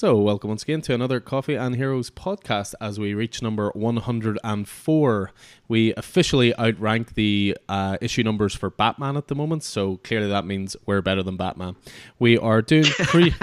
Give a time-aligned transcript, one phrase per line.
[0.00, 5.32] So, welcome once again to another Coffee and Heroes podcast as we reach number 104.
[5.68, 10.46] We officially outrank the uh, issue numbers for Batman at the moment, so clearly that
[10.46, 11.76] means we're better than Batman.
[12.18, 13.34] We are doing pre.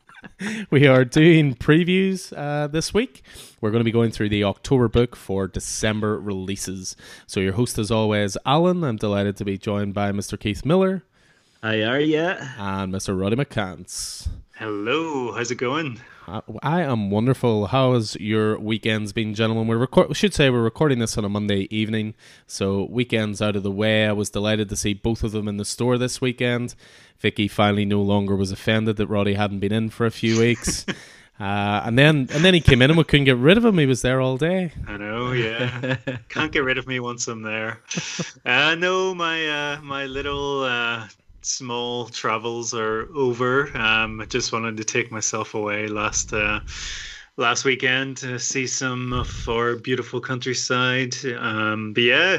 [0.70, 3.22] we are doing previews uh, this week.
[3.60, 6.96] We're going to be going through the October book for December releases.
[7.26, 8.82] So, your host, as always, Alan.
[8.82, 10.40] I'm delighted to be joined by Mr.
[10.40, 11.04] Keith Miller.
[11.62, 12.20] Hi, are you?
[12.20, 13.20] And Mr.
[13.20, 14.28] Roddy McCants.
[14.58, 16.00] Hello, how's it going?
[16.26, 17.68] Uh, I am wonderful.
[17.68, 19.68] How has your weekends been, gentlemen?
[19.68, 20.08] We're record.
[20.08, 22.14] We should say we're recording this on a Monday evening,
[22.48, 24.08] so weekends out of the way.
[24.08, 26.74] I was delighted to see both of them in the store this weekend.
[27.20, 30.84] Vicky finally no longer was offended that Roddy hadn't been in for a few weeks.
[31.40, 33.78] Uh, and then and then he came in and we couldn't get rid of him.
[33.78, 34.72] He was there all day.
[34.88, 35.96] I know, yeah.
[36.28, 37.80] Can't get rid of me once I'm there.
[38.44, 41.06] Uh, no, my uh, my little uh,
[41.42, 43.76] small travels are over.
[43.76, 46.60] Um, I just wanted to take myself away last uh,
[47.36, 51.14] last weekend to see some of our beautiful countryside.
[51.36, 52.38] Um, but yeah,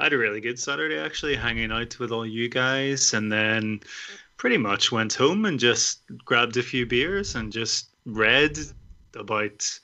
[0.00, 3.80] I had a really good Saturday actually, hanging out with all you guys, and then
[4.36, 8.58] pretty much went home and just grabbed a few beers and just read
[9.14, 9.78] about.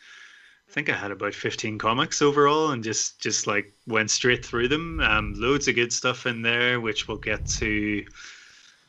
[0.68, 4.68] I think I had about 15 comics overall and just just like went straight through
[4.68, 5.00] them.
[5.00, 8.04] Um, loads of good stuff in there, which we'll get to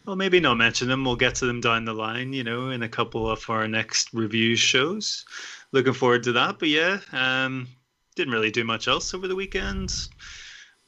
[0.09, 1.05] well, maybe not mention them.
[1.05, 4.11] We'll get to them down the line, you know, in a couple of our next
[4.11, 5.23] review shows.
[5.71, 6.57] Looking forward to that.
[6.57, 7.67] But yeah, um,
[8.15, 9.93] didn't really do much else over the weekend.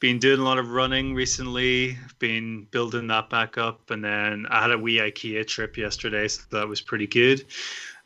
[0.00, 1.96] Been doing a lot of running recently.
[2.18, 6.42] Been building that back up, and then I had a wee IKEA trip yesterday, so
[6.50, 7.44] that was pretty good.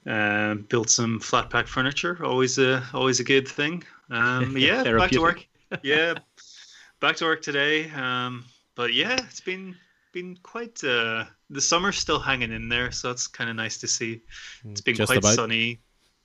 [0.05, 2.19] Um, built some flat pack furniture.
[2.23, 3.85] Always a always a good thing.
[4.11, 5.47] Um, yeah, back to work.
[5.83, 6.13] Yeah,
[7.01, 7.89] back to work today.
[7.93, 8.45] Um,
[8.75, 9.77] but yeah, it's been
[10.17, 13.87] been quite uh, the summer's still hanging in there, so that's kind of nice to
[13.87, 14.23] see.
[14.65, 15.35] It's been Just quite about.
[15.35, 15.79] sunny,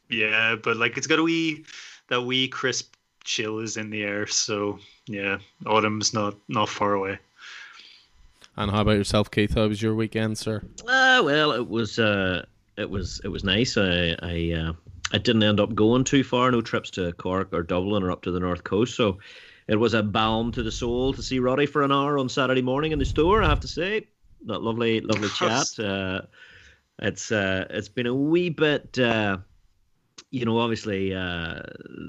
[0.09, 1.65] yeah, but like it's got a wee
[2.07, 4.27] that wee crisp chill is in the air.
[4.27, 7.19] So yeah, autumn's not not far away.
[8.55, 9.55] And how about yourself, Keith?
[9.55, 10.61] How was your weekend, sir?
[10.87, 12.45] Uh, well, it was uh,
[12.77, 13.75] it was it was nice.
[13.75, 14.73] I I uh,
[15.11, 16.49] I didn't end up going too far.
[16.49, 18.95] No trips to Cork or Dublin or up to the north coast.
[18.95, 19.19] So
[19.71, 22.61] it was a balm to the soul to see Roddy for an hour on Saturday
[22.61, 23.41] morning in the store.
[23.41, 24.05] I have to say,
[24.45, 25.79] that lovely, lovely chat.
[25.79, 26.23] Uh,
[26.99, 28.99] it's uh, it's been a wee bit.
[28.99, 29.37] Uh,
[30.29, 31.61] you know, obviously, uh,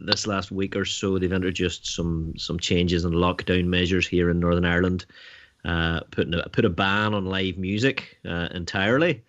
[0.06, 4.41] this last week or so, they've introduced some some changes and lockdown measures here in
[4.41, 5.06] Northern Ireland,
[5.65, 9.23] uh, putting a, put a ban on live music uh, entirely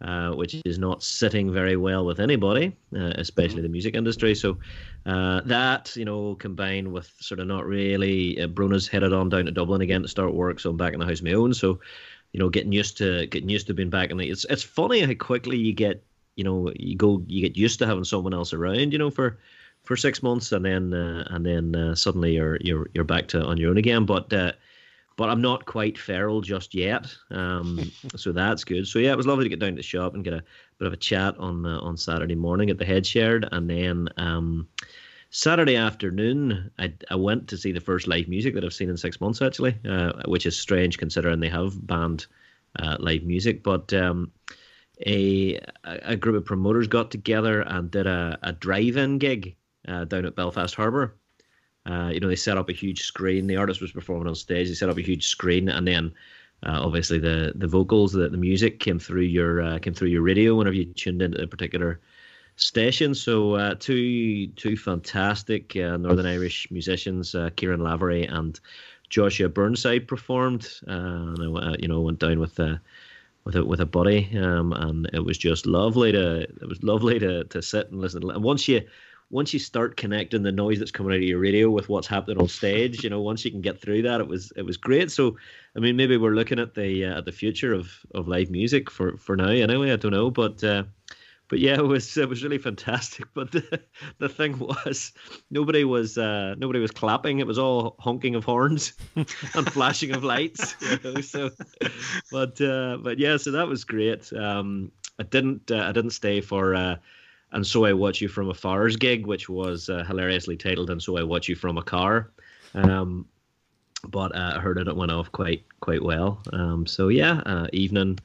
[0.00, 4.34] uh, which is not sitting very well with anybody, uh, especially the music industry.
[4.34, 4.58] So
[5.06, 9.46] uh, that, you know, combined with sort of not really, uh, Bruno's headed on down
[9.46, 11.54] to Dublin again to start work, so I'm back in the house my own.
[11.54, 11.80] So,
[12.32, 14.28] you know, getting used to getting used to being back in the.
[14.28, 16.04] It's it's funny how quickly you get,
[16.34, 19.38] you know, you go you get used to having someone else around, you know, for
[19.84, 23.42] for six months, and then uh, and then uh, suddenly you're you're you're back to
[23.42, 24.04] on your own again.
[24.04, 24.52] But uh,
[25.16, 27.06] but I'm not quite feral just yet.
[27.30, 28.86] Um, so that's good.
[28.86, 30.44] So yeah, it was lovely to get down to the shop and get a
[30.78, 34.08] bit of a chat on uh, on Saturday morning at the Head Shared, and then
[34.16, 34.68] um,
[35.30, 38.96] Saturday afternoon I, I went to see the first live music that I've seen in
[38.96, 42.26] six months actually, uh, which is strange considering they have banned
[42.78, 43.92] uh, live music, but.
[43.92, 44.30] Um,
[45.06, 49.54] a a group of promoters got together and did a, a drive-in gig
[49.86, 51.14] uh, down at Belfast Harbour,
[51.86, 53.46] uh, you know, they set up a huge screen.
[53.46, 54.68] The artist was performing on stage.
[54.68, 56.12] They set up a huge screen, and then
[56.64, 60.22] uh, obviously the the vocals, the, the music came through your uh, came through your
[60.22, 62.00] radio whenever you tuned into a particular
[62.56, 63.14] station.
[63.14, 68.58] So uh, two two fantastic uh, Northern Irish musicians, Ciaran Lavery and
[69.08, 70.68] Joshua Burnside, performed.
[70.86, 72.80] and I, you know, went down with the
[73.44, 77.20] with a with a buddy, um, and it was just lovely to it was lovely
[77.20, 78.28] to to sit and listen.
[78.28, 78.82] And once you
[79.30, 82.38] once you start connecting the noise that's coming out of your radio with what's happening
[82.38, 85.10] on stage, you know, once you can get through that, it was it was great.
[85.10, 85.36] So,
[85.76, 89.16] I mean, maybe we're looking at the uh, the future of, of live music for,
[89.16, 89.48] for now.
[89.48, 90.84] Anyway, I don't know, but uh,
[91.48, 93.26] but yeah, it was it was really fantastic.
[93.34, 93.82] But the,
[94.18, 95.12] the thing was,
[95.50, 97.40] nobody was uh, nobody was clapping.
[97.40, 100.74] It was all honking of horns and flashing of lights.
[100.80, 101.50] You know, so,
[102.30, 104.32] but uh, but yeah, so that was great.
[104.32, 106.96] Um, I didn't uh, I didn't stay for uh,
[107.52, 111.02] and so I watch you from a afar's gig, which was uh, hilariously titled "And
[111.02, 112.30] so I watch you from a car."
[112.74, 113.26] Um,
[114.08, 116.42] but uh, I heard it, it went off quite quite well.
[116.52, 118.18] Um, so yeah, uh, evening,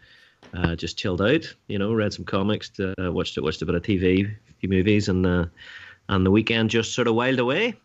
[0.53, 1.53] uh, just chilled out.
[1.67, 4.69] You know, read some comics, uh, watched it, watched a bit of TV, a few
[4.69, 5.45] movies, and uh,
[6.09, 7.75] and the weekend just sort of wiled away.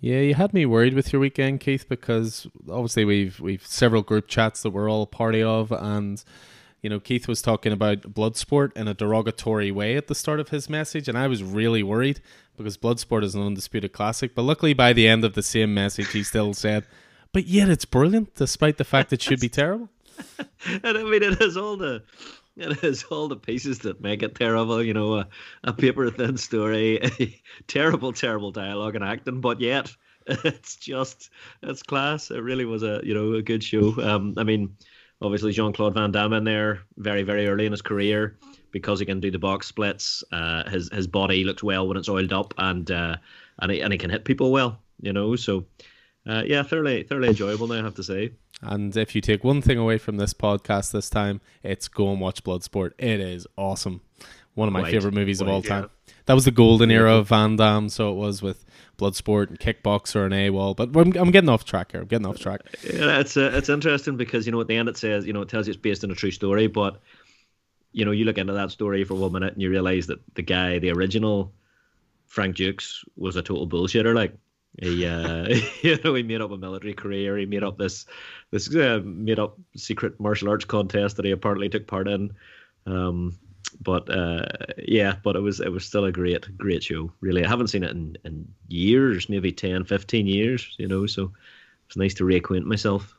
[0.00, 4.28] Yeah, you had me worried with your weekend, Keith, because obviously we've we've several group
[4.28, 6.22] chats that we're all a party of, and
[6.84, 10.50] you know, Keith was talking about Bloodsport in a derogatory way at the start of
[10.50, 12.20] his message, and I was really worried
[12.58, 14.34] because Bloodsport is an undisputed classic.
[14.34, 16.86] But luckily, by the end of the same message, he still said,
[17.32, 19.88] "But yet, it's brilliant, despite the fact it should be terrible."
[20.82, 22.02] and I mean, it has all the
[22.58, 24.82] it has all the pieces that make it terrible.
[24.82, 25.28] You know, a,
[25.62, 29.90] a paper thin story, a terrible, terrible dialogue and acting, but yet
[30.26, 31.30] it's just
[31.62, 32.30] it's class.
[32.30, 33.94] It really was a you know a good show.
[34.02, 34.76] Um, I mean
[35.22, 38.36] obviously Jean Claude Van Damme in there very very early in his career
[38.70, 40.24] because he can do the box splits.
[40.32, 43.16] Uh, his his body looks well when it's oiled up, and uh,
[43.60, 44.80] and he, and he can hit people well.
[45.00, 45.64] You know, so
[46.26, 47.68] uh, yeah, thoroughly thoroughly enjoyable.
[47.68, 48.32] Now I have to say.
[48.62, 52.20] And if you take one thing away from this podcast this time, it's go and
[52.20, 52.92] watch Bloodsport.
[52.98, 54.00] It is awesome.
[54.54, 55.90] One of my favorite movies of all time.
[56.06, 56.12] Yeah.
[56.26, 58.64] That was the golden era of Van Damme, so it was with
[58.96, 60.76] Bloodsport and Kickboxer and AWOL.
[60.76, 62.02] But I'm, I'm getting off track here.
[62.02, 62.62] I'm getting off track.
[62.82, 65.42] Yeah, it's uh, it's interesting because you know at the end it says you know
[65.42, 67.00] it tells you it's based on a true story, but
[67.92, 70.42] you know you look into that story for one minute and you realize that the
[70.42, 71.52] guy, the original
[72.26, 74.14] Frank Dux, was a total bullshitter.
[74.14, 74.36] Like
[74.80, 75.48] he, uh,
[75.82, 77.36] you know, he made up a military career.
[77.36, 78.06] He made up this
[78.50, 82.32] this uh, made up secret martial arts contest that he apparently took part in.
[82.86, 83.38] Um,
[83.84, 84.46] but uh,
[84.78, 87.12] yeah, but it was it was still a great great show.
[87.20, 90.74] Really, I haven't seen it in, in years, maybe 10, 15 years.
[90.78, 91.32] You know, so
[91.86, 93.16] it's nice to reacquaint myself.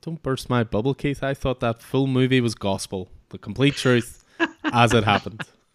[0.00, 1.22] Don't burst my bubble, Keith.
[1.22, 4.24] I thought that full movie was gospel, the complete truth
[4.64, 5.42] as it happened.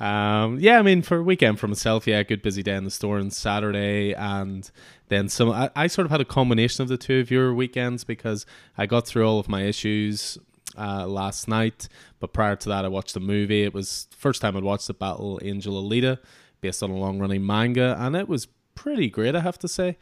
[0.00, 3.18] um, yeah, I mean, for weekend for myself, yeah, good busy day in the store
[3.18, 4.70] on Saturday, and
[5.08, 5.50] then some.
[5.50, 8.46] I, I, sort of had a combination of the two of your weekends because
[8.78, 10.38] I got through all of my issues
[10.76, 11.88] uh, last night.
[12.18, 13.62] But prior to that, I watched the movie.
[13.62, 16.18] It was first time I'd watched the Battle Angel Alita,
[16.60, 19.96] based on a long running manga, and it was pretty great, I have to say.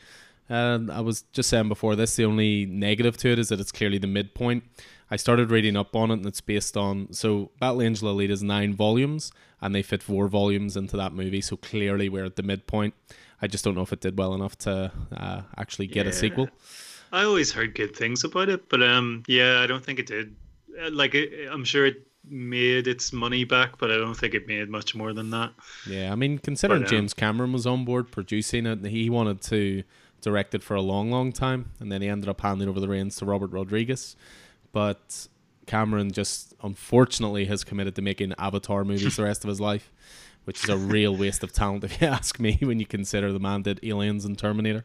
[0.49, 3.73] And I was just saying before this, the only negative to it is that it's
[3.73, 4.65] clearly the midpoint.
[5.11, 8.43] I started reading up on it, and it's based on so Battle Angel Alita is
[8.43, 9.31] nine volumes,
[9.61, 11.41] and they fit four volumes into that movie.
[11.41, 12.95] So clearly, we're at the midpoint.
[13.41, 16.11] I just don't know if it did well enough to uh, actually get yeah.
[16.11, 16.49] a sequel.
[17.13, 20.35] I always heard good things about it, but um, yeah, I don't think it did
[20.91, 21.17] like
[21.51, 25.13] I'm sure it made its money back, but I don't think it made much more
[25.13, 25.53] than that.
[25.87, 29.41] Yeah, I mean, considering but, um, James Cameron was on board producing it, he wanted
[29.43, 29.83] to
[30.21, 32.89] direct it for a long, long time, and then he ended up handing over the
[32.89, 34.17] reins to Robert Rodriguez.
[34.73, 35.29] But
[35.67, 39.93] Cameron just unfortunately has committed to making Avatar movies the rest of his life,
[40.45, 42.59] which is a real waste of talent if you ask me.
[42.61, 44.85] When you consider the man did Aliens and Terminator,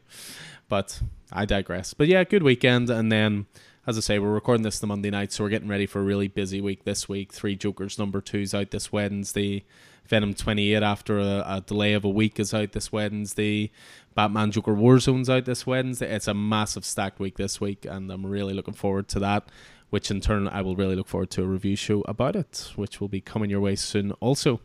[0.68, 1.00] but
[1.32, 1.94] I digress.
[1.94, 3.46] But yeah, good weekend, and then
[3.86, 6.04] as I say, we're recording this the Monday night, so we're getting ready for a
[6.04, 7.32] really busy week this week.
[7.32, 9.64] Three Jokers number two's out this Wednesday.
[10.06, 13.70] Venom 28 after a, a, delay of a week is out this Wednesday.
[14.14, 16.14] Batman Joker Warzone's out this Wednesday.
[16.14, 19.50] It's a massive stacked week this week, and I'm really looking forward to that.
[19.90, 23.00] Which in turn, I will really look forward to a review show about it, which
[23.00, 24.60] will be coming your way soon also.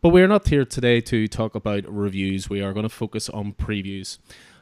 [0.00, 2.48] But we are not here today to talk about reviews.
[2.48, 4.18] We are going to focus on previews.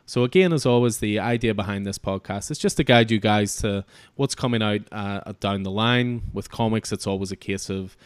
[0.07, 3.57] So again, as always, the idea behind this podcast is just to guide you guys
[3.57, 3.85] to
[4.17, 6.25] what's coming out uh, down the line.
[6.33, 7.97] With comics, it's always a case of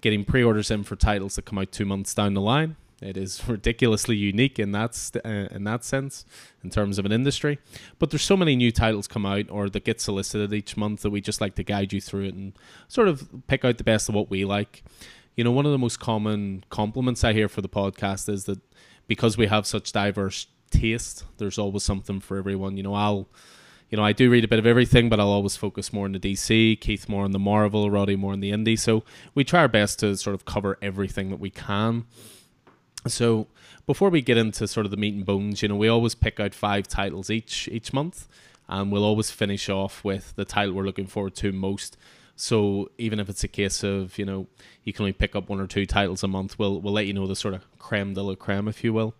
[0.00, 2.76] getting pre-orders in for titles that come out two months down the line.
[3.00, 6.24] It is ridiculously unique in that st- uh, in that sense,
[6.62, 7.58] in terms of an industry.
[7.98, 11.10] But there's so many new titles come out or that get solicited each month that
[11.10, 12.52] we just like to guide you through it and
[12.86, 14.84] sort of pick out the best of what we like.
[15.34, 18.60] You know, one of the most common compliments I hear for the podcast is that
[19.06, 21.24] because we have such diverse taste.
[21.38, 22.76] There's always something for everyone.
[22.76, 23.28] You know, I'll,
[23.90, 26.12] you know, I do read a bit of everything, but I'll always focus more on
[26.12, 28.78] the DC, Keith more on the Marvel, Roddy more on the indie.
[28.78, 29.02] So
[29.34, 32.04] we try our best to sort of cover everything that we can.
[33.06, 33.46] So
[33.86, 36.38] before we get into sort of the meat and bones, you know, we always pick
[36.40, 38.28] out five titles each each month,
[38.68, 41.96] and we'll always finish off with the title we're looking forward to most.
[42.36, 44.46] So even if it's a case of you know
[44.84, 47.12] you can only pick up one or two titles a month, we'll we'll let you
[47.12, 49.14] know the sort of creme de la creme, if you will.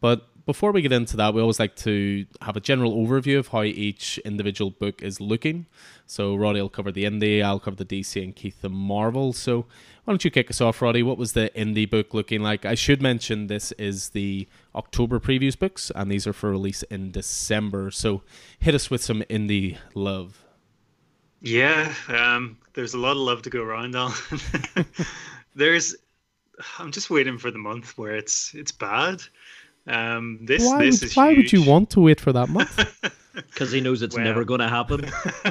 [0.00, 3.46] But before we get into that, we always like to have a general overview of
[3.48, 5.66] how each individual book is looking.
[6.06, 9.32] So Roddy will cover the indie, I'll cover the DC, and Keith the Marvel.
[9.32, 11.04] So why don't you kick us off, Roddy?
[11.04, 12.64] What was the indie book looking like?
[12.64, 17.12] I should mention this is the October previews books, and these are for release in
[17.12, 17.92] December.
[17.92, 18.22] So
[18.58, 20.42] hit us with some indie love.
[21.42, 24.12] Yeah, um, there's a lot of love to go around on.
[25.54, 25.94] there's,
[26.80, 29.22] I'm just waiting for the month where it's it's bad.
[29.86, 31.52] Um, this why this would, is why huge.
[31.52, 33.14] would you want to wait for that month?
[33.32, 35.00] Because he knows it's well, never going to happen.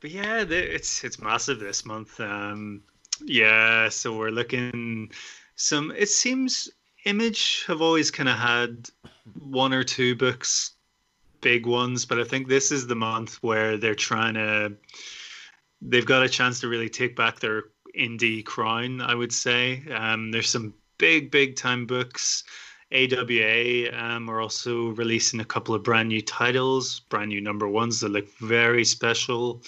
[0.00, 2.18] but yeah, it's it's massive this month.
[2.18, 2.82] Um,
[3.24, 5.10] yeah, so we're looking
[5.54, 5.92] some.
[5.96, 6.70] It seems
[7.04, 8.90] Image have always kind of had
[9.38, 10.72] one or two books,
[11.40, 14.72] big ones, but I think this is the month where they're trying to
[15.80, 17.64] they've got a chance to really take back their
[17.96, 19.00] indie crown.
[19.00, 22.42] I would say um, there's some big, big time books.
[22.92, 28.00] AWA um, are also releasing a couple of brand new titles, brand new number ones
[28.00, 29.62] that look very special.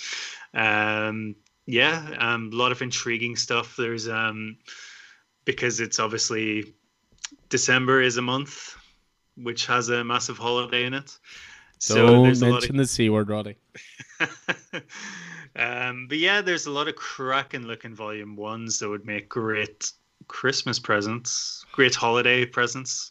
[0.55, 1.35] Um,
[1.67, 3.77] yeah, um, a lot of intriguing stuff.
[3.77, 4.57] There's um,
[5.45, 6.75] because it's obviously
[7.49, 8.77] December is a month
[9.43, 11.17] which has a massive holiday in it.
[11.79, 12.77] So Don't mention of...
[12.77, 13.57] the c word, Roddy.
[15.57, 19.93] um, but yeah, there's a lot of cracking looking volume ones that would make great
[20.29, 23.11] Christmas presents, great holiday presents,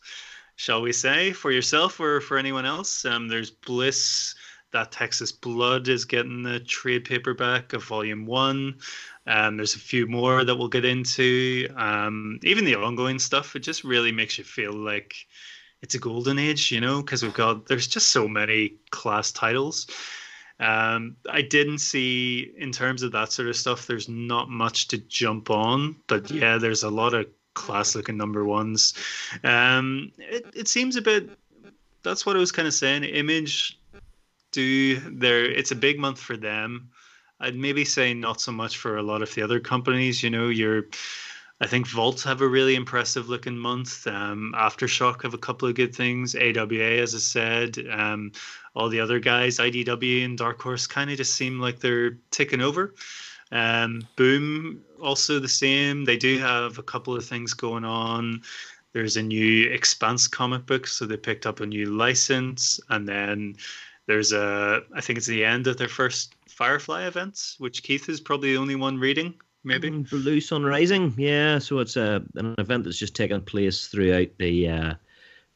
[0.55, 3.03] shall we say, for yourself or for anyone else.
[3.05, 4.35] Um, there's Bliss.
[4.73, 8.75] That Texas Blood is getting the trade paperback of Volume One.
[9.25, 11.69] Um, there's a few more that we'll get into.
[11.77, 15.15] Um, even the ongoing stuff, it just really makes you feel like
[15.81, 19.87] it's a golden age, you know, because we've got there's just so many class titles.
[20.59, 23.85] Um, I didn't see in terms of that sort of stuff.
[23.85, 28.43] There's not much to jump on, but yeah, there's a lot of class looking number
[28.43, 28.93] ones.
[29.43, 31.29] Um, it it seems a bit.
[32.03, 33.03] That's what I was kind of saying.
[33.03, 33.79] Image
[34.51, 35.45] do there.
[35.45, 36.89] It's a big month for them.
[37.39, 40.23] I'd maybe say not so much for a lot of the other companies.
[40.23, 40.87] You know, you're
[41.59, 44.05] I think Vault have a really impressive looking month.
[44.05, 46.35] Um, Aftershock have a couple of good things.
[46.35, 48.31] AWA, as I said, um,
[48.75, 52.61] all the other guys, IDW and Dark Horse, kind of just seem like they're taking
[52.61, 52.93] over.
[53.51, 56.05] Um, Boom, also the same.
[56.05, 58.43] They do have a couple of things going on.
[58.93, 63.55] There's a new Expanse comic book, so they picked up a new license, and then
[64.05, 68.19] there's a, I think it's the end of their first Firefly events, which Keith is
[68.19, 71.13] probably the only one reading maybe Blue Sun Rising.
[71.17, 74.93] Yeah, so it's a an event that's just taken place throughout the uh,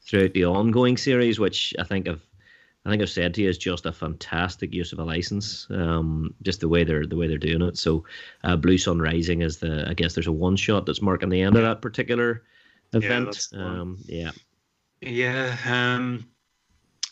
[0.02, 2.26] throughout the ongoing series, which I think I've
[2.84, 5.68] I think I've said to you is just a fantastic use of a license.
[5.70, 7.78] Um, just the way they're the way they're doing it.
[7.78, 8.04] So,
[8.42, 11.42] uh, Blue Sun Rising is the I guess there's a one shot that's marking the
[11.42, 12.42] end of that particular
[12.92, 13.48] event.
[13.52, 13.64] Yeah.
[13.64, 14.30] Um, yeah.
[15.00, 15.56] Yeah.
[15.66, 16.26] Um,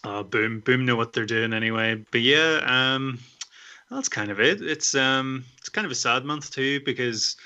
[0.03, 2.05] uh, boom, boom, know what they're doing anyway.
[2.11, 3.19] But yeah, um,
[3.91, 4.63] that's kind of it.
[4.63, 7.37] It's um, it's kind of a sad month too because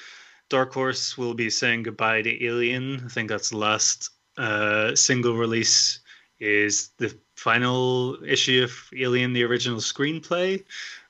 [0.49, 3.03] Dark Horse will be saying goodbye to Alien.
[3.05, 6.01] I think that's the last uh, single release.
[6.41, 10.63] Is the final issue of Alien, the original screenplay,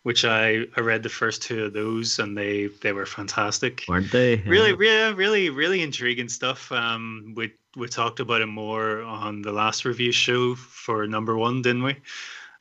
[0.02, 4.12] which I, I read the first two of those and they they were fantastic, weren't
[4.12, 4.36] they?
[4.36, 4.42] Yeah.
[4.46, 6.70] Really, really, really, really intriguing stuff.
[6.70, 11.62] Um, we we talked about it more on the last review show for number one,
[11.62, 11.96] didn't we?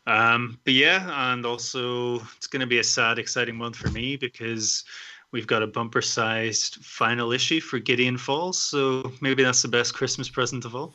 [0.06, 4.18] Um, but yeah, and also it's going to be a sad, exciting month for me
[4.18, 4.84] because
[5.32, 8.60] we've got a bumper sized final issue for Gideon Falls.
[8.60, 10.94] So maybe that's the best Christmas present of all.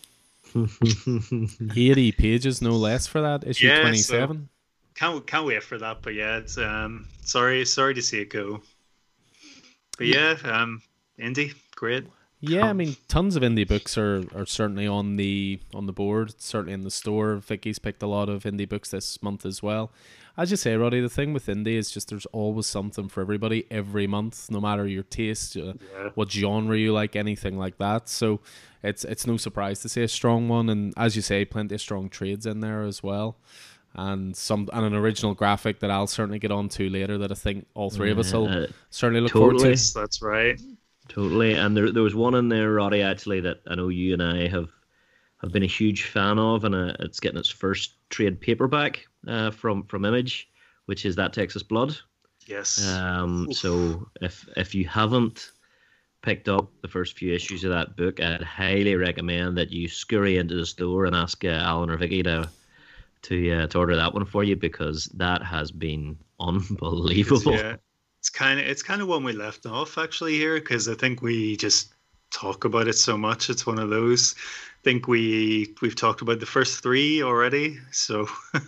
[0.54, 4.36] 80 pages, no less, for that issue yeah, 27.
[4.36, 4.48] So
[4.94, 6.02] can't can't wait for that.
[6.02, 8.60] But yeah, it's um sorry sorry to see it go.
[9.96, 10.82] But yeah, um,
[11.18, 12.06] indie, great.
[12.40, 16.40] Yeah, I mean, tons of indie books are, are certainly on the on the board,
[16.40, 17.36] certainly in the store.
[17.36, 19.90] Vicky's picked a lot of indie books this month as well.
[20.36, 23.66] As you say, Roddy, the thing with indie is just there's always something for everybody
[23.72, 26.10] every month, no matter your taste, uh, yeah.
[26.14, 28.08] what genre you like, anything like that.
[28.08, 28.38] So
[28.84, 31.80] it's it's no surprise to see a strong one, and as you say, plenty of
[31.80, 33.36] strong trades in there as well
[33.94, 37.34] and some and an original graphic that I'll certainly get on to later that I
[37.34, 39.58] think all three of us will uh, certainly look totally.
[39.58, 39.94] forward to.
[39.94, 40.60] That's right.
[41.08, 44.22] Totally, and there there was one in there, Roddy, actually that I know you and
[44.22, 44.68] I have
[45.40, 49.50] have been a huge fan of, and uh, it's getting its first trade paperback uh,
[49.50, 50.50] from from Image,
[50.86, 51.96] which is that Texas Blood.
[52.46, 52.86] Yes.
[52.86, 53.48] Um.
[53.48, 53.56] Oof.
[53.56, 55.52] So if if you haven't
[56.20, 60.36] picked up the first few issues of that book, I'd highly recommend that you scurry
[60.36, 62.50] into the store and ask uh, Alan or Vicky to
[63.22, 67.54] to uh, to order that one for you because that has been unbelievable.
[67.54, 67.76] Yeah
[68.28, 71.22] it's kind of it's kind of one we left off actually here because I think
[71.22, 71.94] we just
[72.30, 73.48] talk about it so much.
[73.48, 74.34] It's one of those.
[74.36, 77.78] I think we we've talked about the first three already.
[77.90, 78.60] So um,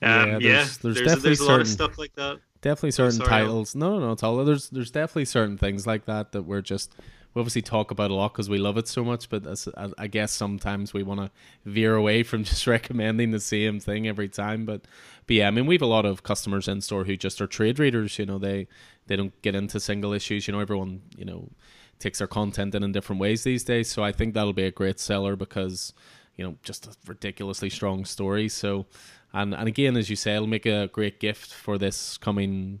[0.00, 2.38] yeah, there's, yeah, there's, there's, definitely there's certain, a lot of stuff like that.
[2.60, 3.74] Definitely certain sorry, titles.
[3.74, 6.94] No, no, no, it's all there's there's definitely certain things like that that we're just
[7.34, 9.28] we obviously talk about a lot because we love it so much.
[9.28, 11.30] But as, as, I guess sometimes we want to
[11.68, 14.64] veer away from just recommending the same thing every time.
[14.66, 14.82] But
[15.28, 17.46] but yeah, I mean, we have a lot of customers in store who just are
[17.46, 18.18] trade readers.
[18.18, 18.66] You know, they
[19.06, 20.48] they don't get into single issues.
[20.48, 21.50] You know, everyone you know
[21.98, 23.90] takes their content in in different ways these days.
[23.90, 25.92] So I think that'll be a great seller because
[26.36, 28.48] you know just a ridiculously strong story.
[28.48, 28.86] So
[29.34, 32.80] and and again, as you say, it'll make a great gift for this coming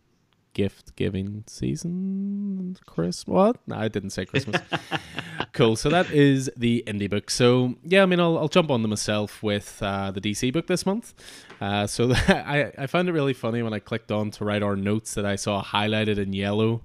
[0.58, 2.76] gift giving season.
[2.84, 3.58] Chris, what?
[3.68, 4.60] No, I didn't say Christmas.
[5.52, 5.76] cool.
[5.76, 7.30] So that is the indie book.
[7.30, 10.66] So yeah, I mean, I'll, I'll jump on to myself with uh, the DC book
[10.66, 11.14] this month.
[11.60, 14.74] Uh, so I I found it really funny when I clicked on to write our
[14.74, 16.82] notes that I saw highlighted in yellow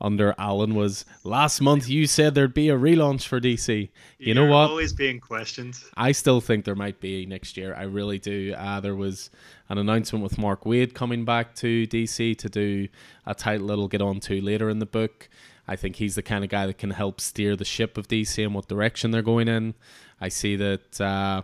[0.00, 3.68] under Alan was last month you said there'd be a relaunch for DC.
[3.68, 4.70] You You're know what?
[4.70, 5.78] Always being questioned.
[5.96, 7.74] I still think there might be next year.
[7.74, 8.54] I really do.
[8.56, 9.30] Uh, there was
[9.68, 12.88] an announcement with Mark Waid coming back to DC to do
[13.24, 15.28] a title that'll get on to later in the book.
[15.68, 18.42] I think he's the kind of guy that can help steer the ship of DC
[18.42, 19.74] and what direction they're going in.
[20.20, 21.42] I see that uh,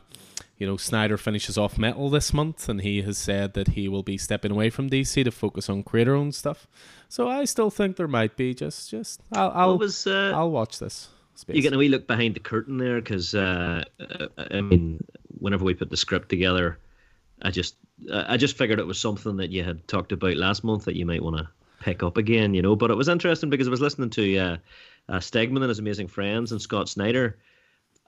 [0.59, 4.03] you know Snyder finishes off Metal this month, and he has said that he will
[4.03, 6.67] be stepping away from DC to focus on creator-owned stuff.
[7.13, 10.79] So I still think there might be just just I'll I'll, was, uh, I'll watch
[10.79, 11.11] this.
[11.35, 11.55] Space.
[11.55, 13.85] You get a wee look behind the curtain there because uh,
[14.39, 15.05] I mean,
[15.39, 16.79] whenever we put the script together,
[17.43, 17.77] I just
[18.11, 21.05] I just figured it was something that you had talked about last month that you
[21.05, 21.51] might want to
[21.81, 22.77] pick up again, you know.
[22.77, 24.57] But it was interesting because I was listening to uh,
[25.11, 27.37] uh, Stegman and his amazing friends and Scott Snyder,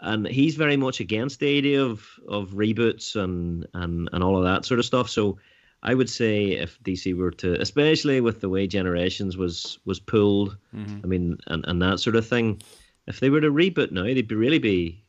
[0.01, 4.45] and he's very much against the idea of of reboots and and and all of
[4.45, 5.11] that sort of stuff.
[5.11, 5.37] So
[5.85, 10.57] I would say if DC were to, especially with the way Generations was was pulled,
[10.75, 11.01] mm-hmm.
[11.05, 12.63] I mean, and and that sort of thing,
[13.07, 15.05] if they were to reboot now, they'd be really be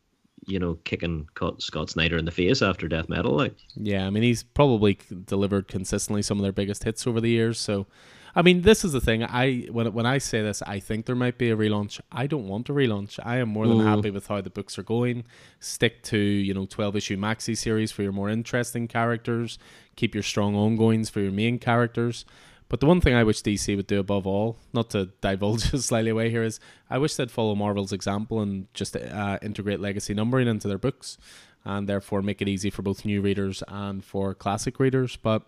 [0.48, 1.28] you know, kicking
[1.60, 3.34] Scott Snyder in the face after death metal.
[3.34, 7.30] Like, yeah, I mean, he's probably delivered consistently some of their biggest hits over the
[7.30, 7.60] years.
[7.60, 7.88] So,
[8.36, 9.24] I mean, this is the thing.
[9.24, 12.00] I when when I say this, I think there might be a relaunch.
[12.12, 13.20] I don't want a relaunch.
[13.24, 13.86] I am more than mm.
[13.86, 15.24] happy with how the books are going.
[15.60, 19.58] Stick to you know twelve issue maxi series for your more interesting characters.
[19.96, 22.26] Keep your strong ongoings for your main characters.
[22.68, 26.10] But the one thing I wish DC would do above all, not to divulge slightly
[26.10, 26.60] away here, is
[26.90, 31.18] I wish they'd follow Marvel's example and just uh, integrate legacy numbering into their books,
[31.64, 35.16] and therefore make it easy for both new readers and for classic readers.
[35.16, 35.44] But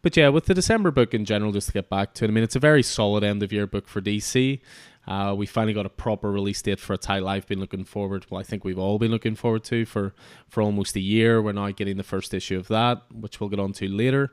[0.00, 2.30] but yeah, with the December book in general, just to get back to it, I
[2.30, 4.60] mean, it's a very solid end of year book for DC.
[5.06, 8.26] Uh, we finally got a proper release date for a title I've been looking forward.
[8.30, 10.14] Well, I think we've all been looking forward to for
[10.48, 11.42] for almost a year.
[11.42, 14.32] We're now getting the first issue of that, which we'll get on to later.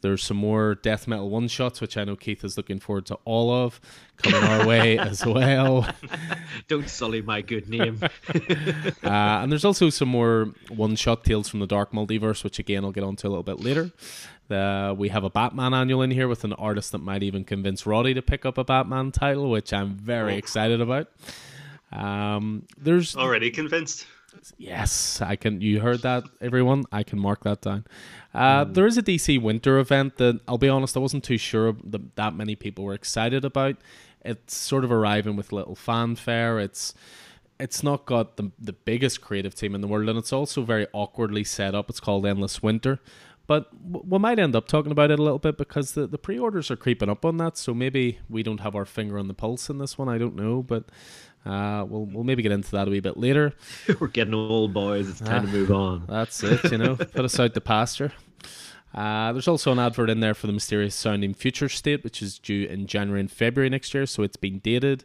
[0.00, 3.18] There's some more death metal one shots, which I know Keith is looking forward to
[3.24, 3.80] all of,
[4.16, 5.88] coming our way as well.
[6.68, 7.98] Don't sully my good name.
[8.32, 12.84] uh, and there's also some more one shot tales from the Dark Multiverse, which again
[12.84, 13.90] I'll get onto a little bit later.
[14.50, 17.84] Uh, we have a Batman annual in here with an artist that might even convince
[17.84, 20.38] Roddy to pick up a Batman title, which I'm very oh.
[20.38, 21.08] excited about.
[21.92, 24.06] Um, there's already convinced.
[24.56, 25.60] Yes, I can.
[25.60, 26.84] You heard that, everyone.
[26.92, 27.86] I can mark that down.
[28.34, 28.74] Uh, mm.
[28.74, 32.16] There is a DC winter event that I'll be honest, I wasn't too sure that
[32.16, 33.76] that many people were excited about.
[34.24, 36.58] It's sort of arriving with little fanfare.
[36.58, 36.94] It's
[37.58, 40.86] it's not got the the biggest creative team in the world, and it's also very
[40.92, 41.88] awkwardly set up.
[41.88, 43.00] It's called Endless Winter,
[43.46, 46.70] but we might end up talking about it a little bit because the, the pre-orders
[46.70, 47.56] are creeping up on that.
[47.56, 50.08] So maybe we don't have our finger on the pulse in this one.
[50.08, 50.84] I don't know, but
[51.46, 53.54] uh, we'll we'll maybe get into that a wee bit later.
[54.00, 55.08] We're getting old, boys.
[55.08, 56.04] It's time to move on.
[56.08, 56.70] That's it.
[56.70, 58.12] You know, put us out the pasture.
[58.94, 62.38] Uh, there's also an advert in there for the mysterious sounding future state, which is
[62.38, 65.04] due in January and February next year, so it's been dated.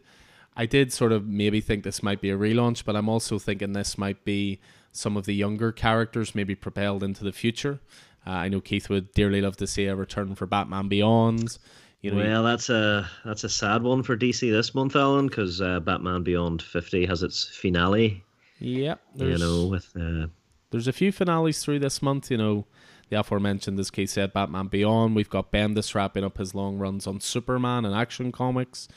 [0.55, 3.73] I did sort of maybe think this might be a relaunch, but I'm also thinking
[3.73, 4.59] this might be
[4.91, 7.81] some of the younger characters maybe propelled into the future.
[8.25, 11.57] Uh, I know Keith would dearly love to see a return for Batman Beyond.
[12.03, 15.61] You know, well, that's a that's a sad one for DC this month, Alan, because
[15.61, 18.21] uh, Batman Beyond Fifty has its finale.
[18.59, 20.27] Yeah, you know, with uh,
[20.69, 22.29] there's a few finales through this month.
[22.29, 22.65] You know,
[23.09, 25.15] the aforementioned, as Keith said, Batman Beyond.
[25.15, 28.89] We've got Bendis wrapping up his long runs on Superman and Action Comics.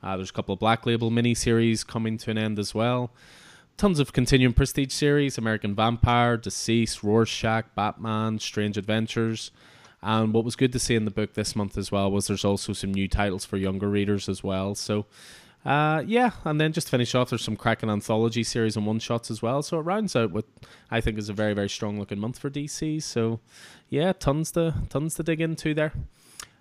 [0.00, 3.10] Uh, there's a couple of Black Label miniseries coming to an end as well.
[3.76, 9.50] Tons of continuing prestige series: American Vampire, DCeased, Rorschach, Batman, Strange Adventures.
[10.02, 12.44] And what was good to see in the book this month as well was there's
[12.44, 14.74] also some new titles for younger readers as well.
[14.74, 15.06] So,
[15.64, 19.30] uh, yeah, and then just finish off, there's some cracking anthology series and one shots
[19.30, 19.62] as well.
[19.62, 20.44] So it rounds out what
[20.90, 23.00] I think is a very, very strong looking month for DC.
[23.02, 23.38] So,
[23.88, 25.92] yeah, tons to tons to dig into there.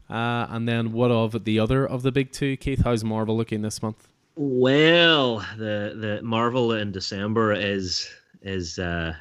[0.07, 2.83] Uh, and then what of the other of the big two, Keith?
[2.83, 4.07] How's Marvel looking this month?
[4.35, 8.07] Well, the the Marvel in December is
[8.41, 9.13] is uh,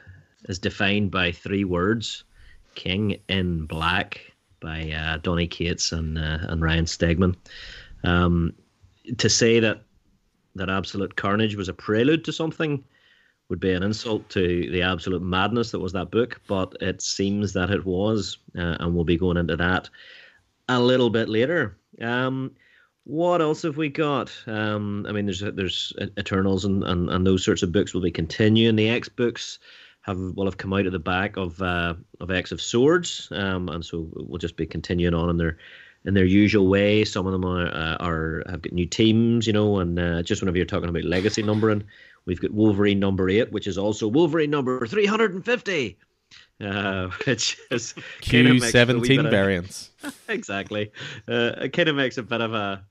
[0.49, 2.25] is defined by three words.
[2.75, 4.21] King in Black
[4.61, 7.37] by uh, Donny Cates and uh, and Ryan Stegman.
[8.05, 8.55] Um,
[9.19, 9.83] to say that
[10.57, 12.85] that Absolute Carnage was a prelude to something
[13.49, 17.53] would be an insult to the absolute madness that was that book, but it seems
[17.53, 19.91] that it was, uh, and we'll be going into that
[20.69, 21.77] a little bit later.
[22.01, 22.53] Um,
[23.05, 24.33] what else have we got?
[24.47, 28.13] Um, I mean, there's there's Eternals and, and, and those sorts of books will be
[28.13, 28.77] continuing.
[28.77, 29.59] The X books
[30.03, 33.69] have will have come out of the back of uh, of X of Swords, um,
[33.69, 35.59] and so we'll just be continuing on in their
[36.05, 37.05] in their usual way.
[37.05, 40.43] Some of them are uh, are have got new teams, you know, and uh, just
[40.43, 41.85] whenever you're talking about legacy numbering,
[42.27, 45.99] We've got Wolverine number eight, which is also Wolverine number 350,
[46.61, 49.91] uh, which is Q17 variants.
[50.29, 50.93] exactly.
[51.27, 52.85] Uh, it kind of makes a bit of a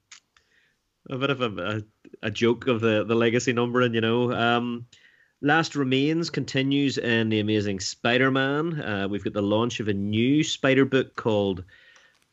[1.09, 1.81] a bit of a, a,
[2.27, 4.31] a joke of the, the legacy numbering, you know.
[4.31, 4.85] Um,
[5.41, 8.81] Last Remains continues in the Amazing Spider Man.
[8.81, 11.63] Uh, we've got the launch of a new Spider book called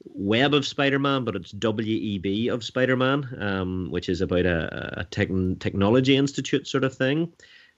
[0.04, 5.00] Web of Spider Man, but it's WEB of Spider Man, um, which is about a,
[5.00, 7.32] a technology institute sort of thing.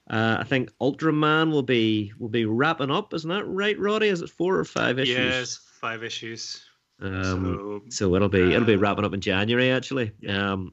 [0.09, 4.09] Uh, I think Ultraman will be will be wrapping up, isn't that right, Roddy?
[4.09, 5.17] Is it four or five issues?
[5.17, 6.65] Yes, five issues.
[7.01, 10.13] Um, so, so, it'll be uh, it'll be wrapping up in January actually.
[10.21, 10.53] Yeah.
[10.53, 10.73] Um,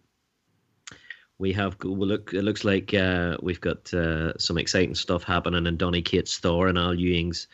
[1.37, 5.65] we have we look it looks like uh, we've got uh, some exciting stuff happening
[5.65, 7.47] in Donny Cates Thor and Al Ewing's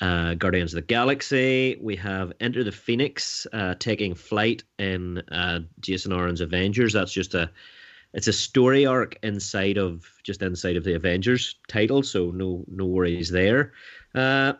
[0.00, 1.78] uh, Guardians of the Galaxy.
[1.80, 6.92] We have Enter the Phoenix uh, taking flight in uh, Jason Aaron's Avengers.
[6.92, 7.50] That's just a
[8.12, 12.86] it's a story arc inside of just inside of the Avengers title, so no no
[12.86, 13.72] worries there.
[14.14, 14.54] Uh,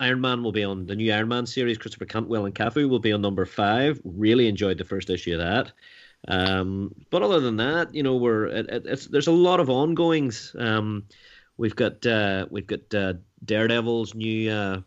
[0.00, 1.78] Iron Man will be on the new Iron Man series.
[1.78, 4.00] Christopher Cantwell and Cafu will be on number five.
[4.04, 5.72] Really enjoyed the first issue of that.
[6.28, 10.54] Um, but other than that, you know, we're it, it's there's a lot of ongoings.
[10.58, 11.04] Um,
[11.56, 14.80] we've got uh, we've got uh, Daredevil's new uh,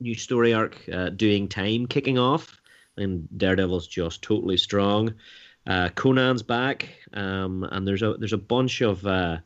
[0.00, 2.60] new story arc, uh, doing time kicking off,
[2.96, 5.14] and Daredevil's just totally strong.
[5.66, 9.38] Uh, Conan's back, um, and there's a there's a bunch of uh,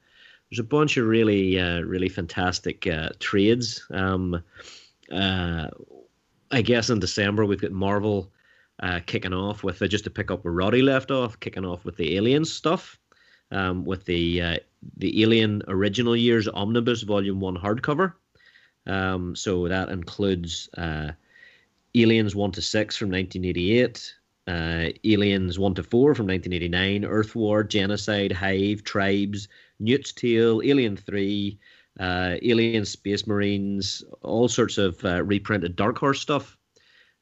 [0.50, 2.88] there's a bunch of really really fantastic
[3.20, 3.86] trades.
[3.92, 4.42] Um,
[5.12, 8.30] I guess in December we've got Marvel
[8.80, 11.84] uh, kicking off with uh, just to pick up where Roddy left off, kicking off
[11.84, 12.98] with the Alien stuff,
[13.50, 14.56] um, with the uh,
[14.96, 18.14] the Alien Original Years Omnibus Volume One hardcover.
[18.86, 21.12] Um, so that includes uh,
[21.94, 24.14] Aliens One to Six from 1988.
[24.46, 29.48] Uh, Aliens 1 to 4 from 1989, Earth War, Genocide, Hive, Tribes,
[29.80, 31.58] Newt's Tale, Alien 3,
[31.98, 36.58] uh, Alien Space Marines, all sorts of reprinted Dark Horse stuff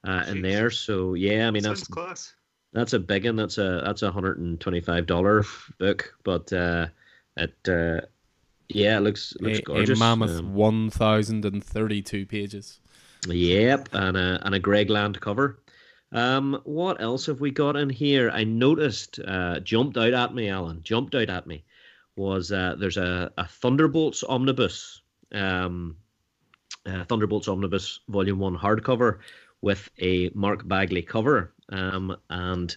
[0.05, 0.71] uh, in there.
[0.71, 2.35] So yeah, I mean Sounds that's class.
[2.73, 3.37] That's a big one.
[3.37, 5.45] That's a that's a hundred and twenty five dollar
[5.79, 6.87] book, but uh,
[7.37, 8.07] it uh,
[8.69, 9.99] yeah, it looks looks a, gorgeous.
[9.99, 12.81] A mammoth um, one thousand and thirty two pages.
[13.29, 15.63] Yep, and a and a Greg Land cover.
[16.13, 18.31] Um, what else have we got in here?
[18.31, 21.65] I noticed, uh, jumped out at me, Alan, jumped out at me,
[22.17, 25.01] was uh, there's a, a Thunderbolts omnibus,
[25.33, 25.97] um,
[26.85, 29.21] uh, Thunderbolts omnibus volume one hardcover
[29.63, 31.55] with a Mark Bagley cover.
[31.71, 32.77] Um, and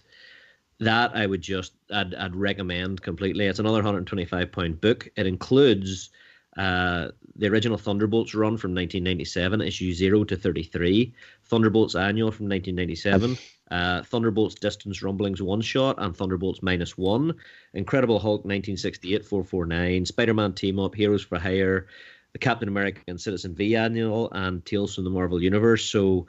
[0.78, 3.46] that I would just I'd, I'd recommend completely.
[3.46, 5.08] It's another 125 pound book.
[5.16, 6.10] It includes
[6.56, 13.36] uh, the original Thunderbolts run from 1997, issue 0 to 33, Thunderbolts Annual from 1997,
[13.70, 17.34] uh, Thunderbolts Distant Rumblings one shot, and Thunderbolts minus one,
[17.74, 21.88] Incredible Hulk 1968 449, Spider Man Team Up, Heroes for Hire,
[22.32, 25.84] the Captain America and Citizen V Annual, and Tales from the Marvel Universe.
[25.84, 26.26] So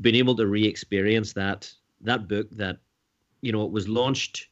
[0.00, 2.78] been able to re-experience that that book that
[3.40, 4.48] you know it was launched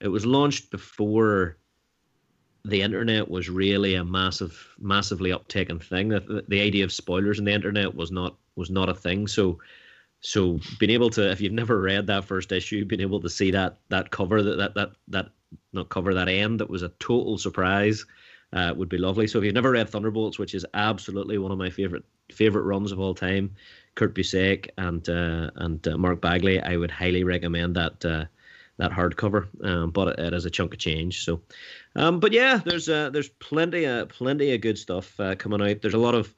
[0.00, 1.58] it was launched before
[2.64, 6.08] the internet was really a massive massively uptaken thing.
[6.08, 9.26] The, the idea of spoilers in the internet was not was not a thing.
[9.26, 9.58] So
[10.20, 13.50] so being able to if you've never read that first issue being able to see
[13.52, 15.30] that that cover that that that, that
[15.72, 18.04] not cover that end that was a total surprise
[18.52, 19.26] uh, would be lovely.
[19.26, 22.92] So if you've never read thunderbolts which is absolutely one of my favorite favorite runs
[22.92, 23.54] of all time
[23.98, 28.26] Kurt Busiek and uh, and uh, Mark Bagley, I would highly recommend that uh,
[28.76, 29.48] that hardcover.
[29.64, 31.24] Um, but it, is a chunk of change.
[31.24, 31.40] So,
[31.96, 35.82] um, but yeah, there's uh, there's plenty of plenty of good stuff uh, coming out.
[35.82, 36.32] There's a lot of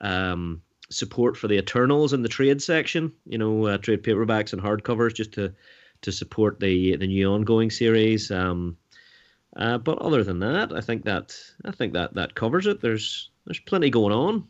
[0.00, 3.12] um, support for the Eternals in the trade section.
[3.26, 5.52] You know, uh, trade paperbacks and hardcovers just to
[6.00, 8.30] to support the the new ongoing series.
[8.30, 8.78] Um,
[9.54, 12.80] but other than that, I think that I think that that covers it.
[12.80, 14.48] There's there's plenty going on.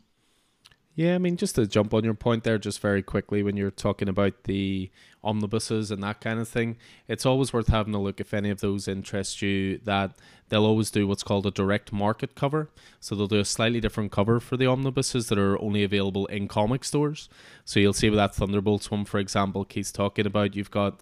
[0.95, 3.71] Yeah, I mean, just to jump on your point there, just very quickly, when you're
[3.71, 4.91] talking about the
[5.23, 6.77] omnibuses and that kind of thing,
[7.07, 9.79] it's always worth having a look if any of those interest you.
[9.85, 10.11] That
[10.49, 12.69] they'll always do what's called a direct market cover.
[12.99, 16.47] So they'll do a slightly different cover for the omnibuses that are only available in
[16.47, 17.27] comic stores.
[17.65, 20.99] So you'll see with that Thunderbolts one, for example, Keith's talking about, you've got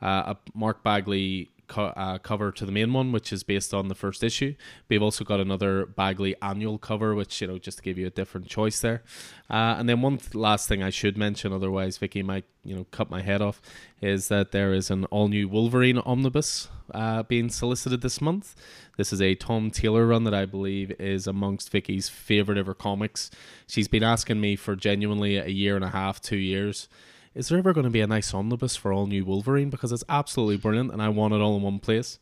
[0.00, 3.88] uh, a Mark Bagley co- uh, cover to the main one, which is based on
[3.88, 4.54] the first issue.
[4.88, 8.10] We've also got another Bagley annual cover, which you know just to give you a
[8.10, 9.02] different choice there.
[9.50, 12.86] Uh, and then one th- last thing I should mention, otherwise Vicky might you know
[12.90, 13.60] cut my head off,
[14.00, 18.54] is that there is an all new Wolverine omnibus uh, being solicited this month.
[18.96, 23.30] This is a Tom Taylor run that I believe is amongst Vicky's favorite ever comics.
[23.66, 26.88] She's been asking me for genuinely a year and a half, two years
[27.34, 29.70] is there ever going to be a nice omnibus for all new Wolverine?
[29.70, 32.18] Because it's absolutely brilliant and I want it all in one place.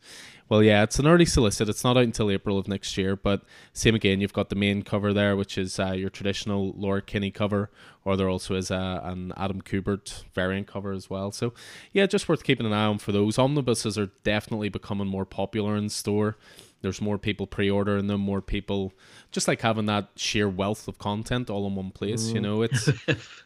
[0.47, 1.69] Well, yeah, it's an early solicit.
[1.69, 4.83] It's not out until April of next year, but same again, you've got the main
[4.83, 7.71] cover there, which is uh, your traditional Laura Kinney cover,
[8.03, 11.31] or there also is uh, an Adam Kubert variant cover as well.
[11.31, 11.53] So,
[11.93, 13.39] yeah, just worth keeping an eye on for those.
[13.39, 16.35] Omnibuses are definitely becoming more popular in store
[16.81, 18.93] there's more people pre-ordering them more people
[19.31, 22.35] just like having that sheer wealth of content all in one place mm.
[22.35, 23.43] you know it's if,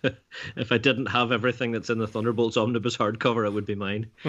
[0.56, 4.08] if i didn't have everything that's in the thunderbolts omnibus hardcover it would be mine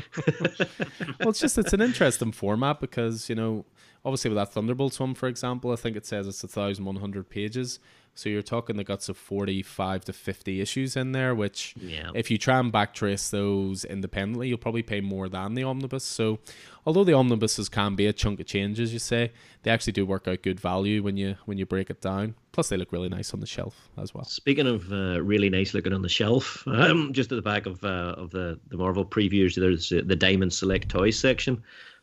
[1.21, 3.65] well it's just it's an interesting format because you know
[4.07, 7.79] obviously with that thunderbolts one for example i think it says it's 1100 pages
[8.17, 12.11] so you're talking the guts of 45 to 50 issues in there, which yeah.
[12.15, 16.03] if you try and backtrace those independently, you'll probably pay more than the omnibus.
[16.03, 16.39] So
[16.87, 19.33] although the omnibuses can be a chunk of change, as you say,
[19.65, 22.35] they actually do work out good value when you when you break it down.
[22.53, 24.25] Plus, they look really nice on the shelf as well.
[24.25, 27.85] Speaking of uh, really nice looking on the shelf, um, just at the back of
[27.85, 31.63] uh, of the the Marvel previews, there's the Diamond Select Toys section.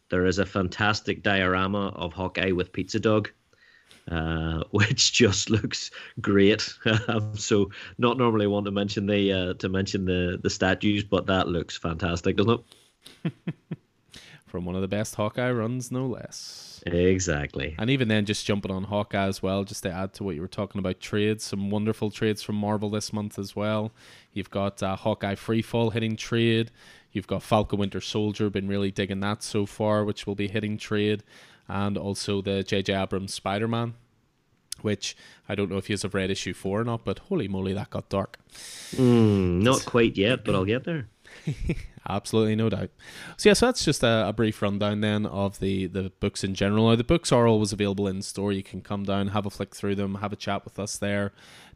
[0.09, 3.29] There is a fantastic diorama of Hawkeye with Pizza Dog
[4.09, 6.73] uh, which just looks great.
[7.07, 11.25] Um, so, not normally want to mention the uh, to mention the the statues, but
[11.25, 12.61] that looks fantastic, doesn't
[13.25, 13.33] it?
[14.45, 16.81] From one of the best Hawkeye runs, no less.
[16.85, 17.75] Exactly.
[17.79, 20.41] And even then, just jumping on Hawkeye as well, just to add to what you
[20.41, 23.91] were talking about trades, some wonderful trades from Marvel this month as well.
[24.33, 26.71] You've got uh, Hawkeye Freefall hitting trade.
[27.13, 30.77] You've got Falcon Winter Soldier, been really digging that so far, which will be hitting
[30.77, 31.23] trade
[31.67, 32.93] and also the J.J.
[32.93, 33.93] Abrams Spider Man,
[34.81, 35.15] which
[35.47, 37.89] I don't know if you have read issue four or not, but holy moly, that
[37.89, 38.39] got dark.
[38.95, 41.07] Mm, not quite yet, but I'll get there.
[42.09, 42.89] Absolutely, no doubt.
[43.37, 46.53] So yeah, so that's just a, a, brief rundown then of the the books in
[46.53, 46.89] general.
[46.89, 48.51] Now the books are always available in store.
[48.51, 51.31] You can come down, have a flick through them, have a chat with us there.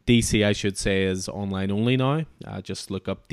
[0.05, 2.25] DC, I should say, is online only now.
[2.45, 3.27] Uh, just look up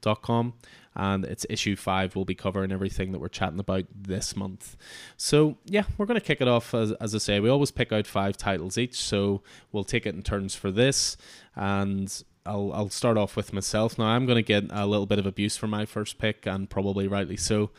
[0.00, 0.54] dcconnect.com
[0.96, 2.16] and it's issue five.
[2.16, 4.76] We'll be covering everything that we're chatting about this month.
[5.16, 6.74] So, yeah, we're going to kick it off.
[6.74, 10.14] As, as I say, we always pick out five titles each, so we'll take it
[10.14, 11.16] in turns for this.
[11.54, 13.98] And I'll, I'll start off with myself.
[13.98, 16.68] Now, I'm going to get a little bit of abuse for my first pick, and
[16.68, 17.70] probably rightly so.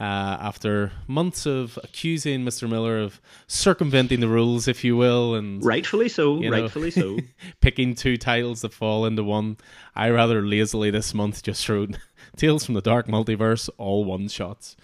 [0.00, 2.68] Uh, after months of accusing Mr.
[2.68, 7.18] Miller of circumventing the rules, if you will, and rightfully so, you know, rightfully so,
[7.60, 9.56] picking two titles that fall into one,
[9.94, 11.96] I rather lazily this month just wrote
[12.36, 14.74] Tales from the Dark Multiverse, all one shots.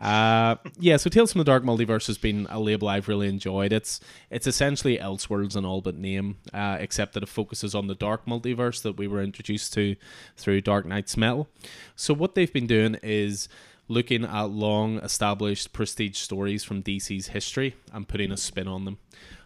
[0.00, 3.72] Uh, yeah, so Tales from the Dark Multiverse has been a label I've really enjoyed.
[3.72, 7.94] It's it's essentially Elseworlds in all but name, uh, except that it focuses on the
[7.94, 9.96] Dark Multiverse that we were introduced to
[10.36, 11.48] through Dark Nights Metal.
[11.96, 13.48] So what they've been doing is
[13.90, 18.98] looking at long established prestige stories from DC's history and putting a spin on them.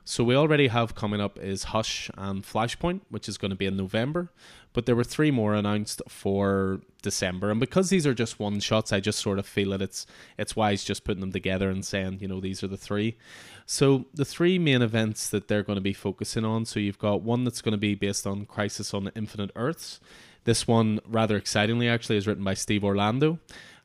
[0.05, 3.65] So we already have coming up is Hush and Flashpoint, which is going to be
[3.65, 4.31] in November,
[4.75, 8.93] but there were three more announced for December, and because these are just one shots,
[8.93, 12.19] I just sort of feel that it's it's wise just putting them together and saying,
[12.21, 13.17] you know, these are the three.
[13.65, 16.67] So the three main events that they're going to be focusing on.
[16.67, 20.01] So you've got one that's going to be based on Crisis on Infinite Earths.
[20.45, 23.39] This one, rather excitingly, actually, is written by Steve Orlando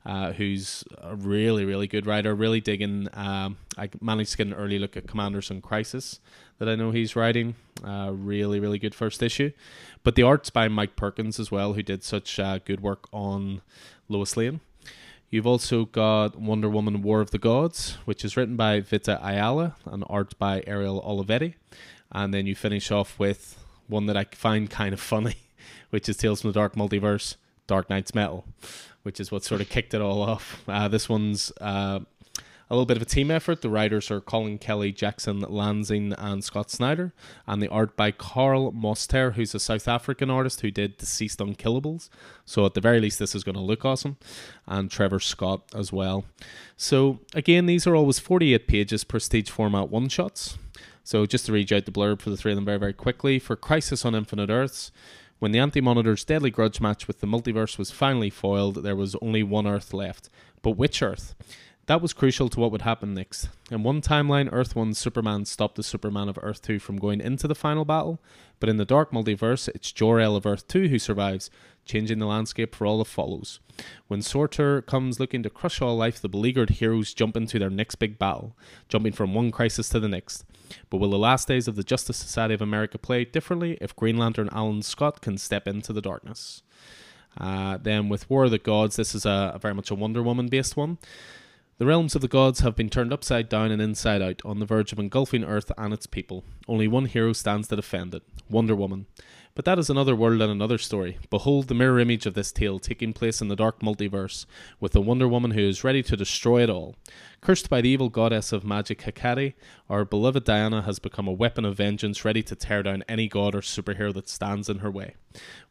[0.04, 2.34] uh, who's a really, really good writer.
[2.34, 3.08] Really digging.
[3.12, 6.20] Um, I managed to get an early look at Commanders in Crisis
[6.58, 7.54] that I know he's writing.
[7.84, 9.52] Uh, really, really good first issue.
[10.02, 13.60] But the art's by Mike Perkins as well, who did such uh, good work on
[14.08, 14.60] Lois Lane.
[15.28, 19.76] You've also got Wonder Woman War of the Gods, which is written by Vita Ayala
[19.86, 21.54] and art by Ariel Olivetti.
[22.10, 25.36] And then you finish off with one that I find kind of funny,
[25.90, 27.36] which is Tales from the Dark Multiverse,
[27.68, 28.44] Dark Knight's Metal
[29.02, 30.62] which is what sort of kicked it all off.
[30.68, 32.00] Uh, this one's uh,
[32.70, 33.62] a little bit of a team effort.
[33.62, 37.12] The writers are Collin Kelly, Jackson Lanzing, and Scott Snyder,
[37.46, 42.08] and the art by Karl Mostert, who's a South African artist who did DCeased Unkillables.
[42.44, 44.18] So at the very least, this is going to look awesome,
[44.68, 46.24] and Trevor Scott as well.
[46.76, 50.56] So again, these are always 48 pages, prestige format one shots.
[51.02, 53.40] So just to read out the blurb for the three of them very very quickly
[53.40, 54.92] for Crisis on Infinite Earths.
[55.40, 59.16] When the Anti Monitor's deadly grudge match with the multiverse was finally foiled, there was
[59.22, 60.28] only one Earth left.
[60.60, 61.34] But which Earth?
[61.86, 63.48] That was crucial to what would happen next.
[63.70, 67.48] In one timeline, Earth 1's Superman stopped the Superman of Earth 2 from going into
[67.48, 68.20] the final battle,
[68.60, 71.50] but in the Dark Multiverse, it's Jor-El of Earth 2 who survives,
[71.84, 73.60] changing the landscape for all that follows.
[74.08, 77.96] When Sorter comes looking to crush all life, the beleaguered heroes jump into their next
[77.96, 78.56] big battle,
[78.88, 80.44] jumping from one crisis to the next.
[80.88, 84.16] But will the last days of the Justice Society of America play differently if Green
[84.16, 86.62] Lantern Alan Scott can step into the darkness?
[87.38, 90.22] Uh, then with War of the Gods, this is a, a very much a Wonder
[90.22, 90.98] Woman based one.
[91.78, 94.66] The realms of the gods have been turned upside down and inside out, on the
[94.66, 96.44] verge of engulfing Earth and its people.
[96.68, 99.06] Only one hero stands to defend it Wonder Woman.
[99.54, 101.18] But that is another world and another story.
[101.28, 104.46] Behold the mirror image of this tale taking place in the dark multiverse,
[104.78, 106.94] with the Wonder Woman who is ready to destroy it all.
[107.40, 109.54] Cursed by the evil goddess of magic Hecate,
[109.88, 113.54] our beloved Diana has become a weapon of vengeance ready to tear down any god
[113.54, 115.16] or superhero that stands in her way.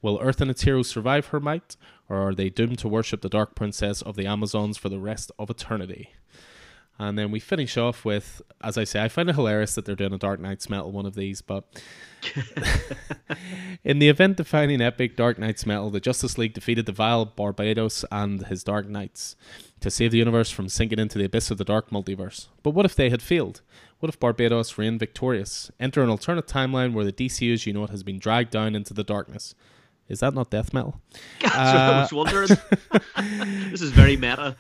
[0.02, 1.78] Will Earth and its heroes survive her might,
[2.10, 5.32] or are they doomed to worship the Dark Princess of the Amazons for the rest
[5.40, 6.10] of eternity?
[7.00, 9.96] And then we finish off with, as I say, I find it hilarious that they're
[9.96, 11.64] doing a Dark Knight's Metal one of these, but
[13.86, 18.04] in the event defining epic Dark Knight's Metal, the Justice League defeated the vile Barbatos
[18.12, 19.38] and his Dark Knights
[19.80, 22.48] to save the universe from sinking into the abyss of the Dark Multiverse.
[22.64, 23.62] But what if they had failed?
[24.00, 25.72] What if Barbatos reigned victorious?
[25.80, 28.76] Enter an alternate timeline where the DC as you know it has been dragged down
[28.76, 29.56] into the darkness.
[30.10, 31.00] Is that not death metal?
[31.42, 33.70] That's what I was uh, wondering.
[33.72, 34.58] this is very meta.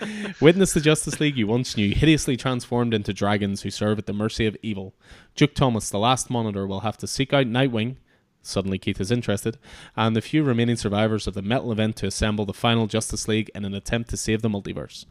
[0.40, 4.12] Witness the Justice League you once knew, hideously transformed into dragons who serve at the
[4.12, 4.94] mercy of evil.
[5.34, 7.96] Duke Thomas, the last monitor, will have to seek out Nightwing.
[8.42, 9.58] Suddenly, Keith is interested,
[9.96, 13.50] and the few remaining survivors of the metal event to assemble the final Justice League
[13.54, 15.04] in an attempt to save the multiverse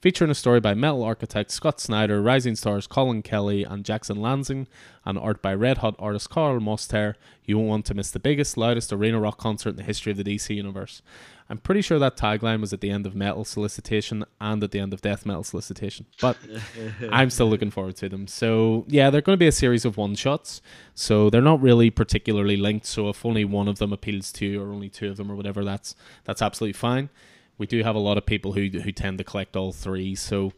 [0.00, 4.66] featuring a story by metal architect Scott Snyder, rising stars Collin Kelly and Jackson Lanzing,
[5.04, 7.14] and art by red hot artist Karl Mostert.
[7.44, 10.18] You won't want to miss the biggest, loudest arena rock concert in the history of
[10.18, 11.02] the DC universe.
[11.48, 14.80] I'm pretty sure that tagline was at the end of Metal Solicitation and at the
[14.80, 16.36] end of Death Metal Solicitation, but
[17.10, 18.26] I'm still looking forward to them.
[18.26, 20.60] So, yeah, they're going to be a series of one shots,
[20.94, 22.86] so they're not really particularly linked.
[22.86, 25.36] So, if only one of them appeals to you, or only two of them, or
[25.36, 27.10] whatever, that's that's absolutely fine
[27.58, 30.14] we do have a lot of people who who tend to collect all three.
[30.14, 30.52] So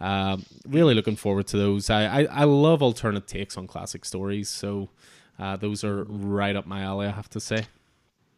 [0.00, 1.90] um, really looking forward to those.
[1.90, 4.48] I, I, I love alternate takes on classic stories.
[4.48, 4.90] So
[5.38, 7.06] uh, those are right up my alley.
[7.06, 7.66] I have to say.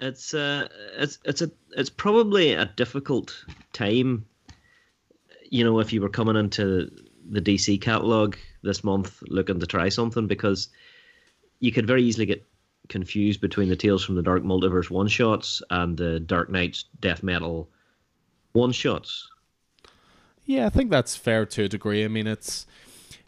[0.01, 4.27] It's uh it's it's a it's probably a difficult time.
[5.51, 6.91] You know, if you were coming into
[7.29, 10.69] the DC catalog this month looking to try something, because
[11.61, 12.47] you could very easily get
[12.89, 17.23] confused between the Tales from the Dark Multiverse one shots and the Dark Knights death
[17.23, 17.69] metal
[18.53, 19.29] one shots.
[20.45, 22.05] Yeah, I think that's fair to a degree.
[22.05, 22.67] I mean, it's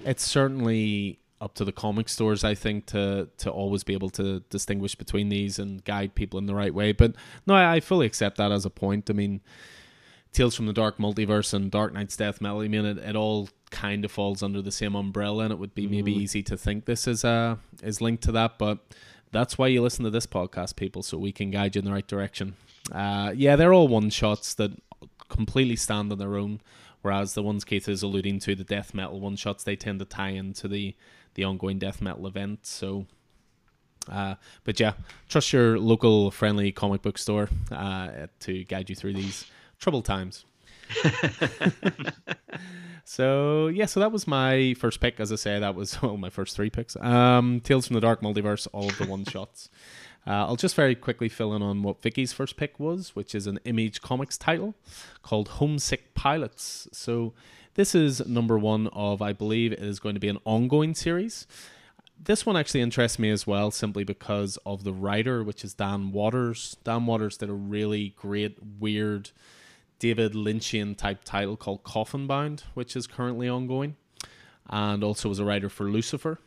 [0.04, 4.40] it's certainly up to the comic stores, I think, to to always be able to
[4.51, 6.92] distinguish between these and guide people in the right way.
[6.92, 7.14] But
[7.46, 9.09] no, I, I fully accept that as a point.
[9.11, 9.40] I mean,
[10.33, 12.61] Tales from the Dark Multiverse and Dark Knight's Death Metal.
[12.61, 15.74] I mean, it, it all kind of falls under the same umbrella, and it would
[15.74, 15.90] be mm.
[15.90, 18.79] maybe easy to think this is uh is linked to that, but
[19.31, 21.92] that's why you listen to this podcast, people, so we can guide you in the
[21.92, 22.57] right direction.
[22.90, 24.72] Uh, yeah, they're all one shots that
[25.29, 26.61] completely stand on their own.
[27.03, 30.05] Whereas the ones Keith is alluding to, the death metal one shots, they tend to
[30.05, 30.96] tie into the
[31.38, 32.66] the ongoing death metal event.
[32.66, 33.07] So,
[34.11, 34.94] uh, but yeah,
[35.29, 39.46] trust your local friendly comic book store uh, to guide you through these
[39.79, 40.44] troubled times.
[43.05, 45.20] so yeah, so that was my first pick.
[45.20, 46.96] As I say, that was well, my first three picks.
[46.96, 49.70] Um, Tales from the Dark Multiverse, all of the one shots.
[50.27, 53.46] Uh, I'll just very quickly fill in on what Vicky's first pick was, which is
[53.46, 54.74] an Image Comics title
[55.22, 56.88] called Homesick Pilots.
[56.92, 57.33] So
[57.78, 61.46] this is number one of, I believe, it is going to be an ongoing series.
[62.20, 66.10] This one actually interests me as well, simply because of the writer, which is Dan
[66.10, 66.76] Watters.
[66.82, 69.30] Dan Watters did a really great, weird
[70.00, 73.94] David Lynchian type title called Coffin Bound, which is currently ongoing,
[74.68, 76.40] and also was a writer for Lucifer.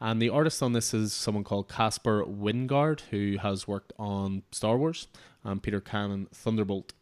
[0.00, 4.78] And the artist on this is someone called Casper Wijngaard, who has worked on Star
[4.78, 5.08] Wars
[5.44, 6.94] and Peter Cannon Thunderbolt.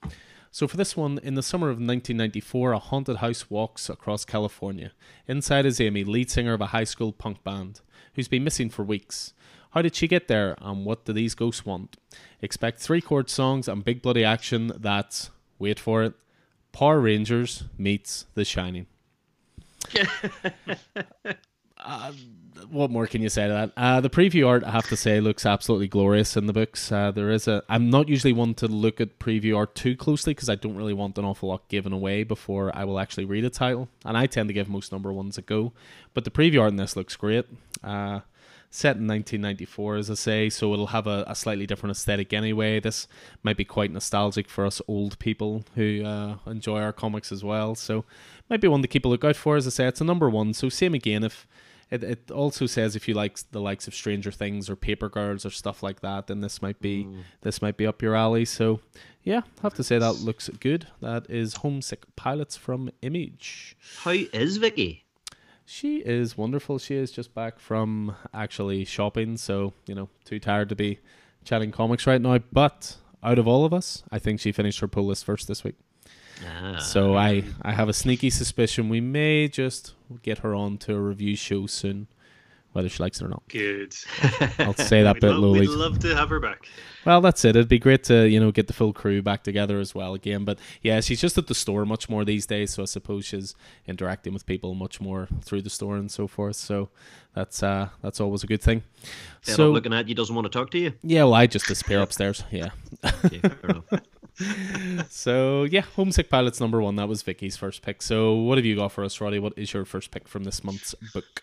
[0.59, 4.91] So for this one, in the summer of 1994, a haunted house walks across California.
[5.29, 7.81] Inside is Amy, lead singer of a high school punk band,
[8.15, 9.35] who's been missing for weeks.
[9.71, 11.97] How did she get there, and what do these ghosts want?
[12.43, 16.15] Expect three chord songs and big bloody action that's, wait for it,
[16.73, 18.89] Power Rangers meets The Shining.
[21.81, 22.13] uh,
[22.71, 23.73] what more can you say to that?
[23.77, 26.91] Uh, the preview art, I have to say, looks absolutely glorious in the books.
[26.91, 27.63] Uh, there is a.
[27.69, 30.95] I'm not usually one to look at preview art too closely because I don't really
[30.95, 34.27] want an awful lot given away before I will actually read a title, and I
[34.27, 35.73] tend to give most number ones a go.
[36.15, 37.47] But the preview art in this looks great.
[37.83, 38.21] Uh,
[38.71, 42.81] set in 1994, as I say, so it'll have a, a, slightly different aesthetic anyway.
[42.81, 43.09] This
[43.43, 47.75] might be quite nostalgic for us old people who uh, enjoy our comics as well.
[47.75, 48.05] So,
[48.51, 49.57] might be one to keep a lookout for.
[49.57, 50.53] As I say, it's a number one.
[50.53, 51.47] So, same again if
[51.91, 55.47] it, it also says if you like the likes of Stranger Things or Paper Girls
[55.47, 57.23] or stuff like that, then this might be mm.
[57.41, 58.45] this might be up your alley.
[58.45, 58.81] So
[59.23, 60.87] yeah, I have to say that looks good.
[61.01, 63.77] That is Homesick Pilots from Image.
[63.99, 65.05] How is Vicky?
[65.65, 66.79] She is wonderful.
[66.79, 71.01] She is just back from actually shopping, so you know, too tired to be
[71.45, 72.39] chatting comics right now.
[72.53, 75.65] But out of all of us, I think she finished her pull list first this
[75.65, 75.77] week.
[76.47, 76.79] Ah.
[76.79, 81.01] So I, I have a sneaky suspicion we may just get her on to a
[81.01, 82.07] review show soon,
[82.73, 83.43] whether she likes it or not.
[83.49, 83.95] Good.
[84.59, 85.61] I'll say that We'd, bit lowly.
[85.61, 86.67] we'd love to have her back.
[87.05, 87.51] Well, that's it.
[87.57, 90.45] It'd be great to you know get the full crew back together as well again.
[90.45, 93.55] But yeah, she's just at the store much more these days, so I suppose she's
[93.87, 96.57] interacting with people much more through the store and so forth.
[96.57, 96.91] So
[97.35, 98.83] that's uh that's always a good thing.
[99.41, 100.93] Fed so looking at you doesn't want to talk to you.
[101.03, 102.45] yeah, well, I just disappear upstairs.
[102.51, 102.71] Yeah.
[103.25, 103.85] Okay, fair enough.
[105.09, 106.97] So yeah, Homesick Pilots number one.
[106.97, 108.03] That was Vicky's first pick.
[108.03, 109.39] So what have you got for us, Roddy?
[109.39, 111.43] What is your first pick from this month's book?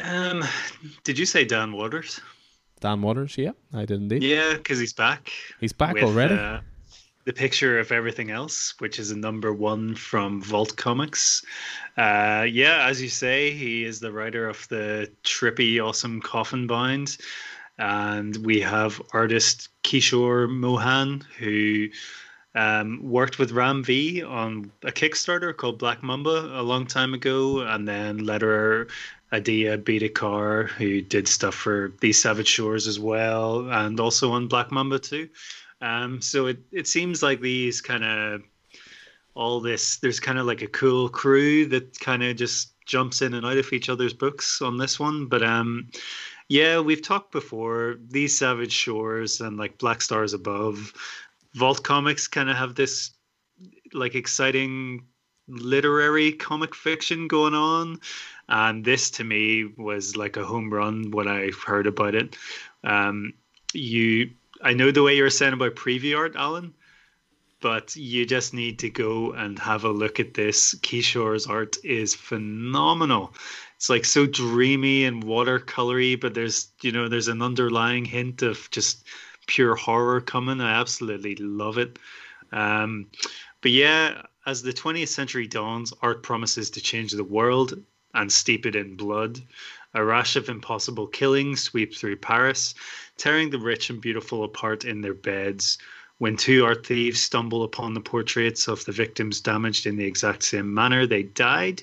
[0.00, 0.44] Um,
[1.04, 2.20] did you say Dan Watters?
[2.80, 3.38] Dan Watters.
[3.38, 4.22] Yeah, I did indeed.
[4.22, 5.30] Yeah, because he's back.
[5.60, 6.34] He's back with, already.
[6.34, 6.60] Uh,
[7.24, 11.44] the picture of everything else, which is a number one from Vault Comics.
[11.96, 17.16] Uh, yeah, as you say, he is the writer of the trippy, awesome Coffin Bound,
[17.82, 21.88] and we have artist Kishore Mohan who
[22.54, 27.60] um, worked with Ram V on a Kickstarter called Black Mumba a long time ago,
[27.60, 28.88] and then letterer
[29.32, 34.68] Aditya Bidikar, who did stuff for These Savage Shores as well, and also on Black
[34.68, 35.28] Mumba too.
[35.80, 38.42] Um, so it, it seems like these kind of
[39.34, 43.34] all this there's kind of like a cool crew that kind of just jumps in
[43.34, 45.26] and out of each other's books on this one.
[45.26, 45.88] But um,
[46.52, 47.96] yeah, we've talked before.
[48.10, 50.92] These Savage Shores and like Black Stars Above.
[51.54, 53.12] Vault Comics kind of have this
[53.94, 55.06] like exciting
[55.48, 58.00] literary comic fiction going on.
[58.50, 62.36] And this to me was like a home run when i heard about it.
[62.84, 63.32] Um
[63.72, 66.74] you i know the way you were saying about preview art alan
[67.62, 70.74] but you just need to go and have a look at this.
[70.82, 73.32] Kishore's art is phenomenal
[73.82, 78.70] it's like so dreamy and watercolory but there's you know there's an underlying hint of
[78.70, 79.04] just
[79.48, 81.98] pure horror coming i absolutely love it
[82.52, 83.08] um
[83.60, 87.74] but yeah as the 20th century dawns, art promises to change the world
[88.14, 89.40] and steep it in blood.
[89.94, 92.74] A rash of impossible killings sweep through Paris,
[93.16, 95.78] tearing the rich and beautiful apart in their beds.
[96.18, 100.42] When two art thieves stumble upon the portraits of the victims damaged in the exact
[100.44, 101.82] same manner they died,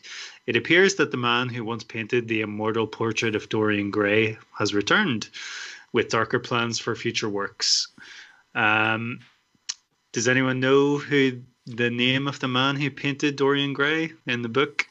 [0.49, 4.73] it appears that the man who once painted the immortal portrait of Dorian Gray has
[4.73, 5.29] returned
[5.93, 7.89] with darker plans for future works.
[8.55, 9.19] Um,
[10.11, 14.49] does anyone know who the name of the man who painted Dorian Gray in the
[14.49, 14.87] book?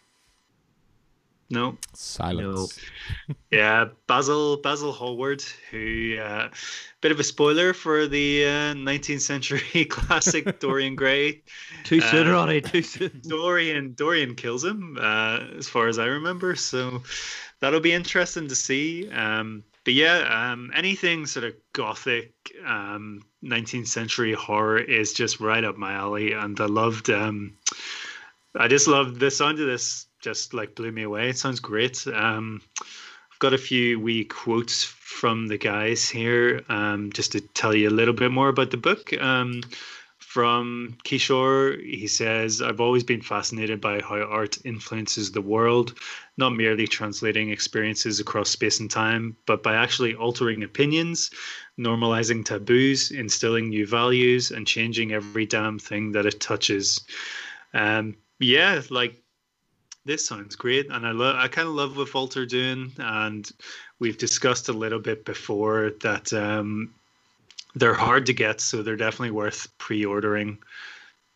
[1.51, 1.79] No.
[1.95, 2.79] Silence.
[3.51, 6.51] Yeah, Basil Basil Hallward, who uh,
[7.01, 11.43] bit of a spoiler for the uh, 19th century classic Dorian Gray.
[11.85, 12.61] Too soon, Uh, Ronnie.
[12.61, 13.23] Too soon.
[13.29, 16.55] Dorian Dorian kills him, uh, as far as I remember.
[16.55, 17.03] So
[17.61, 19.09] that'll be interesting to see.
[19.11, 22.35] Um, but yeah, um, anything sort of gothic
[22.67, 27.09] um, 19th century horror is just right up my alley, and I loved.
[27.09, 27.57] Um,
[28.55, 30.05] I just loved the sound of this.
[30.21, 31.31] Just like blew me away.
[31.31, 32.07] It sounds great.
[32.07, 37.75] Um, I've got a few wee quotes from the guys here, um, just to tell
[37.75, 39.13] you a little bit more about the book.
[39.21, 39.63] Um,
[40.19, 45.95] from Kishore, he says, I've always been fascinated by how art influences the world,
[46.37, 51.31] not merely translating experiences across space and time, but by actually altering opinions,
[51.79, 57.01] normalizing taboos, instilling new values, and changing every damn thing that it touches.
[57.73, 59.23] Um, yeah, like
[60.09, 61.37] this sounds great, and I love.
[61.37, 63.49] I kind of love what walter are doing, and
[63.99, 66.95] we've discussed a little bit before that um,
[67.75, 70.59] they're hard to get, so they're definitely worth pre-ordering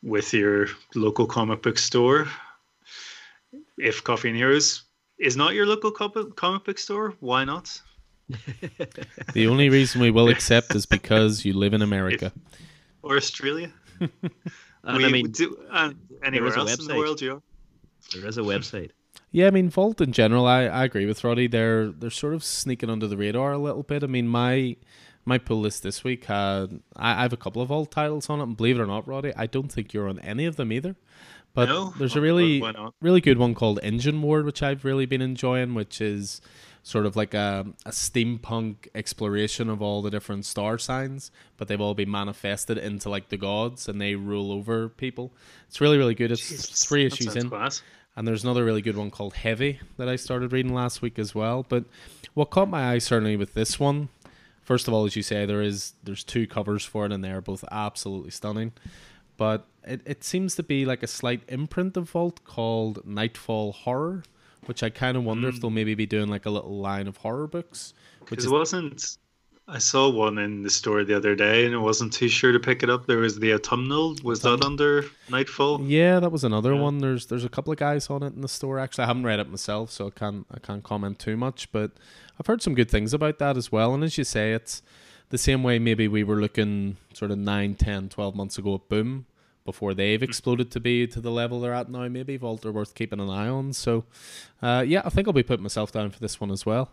[0.02, 2.26] with your local comic book store.
[3.76, 4.84] If Coffee and Heroes
[5.18, 7.78] is not your local co- comic book store, why not?
[9.34, 12.32] The only reason we will accept is because you live in America.
[13.02, 13.70] Or Australia?
[14.84, 15.92] And We- I mean, do, uh,
[16.24, 17.42] anywhere else in the world you are.
[18.14, 18.90] There is a website.
[19.30, 21.46] Yeah, I mean Vault in general, I, I agree with Roddy.
[21.46, 24.02] They're they're sort of sneaking under the radar a little bit.
[24.02, 24.76] I mean my
[25.24, 28.40] my pull list this week had I, I have a couple of Vault titles on
[28.40, 30.72] it, and believe it or not, Roddy, I don't think you're on any of them
[30.72, 30.96] either.
[31.54, 31.92] But No?
[31.98, 32.62] there's a really
[33.00, 36.40] really good one called Engineward, which I've really been enjoying, which is
[36.82, 41.80] sort of like a, a steampunk exploration of all the different star signs, but they've
[41.80, 45.32] all been manifested into like the gods and they rule over people.
[45.68, 46.32] It's really, really good.
[46.32, 47.48] It's Jesus, three issues in.
[47.48, 47.82] class.
[48.16, 51.34] And there's another really good one called Heavy that I started reading last week as
[51.34, 51.64] well.
[51.66, 51.84] But
[52.34, 54.08] what caught my eye certainly with this one,
[54.60, 57.40] first of all, as you say, there is there's two covers for it and they're
[57.40, 58.72] both absolutely stunning.
[59.38, 64.24] But it, it seems to be like a slight imprint of Vault called Nightfall Horror,
[64.66, 65.60] which I kind of wonder if hmm.
[65.60, 67.94] they'll maybe be doing like a little line of horror books.
[68.28, 69.18] Which is wasn't
[69.68, 72.58] I saw one in the store the other day, and I wasn't too sure to
[72.58, 73.06] pick it up.
[73.06, 74.16] There was the autumnal.
[74.24, 75.82] Was that under Nightfall?
[75.82, 76.80] Yeah, that was another Yeah.
[76.80, 76.98] one.
[76.98, 78.78] There's there's a couple of guys on it in the store.
[78.78, 81.70] Actually, I haven't read it myself, so I can't I can't comment too much.
[81.70, 81.92] But
[82.38, 83.94] I've heard some good things about that as well.
[83.94, 84.82] And as you say, it's
[85.30, 88.88] the same way maybe we were looking sort of 9, 10, 12 months ago at
[88.88, 89.26] Boom
[89.64, 92.08] before they've exploded to be to the level they're at now.
[92.08, 93.72] Maybe Vault are worth keeping an eye on.
[93.72, 94.04] So,
[94.62, 96.90] uh, yeah, I think I'll be putting myself down for this one as well.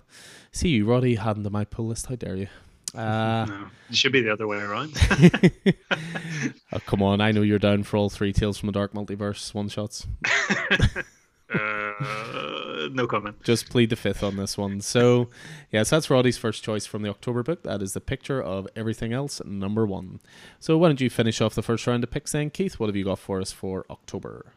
[0.51, 2.07] See you, Roddy, adding to my pull list.
[2.07, 2.47] How dare you?
[2.95, 4.97] Uh, No, it should be the other way around.
[6.73, 9.53] oh, come on, I know you're down for all three Tales from the Dark Multiverse
[9.53, 10.07] one shots.
[11.53, 13.41] uh, no comment.
[13.43, 14.81] just plead the fifth on this one.
[14.81, 15.29] So,
[15.71, 17.63] yes, that's Roddy's first choice from the October book.
[17.63, 20.19] That is the picture of everything else, number one.
[20.59, 22.79] So, why don't you finish off the first round of picks then, Keith?
[22.79, 24.53] What have you got for us for October?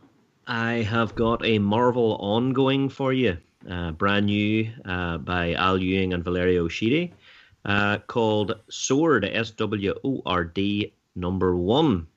[0.47, 3.38] I have got a Marvel ongoing for you,
[3.70, 7.12] uh, brand new uh, by Al Ewing and Valerio Schiti,
[7.64, 12.09] uh, called Sword, S W O R D, number one.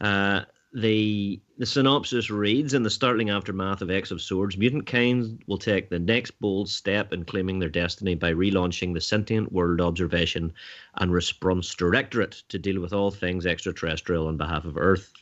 [0.00, 0.42] Uh,
[0.74, 5.58] the the synopsis reads In the startling aftermath of X of Swords, mutant kind will
[5.58, 10.52] take the next bold step in claiming their destiny by relaunching the Sentient World Observation
[10.96, 15.12] and Response Directorate to deal with all things extraterrestrial on behalf of Earth.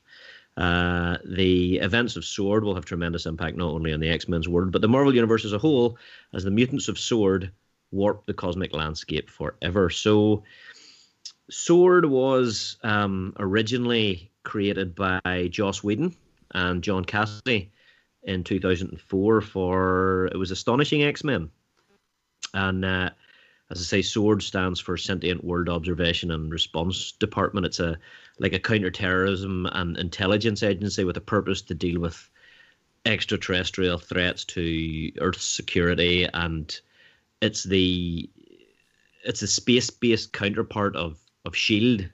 [0.57, 4.48] Uh, the events of Sword will have tremendous impact not only on the X Men's
[4.48, 5.98] world, but the Marvel Universe as a whole,
[6.32, 7.51] as the mutants of Sword
[7.90, 9.90] warp the cosmic landscape forever.
[9.90, 10.44] So,
[11.51, 16.14] Sword was um, originally created by Joss Whedon
[16.53, 17.68] and John Cassaday
[18.22, 21.51] in 2004 for it was Astonishing X Men,
[22.55, 23.11] and uh,
[23.70, 27.66] as I say, SWORD stands for Sentient World Observation and Response Department.
[27.66, 27.97] It's a
[28.38, 32.28] like a counterterrorism and intelligence agency with a purpose to deal with
[33.07, 36.80] extraterrestrial threats to Earth's security, and
[37.41, 38.28] it's the
[39.24, 42.09] it's a space-based counterpart of of Shield,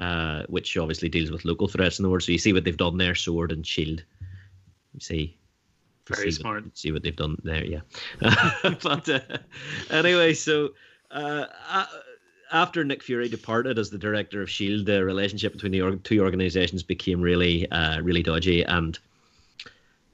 [0.00, 2.22] uh, which obviously deals with local threats in the world.
[2.22, 4.02] So you see what they've done there, Sword and Shield.
[4.94, 5.36] You see.
[6.06, 6.64] Very see smart.
[6.64, 7.80] What, see what they've done there, yeah.
[8.82, 9.20] but uh,
[9.90, 10.70] anyway, so
[11.10, 11.44] uh,
[12.50, 16.82] after Nick Fury departed as the director of Shield, the relationship between the two organizations
[16.82, 18.98] became really, uh, really dodgy and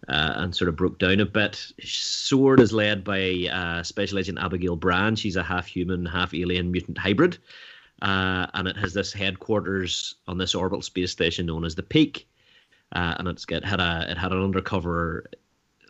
[0.08, 1.72] uh, and sort of broke down a bit.
[1.82, 5.18] Sword is led by uh, Special Agent Abigail Brand.
[5.18, 7.38] She's a half human, half alien mutant hybrid,
[8.02, 12.28] uh, and it has this headquarters on this orbital space station known as the Peak.
[12.92, 15.24] Uh, and it's got had a it had an undercover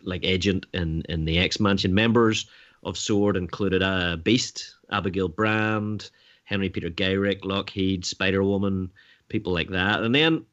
[0.03, 1.93] like agent in in the X Mansion.
[1.93, 2.47] Members
[2.83, 6.09] of Sword included uh, Beast, Abigail Brand,
[6.45, 8.89] Henry Peter Gyrich, Lockheed, Spider Woman,
[9.29, 10.01] people like that.
[10.01, 10.45] And then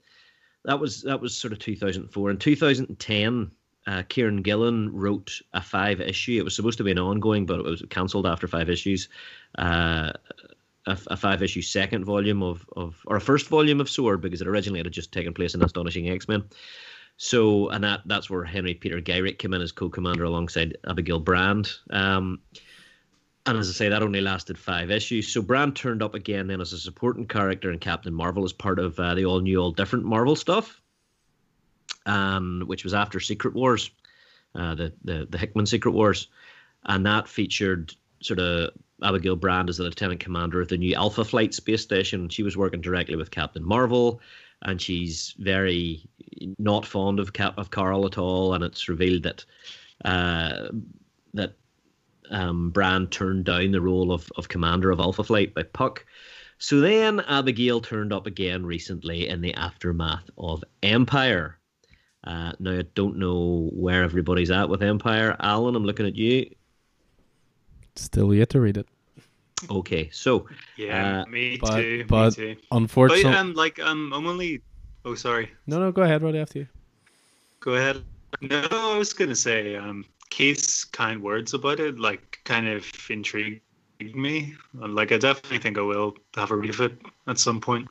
[0.65, 2.31] that was that was sort of 2004.
[2.31, 3.51] In 2010,
[3.87, 6.39] uh, Kieron Gillen wrote a five issue.
[6.39, 9.09] It was supposed to be an ongoing, but it was cancelled after five issues.
[9.59, 10.13] Uh,
[10.87, 14.41] a, a five issue second volume of, of or a first volume of Sword because
[14.41, 16.45] it originally had just taken place in Astonishing X Men.
[17.17, 21.71] So, and that that's where Henry Peter Gyrich came in as co-commander alongside Abigail Brand.
[21.91, 22.41] Um,
[23.47, 25.29] and as I say, that only lasted five issues.
[25.29, 28.79] So Brand turned up again then as a supporting character in Captain Marvel as part
[28.79, 30.81] of uh, the all new, all different Marvel stuff,
[32.07, 33.91] um, which was after Secret Wars,
[34.55, 36.29] uh, the, the the Hickman Secret Wars,
[36.87, 37.95] and that featured
[38.25, 38.71] sort of
[39.03, 42.29] Abigail Brand as the lieutenant commander of the new Alpha Flight space station.
[42.29, 44.21] She was working directly with Captain Marvel,
[44.63, 46.03] and she's very
[46.59, 48.55] not fond of Cap- of Carl at all.
[48.55, 49.45] And it's revealed that
[50.05, 50.69] uh,
[51.35, 51.55] that
[52.31, 56.07] um, Brand turned down the role of, of commander of Alpha Flight by Puck.
[56.59, 61.59] So then Abigail turned up again recently in the aftermath of Empire.
[62.23, 65.37] Uh, now I don't know where everybody's at with Empire.
[65.41, 66.49] Alan, I'm looking at you.
[67.97, 68.87] Still yet to read it.
[69.71, 72.05] Okay, so Yeah, Uh, me but- too.
[72.09, 72.61] but- me too.
[72.73, 74.61] Unfortunately, But um, like um, I'm only.
[75.05, 75.51] Oh, sorry.
[75.67, 76.67] no, no, go ahead, Right after you.
[77.61, 78.03] Go ahead.
[78.41, 83.61] No, I was gonna say um, Keith's kind words about it, like, kind of intrigued
[84.01, 84.55] me.
[84.75, 87.87] Like, I definitely think I will have a read of it at some point.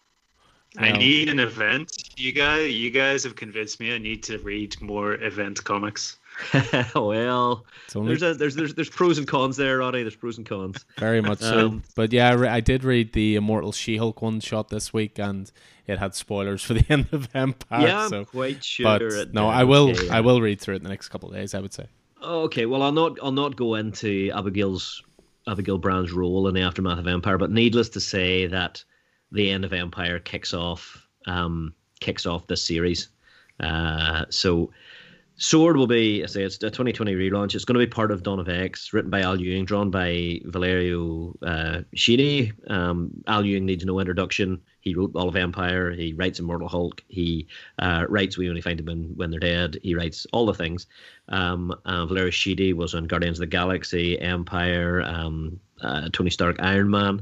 [0.77, 1.91] I need an event.
[2.17, 3.93] You guys, you guys have convinced me.
[3.93, 6.17] I need to read more event comics.
[6.95, 7.65] well,
[7.95, 10.01] only there's a, there's there's there's pros and cons there, Roddy.
[10.01, 10.85] There's pros and cons.
[10.97, 11.67] Very much so.
[11.67, 15.19] Um, But yeah, I, re- I did read the Immortal She-Hulk one shot this week,
[15.19, 15.51] and
[15.87, 17.87] it had spoilers for the end of Empire.
[17.87, 18.99] yeah, I'm quite sure.
[18.99, 19.47] But no.
[19.47, 19.91] I will.
[19.91, 21.53] Okay, I will read through it in the next couple of days.
[21.53, 21.87] I would say.
[22.21, 25.03] Okay, well, I'll not I'll not go into Abigail's
[25.47, 28.83] Abigail Brand's role in the aftermath of Empire, but needless to say that
[29.31, 33.09] the end of Empire kicks off um, kicks off this series.
[33.59, 34.71] Uh, so
[35.43, 37.53] Sword will be, I say, it's a 2020 relaunch.
[37.53, 40.39] It's going to be part of Dawn of X, written by Al Ewing, drawn by
[40.45, 42.53] Valerio uh, Schiti.
[42.71, 44.61] Um, Al Ewing needs no introduction.
[44.79, 45.91] He wrote all of Empire.
[45.91, 47.03] He writes Immortal Hulk.
[47.09, 49.79] He uh, writes We Only Find Them when, They're Dead.
[49.83, 50.87] He writes all the things.
[51.27, 56.55] Um, uh, Valerio Schiti was on Guardians of the Galaxy, Empire, um, uh, Tony Stark,
[56.59, 57.21] Iron Man,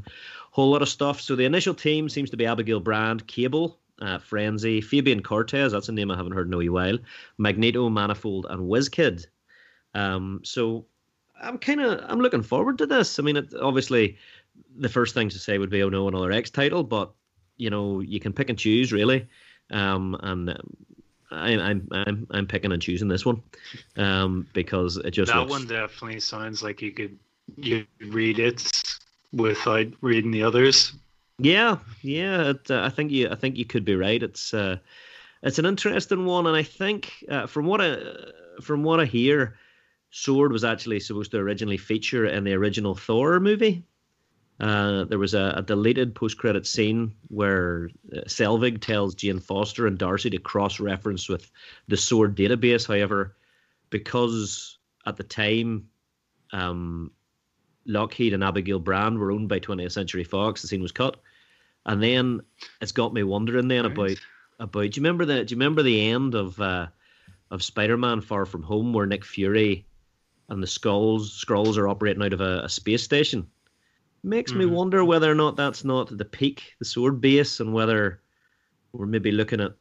[0.51, 1.21] whole lot of stuff.
[1.21, 5.89] So the initial team seems to be Abigail Brand, Cable, uh, Frenzy, Fabian Cortez, that's
[5.89, 6.97] a name I haven't heard in a wee while,
[7.37, 9.25] Magneto, Manifold, and WizKid.
[9.93, 10.85] Um, so
[11.41, 13.19] I'm kind of I'm looking forward to this.
[13.19, 14.17] I mean, it, obviously,
[14.77, 17.11] the first thing to say would be, oh no, another X title, but
[17.57, 19.27] you know, you can pick and choose really,
[19.69, 20.49] um, and.
[20.49, 20.77] Um,
[21.33, 23.41] I, I'm I'm I'm picking and choosing this one,
[23.95, 25.49] um, because it just that looks...
[25.49, 27.17] one definitely sounds like you could
[27.55, 28.69] you read it
[29.31, 30.91] without reading the others.
[31.43, 32.51] Yeah, yeah.
[32.51, 33.29] It, uh, I think you.
[33.29, 34.21] I think you could be right.
[34.21, 34.77] It's uh,
[35.41, 37.97] it's an interesting one, and I think uh, from what I
[38.61, 39.57] from what I hear,
[40.11, 43.83] Sword was actually supposed to originally feature in the original Thor movie.
[44.59, 49.97] Uh, there was a, a deleted post-credit scene where uh, Selvig tells Jane Foster and
[49.97, 51.49] Darcy to cross-reference with
[51.87, 52.87] the Sword database.
[52.87, 53.35] However,
[53.89, 54.77] because
[55.07, 55.87] at the time,
[56.51, 57.09] um,
[57.87, 61.17] Lockheed and Abigail Brand were owned by 20th Century Fox, the scene was cut.
[61.85, 62.41] And then
[62.81, 63.91] it's got me wondering then right.
[63.91, 64.17] about
[64.59, 64.91] about.
[64.91, 66.87] Do you remember the Do you remember the end of uh,
[67.49, 69.85] of Spider Man Far From Home where Nick Fury
[70.49, 73.47] and the skulls Skrulls are operating out of a, a space station?
[74.23, 74.59] Makes mm-hmm.
[74.59, 78.21] me wonder whether or not that's not the peak, the Sword base, and whether
[78.91, 79.73] we're maybe looking at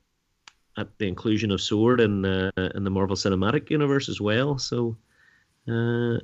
[0.79, 4.59] at the inclusion of Sword in uh, in the Marvel Cinematic Universe as well.
[4.59, 4.97] So.
[5.69, 6.19] Uh,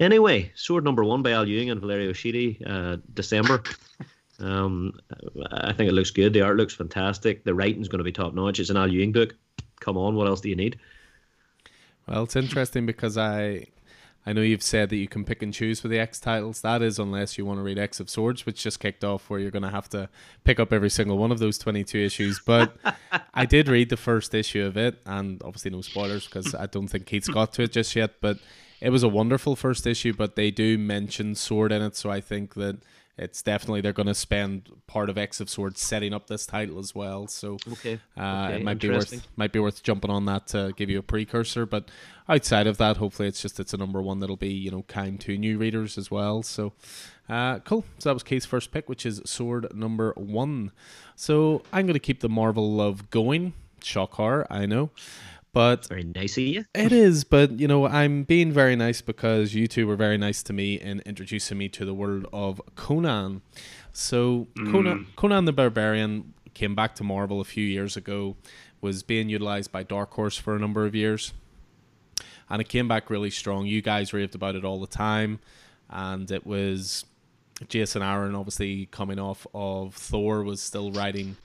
[0.00, 3.62] Anyway, Sword number one by Al Ewing and Valerio Schiti, uh, December.
[4.40, 4.98] Um,
[5.52, 6.32] I think it looks good.
[6.32, 7.44] The art looks fantastic.
[7.44, 8.60] The writing's going to be top notch.
[8.60, 9.34] It's an Al Ewing book.
[9.80, 10.78] Come on, what else do you need?
[12.06, 13.66] Well, it's interesting because I
[14.26, 16.60] I know you've said that you can pick and choose for the X titles.
[16.60, 19.40] That is, unless you want to read X of Swords, which just kicked off, where
[19.40, 20.10] you're going to have to
[20.44, 22.40] pick up every single one of those 22 issues.
[22.44, 22.76] But
[23.34, 26.88] I did read the first issue of it, and obviously no spoilers because I don't
[26.88, 28.20] think Keith's got to it just yet.
[28.20, 28.38] But
[28.80, 32.20] it was a wonderful first issue, but they do mention Sword in it, so I
[32.20, 32.78] think that
[33.20, 36.78] it's definitely they're going to spend part of X of Swords setting up this title
[36.78, 37.26] as well.
[37.26, 38.56] So okay, uh, okay.
[38.56, 41.66] it might be worth might be worth jumping on that to give you a precursor.
[41.66, 41.90] But
[42.30, 45.20] outside of that, hopefully it's just it's a number one that'll be you know kind
[45.20, 46.42] to new readers as well.
[46.42, 46.72] So
[47.28, 47.84] uh, cool.
[47.98, 50.72] So that was Kate's first pick, which is Sword number one.
[51.14, 53.52] So I'm going to keep the Marvel love going.
[53.82, 54.90] Shock horror, I know.
[55.52, 56.64] But very nice of you.
[56.74, 60.42] It is, but you know, I'm being very nice because you two were very nice
[60.44, 63.42] to me in introducing me to the world of Conan.
[63.92, 64.70] So mm.
[64.70, 68.36] Conan, Conan the Barbarian came back to Marvel a few years ago,
[68.80, 71.32] was being utilized by Dark Horse for a number of years,
[72.48, 73.66] and it came back really strong.
[73.66, 75.40] You guys raved about it all the time,
[75.88, 77.04] and it was
[77.68, 81.36] Jason Aaron, obviously coming off of Thor, was still writing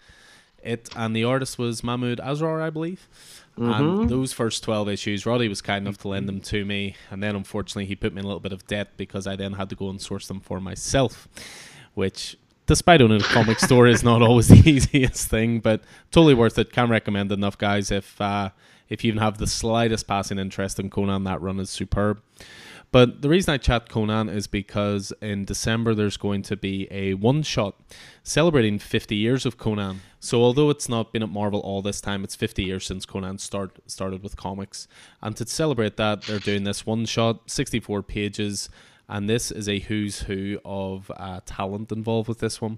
[0.65, 3.07] it, and the artist was Mahmud Asrar, I believe.
[3.57, 4.01] Mm-hmm.
[4.01, 6.95] And those first 12 issues, Roddy was kind enough to lend them to me.
[7.09, 9.53] And then unfortunately, he put me in a little bit of debt because I then
[9.53, 11.27] had to go and source them for myself,
[11.93, 15.81] which, despite owning a comic store, is not always the easiest thing, but
[16.11, 16.73] totally worth it.
[16.73, 17.91] Can recommend enough, guys.
[17.91, 18.49] If, uh,
[18.89, 22.21] if you even have the slightest passing interest in Conan, that run is superb.
[22.95, 27.15] But the reason I chat Conan is because in December there's going to be a
[27.15, 27.75] one shot
[28.23, 29.99] celebrating 50 years of Conan.
[30.21, 33.37] So although it's not been at Marvel all this time, it's 50 years since Conan
[33.39, 34.87] start, started with comics.
[35.21, 38.69] And to celebrate that, they're doing this one shot, 64 pages,
[39.09, 42.77] and this is a who's who of uh, talent involved with this one.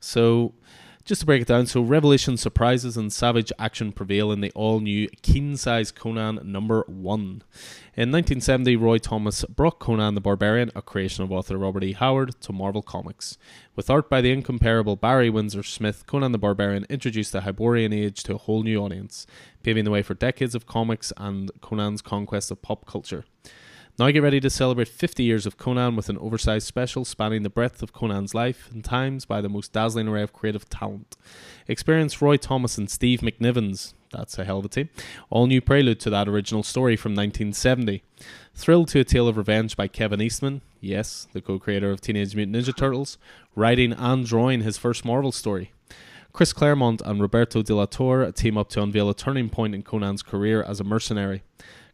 [0.00, 0.54] So
[1.04, 4.80] just to break it down, so revelation, surprises, and savage action prevail in the all
[4.80, 7.42] new King Size Conan number one.
[7.94, 11.92] In 1970, Roy Thomas brought Conan the Barbarian, a creation of author Robert E.
[11.92, 13.36] Howard, to Marvel Comics.
[13.76, 18.22] With art by the incomparable Barry Windsor Smith, Conan the Barbarian introduced the Hyborian Age
[18.22, 19.26] to a whole new audience,
[19.62, 23.26] paving the way for decades of comics and Conan's conquest of pop culture.
[23.96, 27.48] Now get ready to celebrate 50 years of Conan with an oversized special spanning the
[27.48, 31.16] breadth of Conan's life and times by the most dazzling array of creative talent.
[31.68, 34.88] Experience Roy Thomas and Steve McNiven's, that's a hell of a team,
[35.30, 38.02] all new prelude to that original story from 1970.
[38.56, 42.34] Thrilled to a tale of revenge by Kevin Eastman, yes, the co creator of Teenage
[42.34, 43.16] Mutant Ninja Turtles,
[43.54, 45.70] writing and drawing his first Marvel story.
[46.32, 49.82] Chris Claremont and Roberto De La Torre team up to unveil a turning point in
[49.82, 51.44] Conan's career as a mercenary.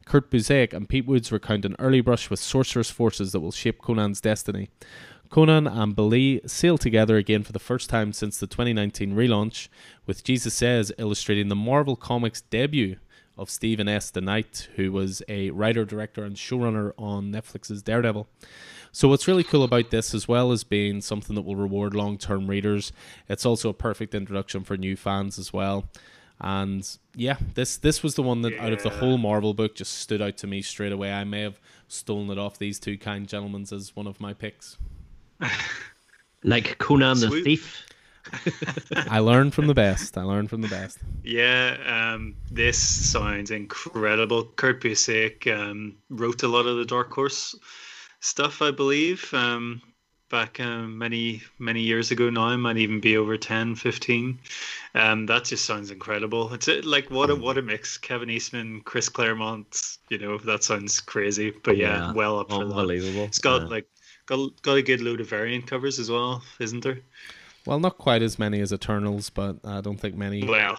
[0.05, 3.81] Kurt Busiek and Pete Woods recount an early brush with sorcerous forces that will shape
[3.81, 4.71] Conan's destiny.
[5.31, 9.69] Conan and Billy sail together again for the first time since the 2019 relaunch,
[10.05, 12.97] with Jesus Saiz illustrating the Marvel Comics debut
[13.39, 14.11] of Stephen S.
[14.11, 18.29] DeKnight, who was a writer, director, and showrunner on Netflix's Daredevil.
[18.93, 22.19] So, what's really cool about this, as well as being something that will reward long
[22.19, 22.93] term readers,
[23.29, 25.89] it's also a perfect introduction for new fans as well.
[26.41, 28.67] And yeah, this this was the one that yeah.
[28.67, 31.13] out of the whole Marvel book just stood out to me straight away.
[31.13, 34.77] I may have stolen it off these two kind gentlemen as one of my picks.
[36.45, 37.31] like Conan Sweet.
[37.31, 37.87] the Thief.
[39.09, 40.17] I learned from the best.
[40.17, 40.99] I learned from the best.
[41.25, 44.45] Yeah, um, this sounds incredible.
[44.57, 47.57] Kurt Busiek um, wrote a lot of the Dark Horse
[48.21, 49.81] stuff, I believe, um,
[50.31, 52.49] back um, many, many years ago now.
[52.49, 54.39] It might even be over 10, 15.
[54.95, 56.55] Um, that just sounds incredible.
[56.55, 57.99] It's uh, like what a, what a mix.
[57.99, 61.53] Kevin Eastman, Chris Claremont, you know, that sounds crazy.
[61.63, 63.23] But yeah, yeah well up for Unbelievable.
[63.23, 63.29] that.
[63.29, 63.69] It's got yeah.
[63.69, 63.87] like,
[64.27, 67.01] got, got a good load of variant covers as well, isn't there?
[67.67, 70.47] Well, not quite as many as Eternals, but I don't think many.
[70.47, 70.79] Well,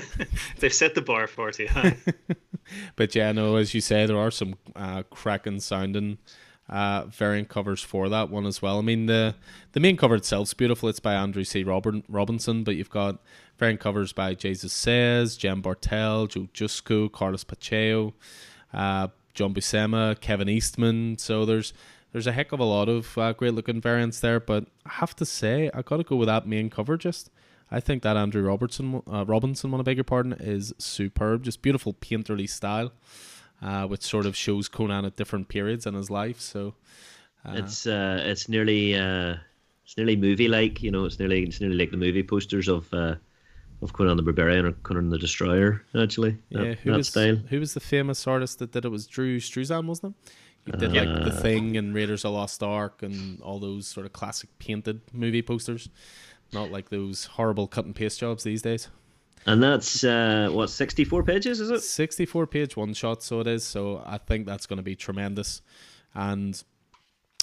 [0.60, 1.66] they've set the bar for you.
[1.68, 1.90] Huh?
[2.96, 6.18] but yeah, no, as you say, there are some uh, cracking sounding
[6.72, 8.78] uh, variant covers for that one as well.
[8.78, 9.34] I mean, the
[9.72, 10.88] the main cover itself's beautiful.
[10.88, 11.62] It's by Andrew C.
[11.62, 13.18] Robin, Robinson, but you've got
[13.58, 18.14] variant covers by Jesus Saiz, Jen Bartel, Joe Jusko, Carlos Pacheco,
[18.72, 21.18] uh, John Buscema, Kevin Eastman.
[21.18, 21.74] So there's
[22.12, 25.14] there's a heck of a lot of uh, great looking variants there, but I have
[25.16, 26.96] to say I got to go with that main cover.
[26.96, 27.30] Just
[27.70, 31.42] I think that Andrew Robertson uh, Robinson, want to beg your pardon, is superb.
[31.42, 32.92] Just beautiful painterly style,
[33.62, 36.40] uh, which sort of shows Conan at different periods in his life.
[36.40, 36.74] So
[37.46, 39.36] uh, it's uh, it's nearly uh,
[39.84, 40.82] it's nearly movie like.
[40.82, 42.92] You know, it's nearly it's nearly like the movie posters of.
[42.92, 46.38] of Conan the Barbarian or Conan the Destroyer, actually.
[46.50, 47.34] Yeah, that, who that was style.
[47.34, 48.90] who was the famous artist that did it?
[48.90, 50.32] Was Drew Struzan, wasn't it?
[50.66, 54.06] He did like the uh, Thing and Raiders of Lost Ark and all those sort
[54.06, 55.88] of classic painted movie posters,
[56.52, 58.88] not like those horrible cut and paste jobs these days.
[59.44, 61.80] And that's uh, what sixty four pages, is it?
[61.82, 63.64] Sixty four page one shot, so it is.
[63.64, 65.62] So I think that's going to be tremendous.
[66.14, 66.62] And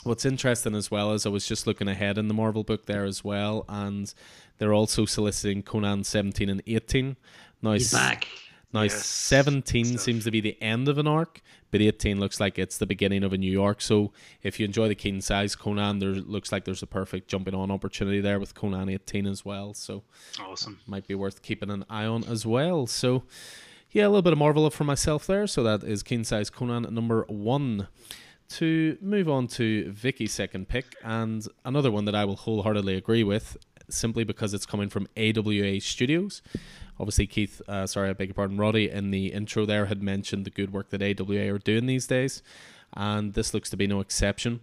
[0.03, 3.03] what's interesting as well is I was just looking ahead in the Marvel book there
[3.03, 4.13] as well, and
[4.57, 7.17] they're also soliciting Conan seventeen and eighteen.
[7.61, 8.27] Now, He's back.
[8.71, 9.03] Now, yes.
[9.05, 11.41] 17 seems to be the end of an arc,
[11.71, 13.81] but 18 looks like it's the beginning of a new arc.
[13.81, 14.11] So,
[14.43, 17.71] if you enjoy the king size Conan, there looks like there's a perfect jumping on
[17.71, 19.73] opportunity there with Conan 18 as well.
[19.73, 20.03] So,
[20.39, 20.79] awesome.
[20.85, 22.85] Might be worth keeping an eye on as well.
[22.85, 23.23] So,
[23.91, 25.47] yeah, a little bit of Marvel for myself there.
[25.47, 27.87] So, that is king size Conan number one.
[28.53, 33.23] To move on to Vicky's second pick, and another one that I will wholeheartedly agree
[33.23, 33.57] with,
[33.89, 36.41] simply because it's coming from AWA Studios.
[36.99, 40.45] Obviously, Keith, uh, sorry, I beg your pardon, Roddy in the intro there had mentioned
[40.45, 42.43] the good work that AWA are doing these days,
[42.93, 44.59] and this looks to be no exception.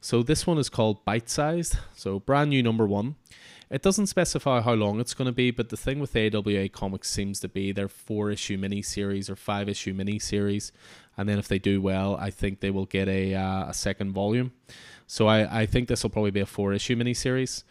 [0.00, 3.16] So, this one is called Bite Sized, so brand new number one.
[3.70, 7.08] It doesn't specify how long it's going to be, but the thing with AWA comics
[7.08, 10.72] seems to be their four issue mini series or five issue mini series,
[11.16, 14.12] and then if they do well, I think they will get a, uh, a second
[14.12, 14.52] volume.
[15.06, 17.64] So I, I think this will probably be a four issue mini series.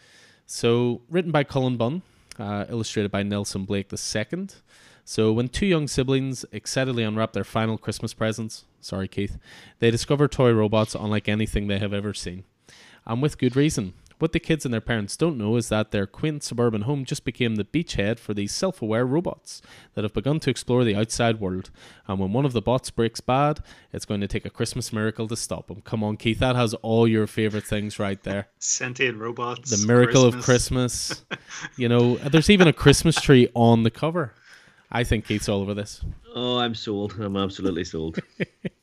[0.47, 2.01] So written by Cullen Bunn,
[2.39, 4.47] uh, illustrated by Nelson Blake II.
[5.03, 9.37] So, when two young siblings excitedly unwrap their final Christmas presents, sorry, Keith,
[9.79, 12.43] they discover toy robots unlike anything they have ever seen.
[13.05, 13.93] And with good reason.
[14.21, 17.25] What the kids and their parents don't know is that their quaint suburban home just
[17.25, 19.63] became the beachhead for these self aware robots
[19.95, 21.71] that have begun to explore the outside world.
[22.07, 23.61] And when one of the bots breaks bad,
[23.91, 25.81] it's going to take a Christmas miracle to stop them.
[25.81, 28.47] Come on, Keith, that has all your favorite things right there.
[28.59, 29.71] Sentient robots.
[29.75, 31.09] The miracle Christmas.
[31.09, 31.75] of Christmas.
[31.75, 34.35] you know, there's even a Christmas tree on the cover.
[34.91, 36.05] I think Keith's all over this.
[36.35, 37.15] Oh, I'm sold.
[37.19, 38.19] I'm absolutely sold.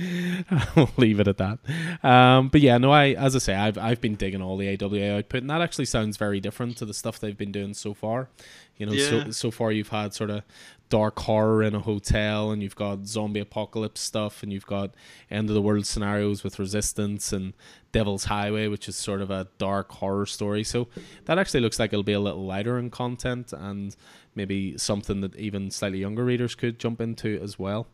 [0.76, 1.58] I'll leave it at that.
[2.02, 5.18] Um, but yeah, no, I as I say, I've I've been digging all the AWA
[5.18, 8.28] output, and that actually sounds very different to the stuff they've been doing so far.
[8.76, 9.08] You know, yeah.
[9.08, 10.42] so so far you've had sort of
[10.90, 14.92] dark horror in a hotel, and you've got zombie apocalypse stuff, and you've got
[15.30, 17.54] end of the world scenarios with Resistance and
[17.92, 20.64] Devil's Highway, which is sort of a dark horror story.
[20.64, 20.88] So
[21.24, 23.96] that actually looks like it'll be a little lighter in content and
[24.34, 27.86] maybe something that even slightly younger readers could jump into as well.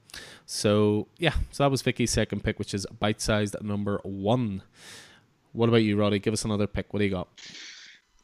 [0.46, 4.62] So yeah, so that was Vicky's second pick, which is bite sized number one.
[5.52, 6.18] What about you, Roddy?
[6.18, 6.92] Give us another pick.
[6.92, 7.28] What do you got?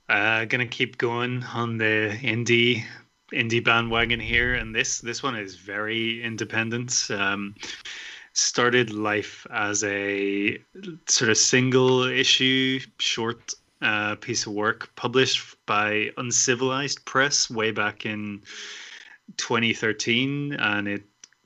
[0.09, 2.85] Uh, gonna keep going on the indie
[3.33, 7.09] indie bandwagon here, and this this one is very independent.
[7.11, 7.55] Um,
[8.35, 10.59] started life as a
[11.07, 18.07] sort of single issue short uh, piece of work published by Uncivilized Press way back
[18.07, 18.43] in
[19.37, 21.03] 2013, and it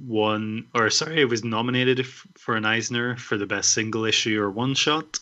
[0.07, 4.51] won, or sorry, it was nominated for an Eisner for the best single issue or
[4.51, 5.19] one shot.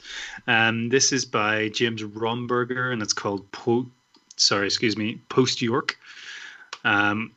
[0.46, 3.86] Um, this is by James Romberger, and it's called Po.
[4.36, 5.96] Sorry, excuse me, Post York.
[6.84, 7.32] Um,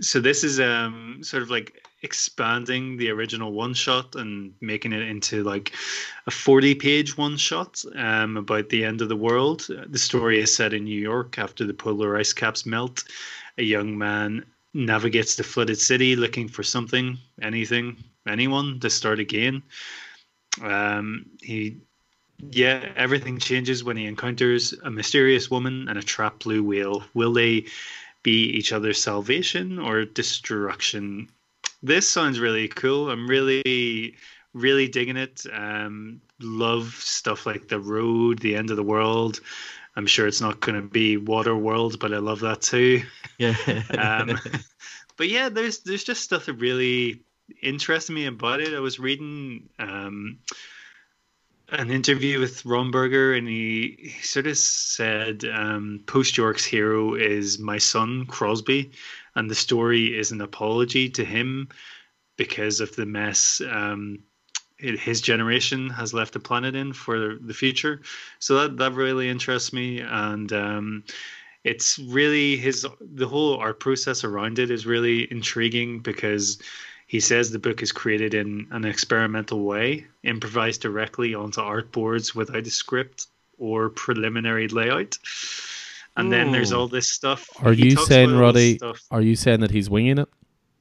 [0.00, 5.02] so this is um sort of like expanding the original one shot and making it
[5.02, 5.72] into like
[6.26, 9.68] a 40 page one shot um, about the end of the world.
[9.86, 13.04] The story is set in New York after the polar ice caps melt.
[13.58, 14.44] A young man
[14.74, 19.62] navigates the flooded city looking for something, anything, anyone to start again.
[20.60, 21.76] Um, he,
[22.50, 27.04] yeah, everything changes when he encounters a mysterious woman and a trapped blue whale.
[27.14, 27.66] Will they
[28.22, 31.28] be each other's salvation or destruction?
[31.82, 33.10] This sounds really cool.
[33.10, 34.16] I'm really,
[34.54, 35.44] really digging it.
[35.52, 39.40] Um, love stuff like The Road, The End of the World.
[39.96, 43.02] I'm sure it's not going to be Water World, but I love that too.
[43.38, 43.54] Yeah.
[43.98, 44.38] um,
[45.16, 47.20] but yeah, there's there's just stuff that really
[47.60, 48.74] interested me about it.
[48.74, 50.38] I was reading um,
[51.72, 57.58] an interview with Romberger, and he, he sort of said um, Post York's hero is
[57.58, 58.92] my son Crosby,
[59.34, 61.68] and the story is an apology to him
[62.36, 64.18] because of the mess um,
[64.78, 68.02] his generation has left the planet in for the future.
[68.40, 71.04] So that that really interests me, and um,
[71.64, 76.58] it's really his the whole art process around it is really intriguing because
[77.12, 82.34] he says the book is created in an experimental way, improvised directly onto art boards
[82.34, 83.26] without a script
[83.58, 85.18] or preliminary layout.
[86.16, 86.30] And Ooh.
[86.30, 87.46] then there's all this stuff.
[87.60, 88.80] Are he you saying, Roddy?
[89.10, 90.28] Are you saying that he's winging it?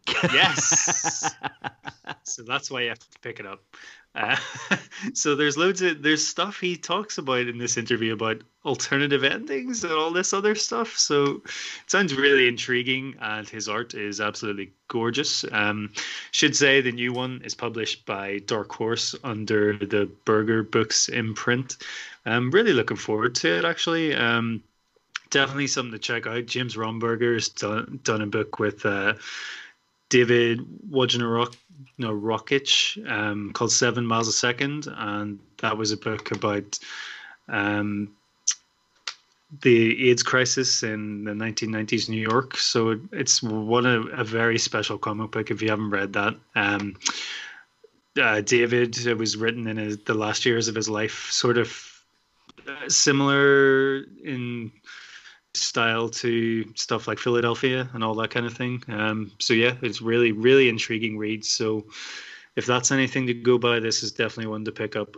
[0.08, 1.34] Yes.
[2.24, 3.64] so that's why you have to pick it up.
[4.14, 4.36] Uh,
[5.14, 9.84] so there's loads of there's stuff he talks about in this interview about alternative endings
[9.84, 10.98] and all this other stuff.
[10.98, 15.46] So it sounds really intriguing, and his art is absolutely gorgeous.
[15.52, 15.92] Um,
[16.32, 21.78] should say the new one is published by Dark Horse under the Berger Books imprint.
[22.26, 23.66] I'm really looking forward to it.
[23.66, 24.62] Actually, um,
[25.30, 26.46] definitely something to check out.
[26.48, 28.86] James Romberger's done done a book with.
[28.86, 29.14] Uh,
[30.12, 30.60] David
[30.92, 31.56] Wojnarok,
[31.98, 36.78] no, Rockich, um, called Seven Miles a Second, and that was a book about
[37.48, 38.14] um,
[39.62, 42.58] the AIDS crisis in the 1990s New York.
[42.58, 45.50] So it's one of a very special comic book.
[45.50, 46.98] If you haven't read that, um,
[48.22, 52.04] uh, David, it was written in the last years of his life, sort of
[52.68, 54.74] uh, similar in
[55.54, 58.84] style to stuff like Philadelphia and all that kind of thing.
[58.88, 61.50] Um, so yeah, it's really really intriguing reads.
[61.50, 61.86] So
[62.56, 65.16] if that's anything to go by, this is definitely one to pick up.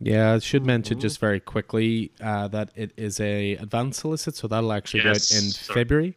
[0.00, 4.48] Yeah, I should mention just very quickly uh, that it is a advanced solicit, so
[4.48, 5.74] that'll actually yes, go out in sorry.
[5.74, 6.16] February.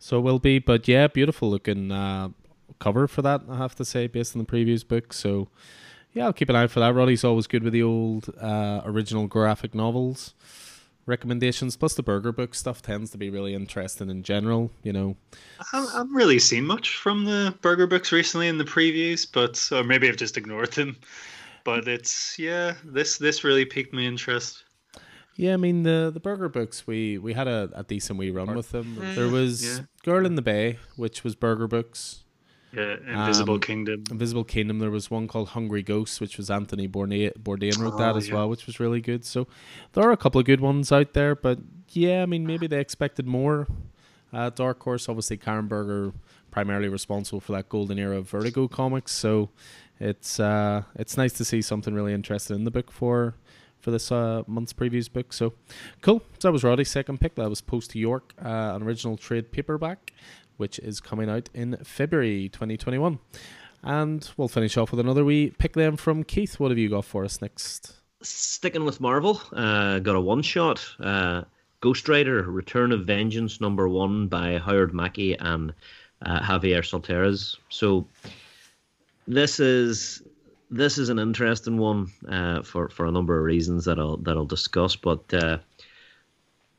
[0.00, 2.30] So it will be, but yeah, beautiful looking uh,
[2.80, 3.42] cover for that.
[3.48, 5.12] I have to say, based on the previous book.
[5.12, 5.48] So
[6.12, 6.94] yeah, I'll keep an eye for that.
[6.94, 10.34] Roddy's always good with the old uh, original graphic novels
[11.06, 11.76] recommendations.
[11.76, 14.70] Plus, the Berger book stuff tends to be really interesting in general.
[14.82, 15.16] You know,
[15.72, 19.84] I haven't really seen much from the Berger books recently in the previews, but or
[19.84, 20.96] maybe I've just ignored them.
[21.64, 24.64] But it's yeah, this this really piqued my interest.
[25.36, 28.54] Yeah, I mean the the Berger books we we had a, a decent wee run
[28.54, 28.96] with them.
[29.00, 29.84] Mm, there was yeah.
[30.04, 32.24] Girl in the Bay, which was Berger books.
[32.72, 34.04] Yeah, Invisible um, Kingdom.
[34.10, 34.78] Invisible Kingdom.
[34.78, 38.28] There was one called Hungry Ghosts, which was Anthony Bourdain, Bourdain wrote oh, that as
[38.28, 38.34] yeah.
[38.34, 39.24] well, which was really good.
[39.24, 39.46] So
[39.92, 41.58] there are a couple of good ones out there, but
[41.90, 43.66] yeah, I mean maybe they expected more.
[44.32, 46.14] Uh, Dark Horse, obviously, Karen Berger
[46.50, 49.12] primarily responsible for that golden era of Vertigo comics.
[49.12, 49.50] So
[50.00, 53.34] it's uh, it's nice to see something really interesting in the book for
[53.80, 55.32] for this uh, month's previews book.
[55.32, 55.52] So
[56.00, 56.22] cool.
[56.38, 57.34] So that was Roddy's second pick.
[57.34, 60.12] That was Post York, uh, an original trade paperback
[60.56, 63.18] which is coming out in February 2021.
[63.82, 66.60] And we'll finish off with another wee pick them from Keith.
[66.60, 67.94] What have you got for us next?
[68.22, 70.86] Sticking with Marvel, uh, got a one shot.
[71.00, 71.42] Uh,
[71.80, 75.74] Ghost Rider Return of Vengeance number one by Howard Mackie and
[76.24, 77.56] uh, Javier Saltares.
[77.68, 78.06] So
[79.26, 80.22] this is
[80.70, 84.36] this is an interesting one uh, for for a number of reasons that I'll that
[84.36, 84.94] I'll discuss.
[84.94, 85.58] But uh,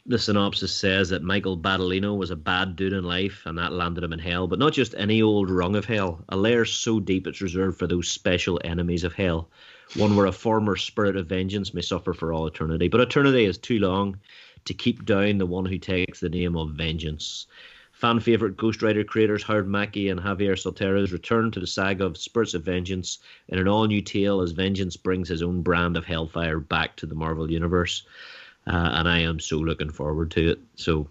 [0.05, 4.03] the synopsis says that Michael Badilino was a bad dude in life and that landed
[4.03, 7.25] him in hell, but not just any old rung of hell, a lair so deep
[7.25, 9.49] it's reserved for those special enemies of hell,
[9.95, 12.89] one where a former spirit of vengeance may suffer for all eternity.
[12.89, 14.19] But eternity is too long
[14.65, 17.47] to keep down the one who takes the name of vengeance.
[17.93, 22.17] Fan favorite Ghost Rider creators Howard Mackie and Javier Saltares return to the saga of
[22.17, 26.03] Spirits of Vengeance in an all new tale as Vengeance brings his own brand of
[26.03, 28.03] hellfire back to the Marvel Universe
[28.67, 30.59] uh, and I am so looking forward to it.
[30.75, 31.09] So,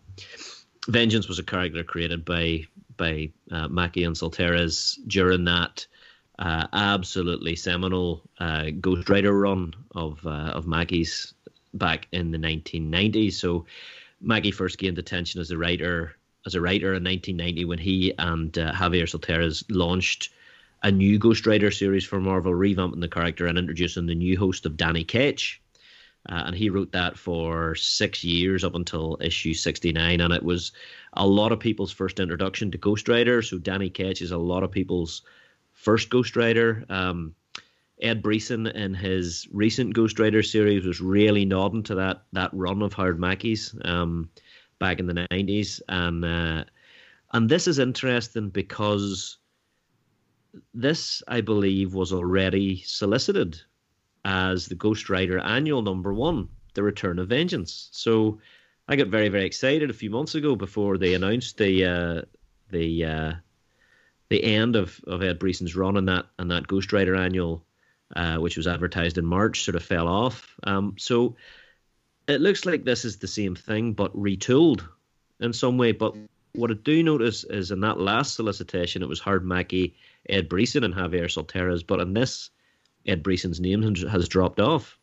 [0.89, 5.87] Vengeance was a character created by by uh, Mackie and Saltares during that
[6.39, 11.35] uh, absolutely seminal uh, Ghost Rider run of uh, of Mackie's
[11.75, 13.35] back in the 1990s.
[13.35, 13.67] So,
[14.21, 18.57] Mackie first gained attention as a writer as a writer in 1990 when he and
[18.59, 20.31] uh, Javier Saltares launched
[20.83, 24.67] a new Ghost Rider series for Marvel, revamping the character and introducing the new host
[24.67, 25.61] of Danny Ketch.
[26.29, 30.21] Uh, and he wrote that for six years up until issue 69.
[30.21, 30.73] And it was
[31.15, 33.43] a lot of people's first introduction to Ghost Rider.
[33.43, 35.23] So Danny Ketch is a lot of people's
[35.73, 36.85] first Ghost Rider.
[36.89, 37.35] Um,
[38.01, 42.83] Ed Brisson in his recent Ghost Rider series was really nodding to that that run
[42.83, 44.29] of Howard Mackie's um,
[44.79, 45.81] back in the 90s.
[45.89, 46.65] And, uh,
[47.33, 49.39] and this is interesting because
[50.75, 53.61] this, I believe, was already solicited
[54.25, 57.89] as the Ghost Rider annual number one, The Return of Vengeance.
[57.93, 58.41] So
[58.89, 62.23] I got very, very excited a few months ago before they announced the uh,
[62.71, 63.33] the uh,
[64.29, 67.65] the end of, of Ed Brisson's run on that and that Ghost Rider annual,
[68.17, 70.55] uh, which was advertised in March, sort of fell off.
[70.65, 71.37] Um, so
[72.29, 74.87] it looks like this is the same thing but retooled
[75.41, 75.93] in some way.
[75.93, 76.17] But
[76.55, 79.95] what I do notice is in that last solicitation, it was Howard Mackie,
[80.29, 81.83] Ed Brisson, and Javier Saltares.
[81.83, 82.51] But in this,
[83.07, 84.99] Ed Brisson's name has dropped off.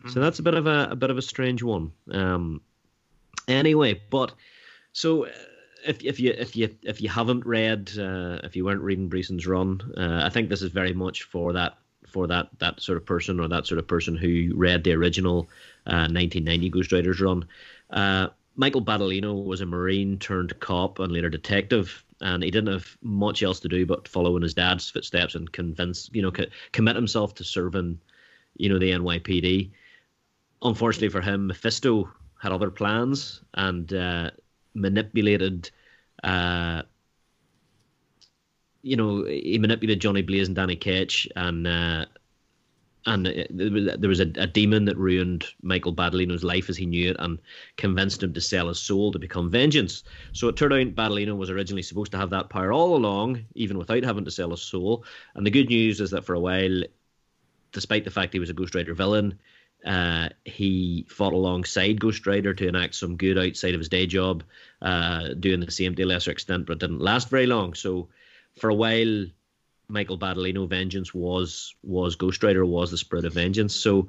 [0.00, 0.10] Mm-hmm.
[0.10, 1.92] So that's a bit of a, a bit of a strange one.
[2.10, 2.60] Um,
[3.48, 4.32] anyway, but
[4.92, 5.30] so uh,
[5.86, 9.46] if if you if you if you haven't read uh, if you weren't reading Brisson's
[9.46, 13.04] run, uh, I think this is very much for that for that that sort of
[13.04, 15.48] person or that sort of person who read the original
[15.84, 17.44] 1990 uh, Ghost Riders run.
[17.90, 22.96] Uh, Michael Badilino was a Marine turned cop and later detective, and he didn't have
[23.02, 26.46] much else to do but follow in his dad's footsteps and convince, you know, co-
[26.72, 28.00] commit himself to serving,
[28.56, 29.70] you know, the NYPD.
[30.62, 32.10] Unfortunately for him, Mephisto
[32.40, 34.30] had other plans and uh,
[34.74, 35.70] manipulated.
[36.22, 36.82] Uh,
[38.82, 42.06] you know, he manipulated Johnny Blaze and Danny Ketch, and uh,
[43.06, 47.16] and there was a, a, demon that ruined Michael Badilino's life as he knew it
[47.20, 47.38] and
[47.76, 50.02] convinced him to sell his soul to become vengeance.
[50.32, 53.78] So it turned out Badilino was originally supposed to have that power all along, even
[53.78, 55.04] without having to sell his soul.
[55.36, 56.82] And the good news is that for a while,
[57.70, 59.38] despite the fact he was a Ghost Rider villain,
[59.84, 64.42] uh, he fought alongside Ghost Rider to enact some good outside of his day job,
[64.82, 67.74] uh, doing the same to a lesser extent, but it didn't last very long.
[67.74, 68.08] So
[68.58, 69.26] for a while,
[69.88, 73.74] Michael Badilino vengeance was was Ghost Rider was the spirit of vengeance.
[73.74, 74.08] So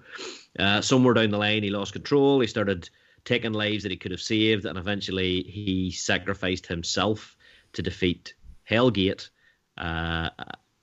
[0.57, 2.39] uh, somewhere down the line, he lost control.
[2.39, 2.89] He started
[3.25, 7.35] taking lives that he could have saved, and eventually he sacrificed himself
[7.73, 8.33] to defeat
[8.69, 9.29] Hellgate.
[9.77, 10.29] Uh,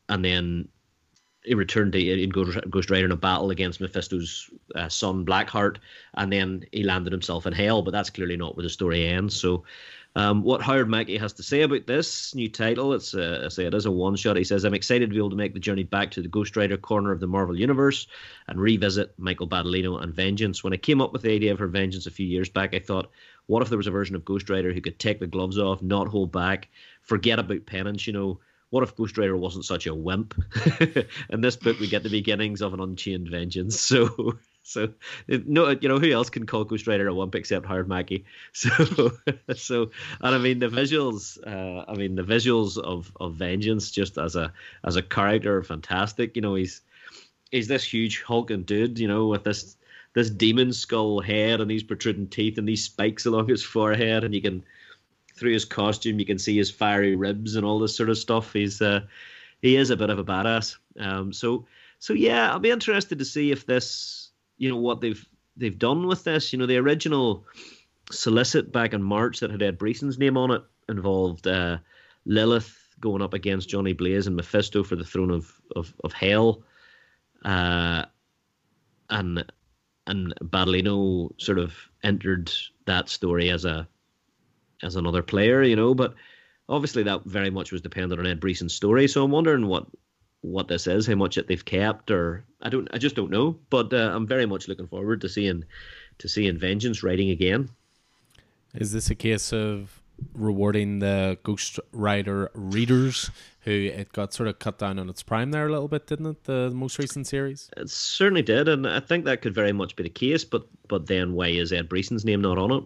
[0.09, 0.69] and then
[1.45, 5.79] he returned to in Ghost Rider in a battle against Mephisto's uh, son Blackheart,
[6.15, 7.83] and then he landed himself in hell.
[7.83, 9.35] But that's clearly not where the story ends.
[9.35, 9.65] So
[10.17, 13.67] um, what Howard Mackie has to say about this new title, it's uh, I say
[13.67, 14.37] it is a one shot.
[14.37, 16.57] He says, "I'm excited to be able to make the journey back to the Ghost
[16.57, 18.07] Rider corner of the Marvel universe
[18.47, 20.63] and revisit Michael Badilino and Vengeance.
[20.63, 23.11] When I came up with the idea for Vengeance a few years back, I thought,
[23.47, 25.83] what if there was a version of Ghost Rider who could take the gloves off,
[25.83, 26.69] not hold back,
[27.03, 28.41] forget about penance, you know."
[28.71, 30.35] What if Ghost Rider wasn't such a wimp?
[31.31, 33.81] In this book, we get the beginnings of an unchained vengeance.
[33.95, 34.37] So
[34.67, 34.89] so
[35.29, 38.25] no, you know who else can call Ghost Rider a wimp except Howard Mackie.
[38.53, 39.13] So,
[39.55, 39.91] so,
[40.21, 41.39] and I mean the visuals.
[41.47, 44.53] Uh, I mean the visuals of of Vengeance just as a
[44.83, 46.35] as a character fantastic.
[46.35, 46.81] You know he's
[47.51, 48.99] he's this huge hulking dude.
[48.99, 49.77] You know with this
[50.15, 54.35] this demon skull head and these protruding teeth and these spikes along his forehead, and
[54.35, 54.65] you can
[55.37, 58.55] through his costume you can see his fiery ribs and all this sort of stuff.
[58.55, 59.01] He's uh,
[59.61, 60.77] he is a bit of a badass.
[60.99, 61.67] Um, so
[61.99, 64.24] so yeah, I'll be interested to see if this
[64.57, 65.25] you know what they've
[65.57, 66.53] they've done with this.
[66.53, 67.45] You know, the original
[68.11, 71.79] solicit back in March that had Ed Brisson's name on it involved uh,
[72.27, 76.63] Lilith going up against Johnny Blaze and Mephisto for the throne of of, of hell,
[77.45, 78.05] uh,
[79.11, 79.45] and
[80.07, 82.53] and Badilino sort of entered
[82.87, 83.89] that story as a
[84.83, 86.15] as another player, you know, but
[86.69, 89.09] obviously that very much was dependent on Ed Brisson's story.
[89.09, 89.87] So I'm wondering what
[90.45, 93.59] what this is, how much it they've kept, or I don't, I just don't know.
[93.71, 95.65] But uh, I'm very much looking forward to seeing
[96.19, 97.71] to seeing Vengeance writing again.
[98.75, 100.01] Is this a case of
[100.35, 103.31] rewarding the Ghost Rider readers
[103.61, 106.27] who it got sort of cut down on its prime there a little bit, didn't
[106.27, 106.45] it?
[106.45, 107.71] The most recent series.
[107.77, 110.45] It certainly did, and I think that could very much be the case.
[110.45, 112.85] But but then why is Ed Brisson's name not on it?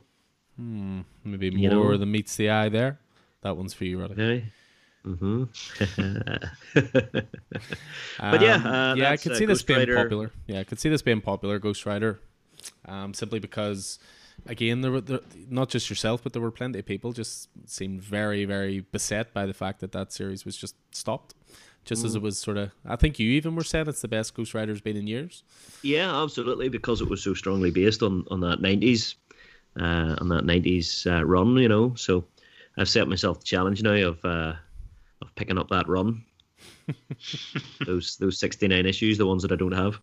[0.57, 1.97] Hmm, maybe more you know?
[1.97, 2.99] than meets the eye there.
[3.43, 4.45] That one's for you, Roddy.
[5.07, 5.45] Mm-hmm.
[8.31, 9.97] but yeah, uh, yeah, I could see uh, this being Rider.
[9.97, 10.31] popular.
[10.47, 12.21] Yeah, I could see this being popular, Ghost Rider,
[12.87, 13.99] um, simply because,
[14.47, 18.03] again, there were there, not just yourself, but there were plenty of people just seemed
[18.03, 21.35] very, very beset by the fact that that series was just stopped.
[21.85, 22.07] Just mm.
[22.07, 24.53] as it was sort of, I think you even were saying it's the best Ghost
[24.53, 25.43] Rider's been in years.
[25.83, 29.15] Yeah, absolutely, because it was so strongly based on on that nineties,
[29.81, 31.95] uh, on that nineties uh, run, you know.
[31.95, 32.25] So
[32.77, 34.59] I've set myself the challenge now of uh, of
[35.39, 36.25] picking up that run.
[37.87, 40.01] those those sixty nine issues, the ones that I don't have.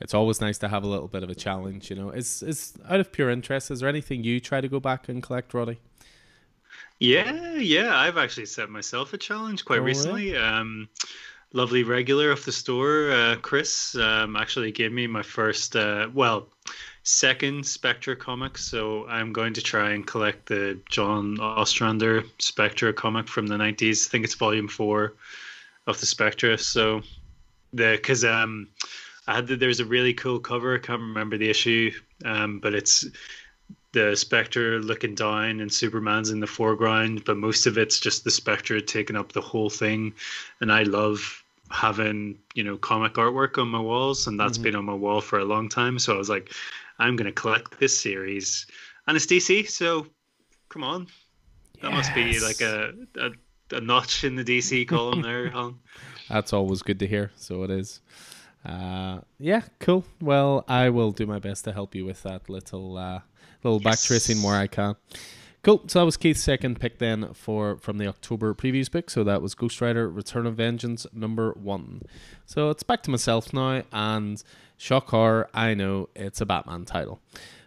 [0.00, 2.10] It's always nice to have a little bit of a challenge, you know.
[2.10, 5.22] Is is out of pure interest, is there anything you try to go back and
[5.22, 5.80] collect, Roddy?
[7.00, 10.36] Yeah, yeah, I've actually set myself a challenge quite Oh, recently.
[10.36, 10.88] Um,
[11.52, 16.48] lovely regular of the store, uh, Chris, um, actually gave me my first, uh, well,
[17.06, 18.58] second Spectre comic.
[18.58, 24.06] So I'm going to try and collect the John Ostrander Spectre comic from the 90s.
[24.06, 25.14] I think it's volume four
[25.86, 26.56] of the Spectre.
[26.56, 27.02] So
[27.72, 28.68] the because um,
[29.28, 30.74] I had the, there's a really cool cover.
[30.74, 31.92] I can't remember the issue,
[32.24, 33.06] um, but it's
[33.92, 38.30] the Spectre looking down and Superman's in the foreground, but most of it's just the
[38.32, 40.12] Spectre taking up the whole thing.
[40.60, 44.62] And I love having, you know, comic artwork on my walls, and that's Mhm.
[44.62, 45.98] been on my wall for a long time.
[45.98, 46.52] So I was like,
[46.98, 48.66] I'm going to collect this series.
[49.06, 50.06] And it's DC, so
[50.68, 51.06] come on.
[51.82, 55.52] That must be like a, a, a notch in the DC column there.
[56.28, 57.30] That's always good to hear.
[57.36, 58.00] So it is.
[58.64, 60.04] Uh, yeah, cool.
[60.20, 63.20] Well, I will do my best to help you with that little uh,
[63.62, 64.06] little back Yes.
[64.06, 64.96] tracing where I can.
[65.62, 65.82] Cool.
[65.86, 69.10] So that was Keith's second pick then for from the October previews pick.
[69.10, 72.02] So that was Ghost Rider: Return of Vengeance number one.
[72.44, 74.42] So it's back to myself now, and
[74.76, 75.48] shock horror.
[75.54, 77.20] I know it's a Batman title,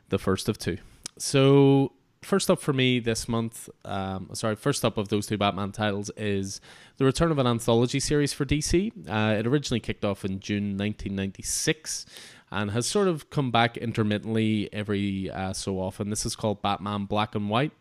[0.09, 0.77] the first of two.
[1.17, 5.71] So first up for me this month, um, sorry, first up of those two Batman
[5.71, 6.59] titles is
[6.97, 8.91] the return of an anthology series for DC.
[9.07, 12.05] Uh, it originally kicked off in June 1996
[12.51, 16.09] and has sort of come back intermittently every uh, so often.
[16.09, 17.71] This is called Batman Black and White.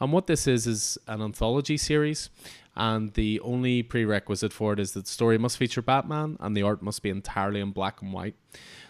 [0.00, 2.30] And what this is, is an anthology series.
[2.76, 6.62] And the only prerequisite for it is that the story must feature Batman and the
[6.62, 8.34] art must be entirely in black and white.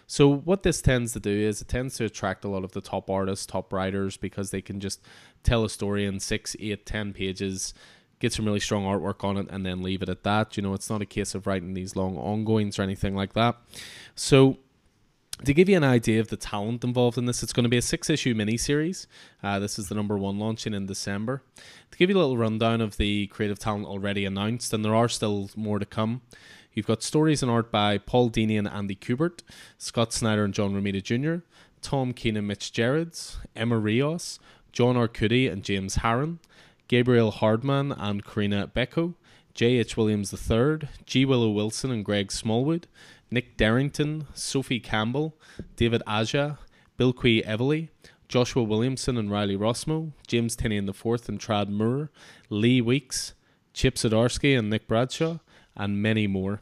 [0.09, 2.81] So what this tends to do is it tends to attract a lot of the
[2.81, 5.01] top artists, top writers, because they can just
[5.43, 7.75] tell a story in six, eight, ten pages,
[8.21, 10.57] get some really strong artwork on it, and then leave it at that.
[10.57, 13.57] You know, it's not a case of writing these long ongoings or anything like that.
[14.15, 14.59] So
[15.45, 17.77] to give you an idea of the talent involved in this, it's going to be
[17.77, 19.07] a six issue miniseries.
[19.43, 21.43] Uh, this is the number one launching in December.
[21.91, 25.09] To give you a little rundown of the creative talent already announced, and there are
[25.09, 26.23] still more to come.
[26.73, 29.41] You've got stories and art by Paul Dini and Andy Kubert,
[29.79, 31.45] Scott Snyder and John Romita Jr.,
[31.83, 34.39] Tom Keenan, Mitch Gerads, Emma Rios,
[34.73, 36.39] John Arcudi and James Harren,
[36.89, 39.15] Gabriel Hardman and Corinna Bechko,
[39.55, 39.97] J.H.
[39.97, 41.25] Williams III, G.
[41.25, 42.87] Willow Wilson and Greg Smallwood,
[43.31, 45.37] Nick Derington, Sophie Campbell,
[45.75, 46.59] David Aja,
[46.99, 47.89] Bilquis Evely,
[48.29, 52.11] Joshua Williamson and Riley Rossmo, James the Fourth and Tradd Moore,
[52.51, 53.35] Lee Weeks,
[53.73, 55.39] Chip Zdarsky and Nick Bradshaw,
[55.77, 56.61] and many more.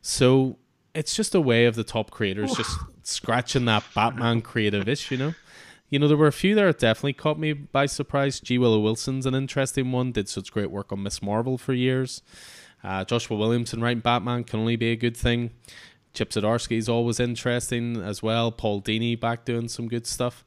[0.00, 0.58] So
[0.94, 5.16] it's just a way of the top creators just scratching that Batman creative itch, you
[5.16, 5.34] know?
[5.88, 8.40] You know, there were a few there that definitely caught me by surprise.
[8.40, 8.58] G.
[8.58, 12.22] Willow Wilson's an interesting one, did such great work on Miss Marvel for years.
[12.82, 15.50] Uh, Joshua Williamson writing Batman can only be a good thing.
[16.16, 18.50] Chip Zdarsky is always interesting as well.
[18.50, 20.44] Paul Dini back doing some good stuff.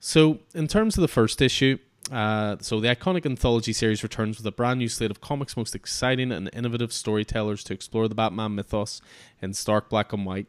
[0.00, 1.78] So, in terms of the first issue,
[2.10, 5.74] uh, so the iconic anthology series returns with a brand new slate of comics' most
[5.74, 9.02] exciting and innovative storytellers to explore the Batman mythos
[9.42, 10.46] in stark black and white.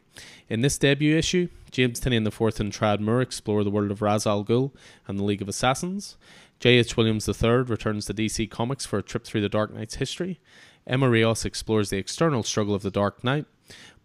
[0.48, 4.26] In this debut issue, James Tynion IV and Tradd Moore explore the world of Ra's
[4.26, 4.72] al Ghul
[5.06, 6.16] and the League of Assassins.
[6.60, 6.96] J.H.
[6.96, 10.40] Williams III returns to DC Comics for a trip through the Dark Knight's history.
[10.86, 13.44] Emma Rios explores the external struggle of the Dark Knight.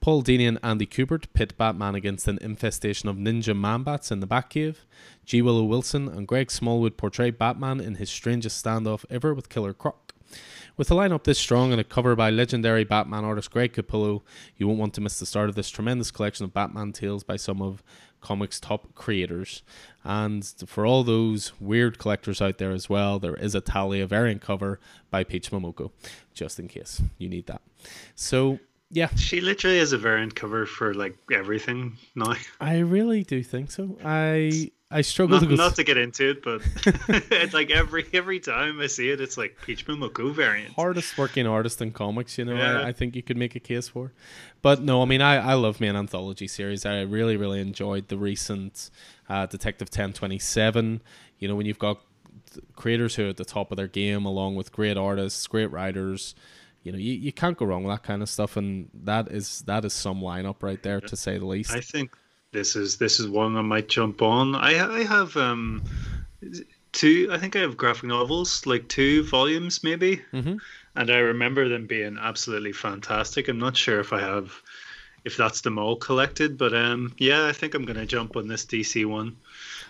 [0.02, 4.26] Paul Dini and Andy Kubert pit Batman against an infestation of ninja man-bats in the
[4.26, 4.78] Batcave.
[5.26, 5.44] G.
[5.44, 10.16] Willow Wilson and Greg Smallwood portray Batman in his strangest standoff ever with Killer Croc.
[10.76, 14.24] With a lineup this strong and a cover by legendary Batman artist Greg Capullo,
[14.58, 17.36] you won't want to miss the start of this tremendous collection of Batman tales by
[17.36, 17.84] some of
[18.22, 19.62] comics' top creators.
[20.04, 24.42] And for all those weird collectors out there as well, there is a Talia variant
[24.42, 24.80] cover
[25.12, 25.92] by Peach Momoko,
[26.34, 27.62] just in case you need that.
[28.16, 28.60] So
[28.92, 32.34] yeah, She literally has a variant cover for like everything now.
[32.60, 33.98] I really do think so.
[34.04, 35.56] I I struggle Not, to go.
[35.56, 36.62] not to get into it, but
[37.32, 40.74] it's like every every time I see it, it's like Peach Momoko variant.
[40.76, 42.82] hardest working artist in comics, you know, Yeah.
[42.82, 44.12] I, I think you could make a case for.
[44.62, 46.86] But no, I mean, I, I love me an anthology series.
[46.86, 48.90] I really, really enjoyed the recent
[49.30, 51.02] uh, Detective 1027.
[51.40, 52.02] You know, when you've got
[52.76, 56.36] creators who are at the top of their game, along with great artists, great writers,
[56.84, 58.58] you know, you, you can't go wrong with that kind of stuff.
[58.58, 61.72] And that is that is some lineup right there, to say the least.
[61.72, 62.16] I think
[62.52, 64.56] this is this is one I might jump on.
[64.56, 65.84] I I have um
[66.92, 67.30] two.
[67.32, 70.58] I think I have graphic novels, like two volumes maybe, mm-hmm.
[70.96, 73.48] and I remember them being absolutely fantastic.
[73.48, 74.54] I'm not sure if I have
[75.24, 78.66] if that's them all collected, but um yeah, I think I'm gonna jump on this
[78.66, 79.38] DC one.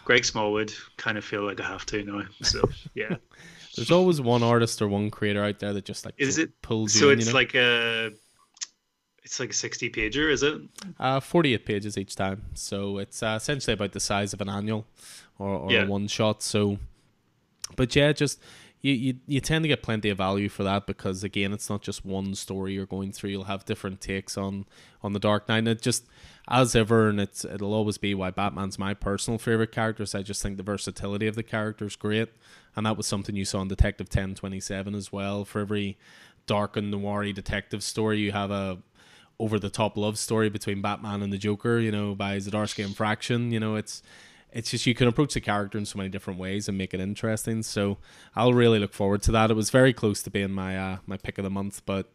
[0.04, 2.24] Greg Smallwood, kind of feel like I have to now.
[2.42, 3.16] So yeah,
[3.76, 6.94] there's always one artist or one creator out there that just like Is it pulls
[6.96, 7.38] you so in, it's you know?
[7.38, 8.12] like a
[9.24, 10.60] it's like a 60 pager, is it?
[11.00, 12.44] Uh, 48 pages each time.
[12.56, 14.88] So it's uh, essentially about the size of an annual
[15.38, 15.84] or, or Yeah.
[15.84, 16.42] a one shot.
[16.42, 16.80] So,
[17.76, 18.40] but yeah, just
[18.82, 21.82] you, you, you tend to get plenty of value for that because, again, it's not
[21.82, 23.30] just one story you're going through.
[23.30, 24.66] You'll have different takes on,
[25.04, 25.60] on the Dark Knight.
[25.60, 26.08] And it just,
[26.48, 30.16] as ever, and it's, it'll always be why Batman's my personal favorite characters.
[30.16, 32.30] I just think the versatility of the character is great.
[32.76, 35.46] And that was something you saw in Detective 1027 as well.
[35.46, 35.98] For every
[36.48, 38.80] dark and noir detective story, you have a
[39.40, 42.96] over the top love story between Batman and the Joker, you know, by Zdarsky and
[42.96, 43.52] Fraction.
[43.52, 44.04] You know, it's
[44.52, 47.00] it's just you can approach the character in so many different ways and make it
[47.00, 47.64] interesting.
[47.64, 47.98] So
[48.36, 49.52] I'll really look forward to that.
[49.52, 52.12] It was very close to being my uh, my pick of the month, but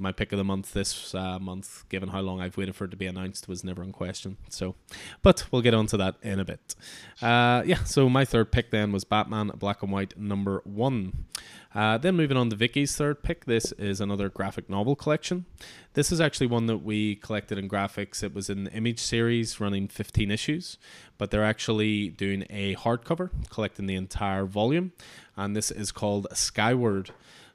[0.00, 2.90] my pick of the month this uh, month, given how long I've waited for it
[2.90, 4.36] to be announced, was never in question.
[4.48, 4.74] So,
[5.22, 6.74] but we'll get on to that in a bit.
[7.20, 11.26] Uh, yeah, so my third pick then was Batman Black and White number one.
[11.72, 15.46] Uh, then moving on to Vicky's third pick, this is another graphic novel collection.
[15.94, 18.24] This is actually one that we collected in graphics.
[18.24, 20.78] It was an image series running 15 issues,
[21.16, 24.92] but they're actually doing a hardcover, collecting the entire volume,
[25.36, 27.12] and this is called Skyward.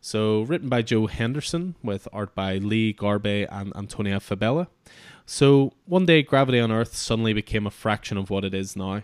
[0.07, 4.68] So, written by Joe Henderson with art by Lee Garbett and Antonio Fabela.
[5.26, 9.02] So, one day gravity on Earth suddenly became a fraction of what it is now.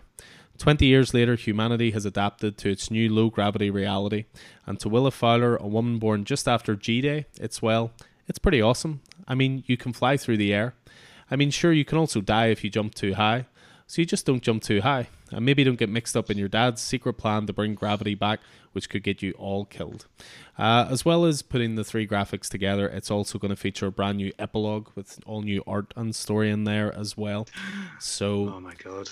[0.58, 4.26] 20 years later, humanity has adapted to its new low gravity reality,
[4.64, 7.90] and to Willa Fowler, a woman born just after G Day, it's well,
[8.28, 9.00] it's pretty awesome.
[9.26, 10.76] I mean, you can fly through the air.
[11.28, 13.46] I mean, sure, you can also die if you jump too high,
[13.92, 16.48] so you just don't jump too high, and maybe don't get mixed up in your
[16.48, 18.40] dad's secret plan to bring gravity back,
[18.72, 20.06] which could get you all killed.
[20.58, 23.92] Uh, as well as putting the three graphics together, it's also going to feature a
[23.92, 27.46] brand new epilogue with all new art and story in there as well.
[28.00, 29.10] So, Oh my god.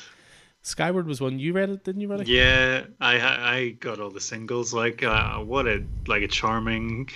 [0.62, 2.32] Skyward was one you read it, didn't you, Roddy?
[2.32, 4.72] Yeah, I I got all the singles.
[4.72, 7.10] Like, uh, what a like a charming,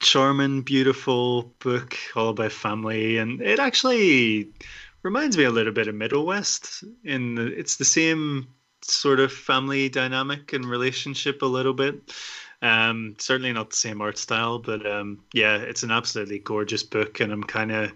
[0.00, 4.50] charming, beautiful book all about family, and it actually
[5.06, 6.82] reminds me a little bit of Middle West.
[7.04, 8.48] In the, it's the same
[8.82, 11.94] sort of family dynamic and relationship a little bit.
[12.60, 17.20] Um, certainly not the same art style, but um, yeah, it's an absolutely gorgeous book,
[17.20, 17.92] and I'm kind of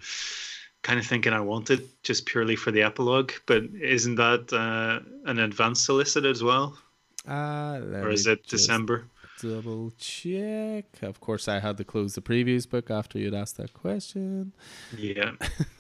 [0.82, 3.32] kind of thinking I want it just purely for the epilogue.
[3.45, 6.78] But isn't that uh, an advance solicit as well,
[7.27, 9.07] Uh, or is it just December?
[9.42, 10.84] Double check.
[11.02, 14.52] Of course, I had to close the previews book after you'd asked that question.
[14.96, 15.32] Yeah,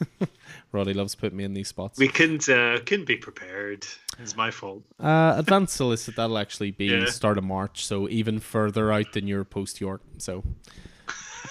[0.72, 1.98] Roddy loves putting me in these spots.
[1.98, 3.86] we couldn't uh, couldn't be prepared.
[4.18, 4.82] It's my fault.
[4.98, 7.06] Uh, advanced solicit that'll actually be Yeah.
[7.06, 10.02] start of March, so even further out than your post York.
[10.18, 10.42] So,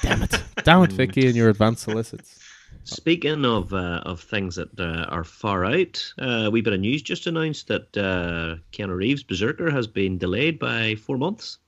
[0.01, 2.37] damn it, damn it, Vicky, and your advanced solicits.
[2.85, 6.79] Speaking of uh, of things that uh, are far out, uh, a wee bit of
[6.79, 11.59] news just announced that uh, Keanu Reeves' Berserker has been delayed by four months.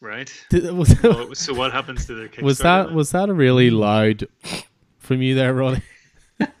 [0.00, 0.32] Right.
[0.50, 2.42] Did- was, Well, so what happens to the Kickstarter?
[2.42, 2.94] was that then?
[2.94, 4.26] was that a really loud
[4.98, 5.82] from you there, Ronnie?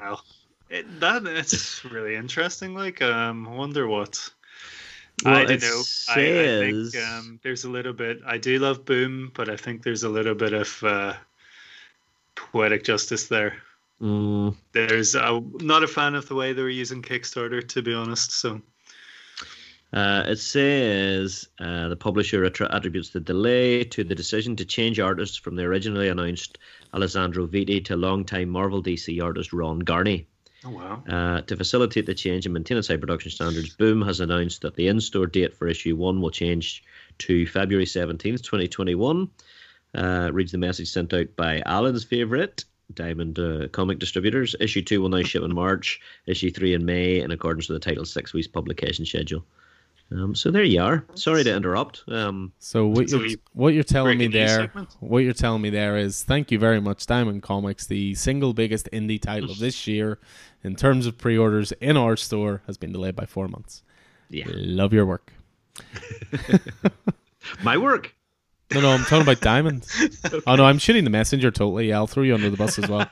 [0.00, 0.22] Well,
[0.68, 2.74] it, that it's really interesting.
[2.74, 4.18] Like, um, I wonder what.
[5.24, 5.82] Well, I don't know.
[6.08, 8.20] I, I think um, there's a little bit.
[8.26, 11.14] I do love Boom, but I think there's a little bit of uh,
[12.34, 13.54] poetic justice there.
[14.02, 15.14] Mm, There's.
[15.14, 18.32] I'm not a fan of the way they were using Kickstarter, to be honest.
[18.32, 18.60] So
[19.94, 24.98] Uh, it says uh, the publisher attri- attributes the delay to the decision to change
[24.98, 26.58] artists from the originally announced
[26.92, 30.26] Alessandro Vitti to longtime Marvel DC artist Ron Garney.
[30.64, 31.02] Oh wow.
[31.08, 34.74] Uh, to facilitate the change and maintain its high production standards, Boom has announced that
[34.74, 36.82] the in-store date for issue one will change
[37.18, 39.30] to February seventeenth, twenty twenty-one.
[39.94, 44.56] Uh, reads the message sent out by Alan's favorite Diamond uh, Comic Distributors.
[44.58, 46.00] Issue two will now ship in March.
[46.26, 49.44] Issue three in May, in accordance with the title six weeks publication schedule.
[50.10, 51.04] Um, so there you are.
[51.14, 52.04] Sorry to interrupt.
[52.08, 54.70] Um, So what you're, what you're telling me there,
[55.00, 58.88] what you're telling me there is, thank you very much, Diamond Comics, the single biggest
[58.92, 60.18] indie title of this year
[60.62, 63.82] in terms of pre-orders in our store, has been delayed by four months.
[64.30, 65.32] yeah, Love your work.
[67.62, 68.14] my work.
[68.72, 69.86] No, no, I'm talking about Diamond.
[70.46, 71.88] Oh no, I'm shooting the messenger totally.
[71.88, 73.08] Yeah, I'll throw you under the bus as well.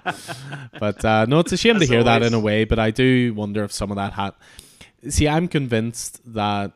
[0.79, 2.65] But uh, no, it's a shame to hear that in a way.
[2.65, 4.35] But I do wonder if some of that hat.
[5.09, 6.73] See, I'm convinced that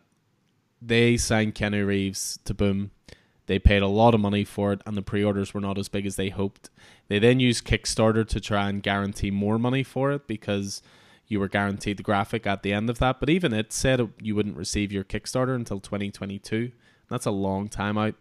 [0.80, 2.90] they signed Keanu Reeves to Boom.
[3.46, 6.04] They paid a lot of money for it, and the pre-orders were not as big
[6.04, 6.68] as they hoped.
[7.08, 10.82] They then used Kickstarter to try and guarantee more money for it because
[11.28, 13.20] you were guaranteed the graphic at the end of that.
[13.20, 16.72] But even it said it- you wouldn't receive your Kickstarter until 2022.
[17.08, 18.14] That's a long time out.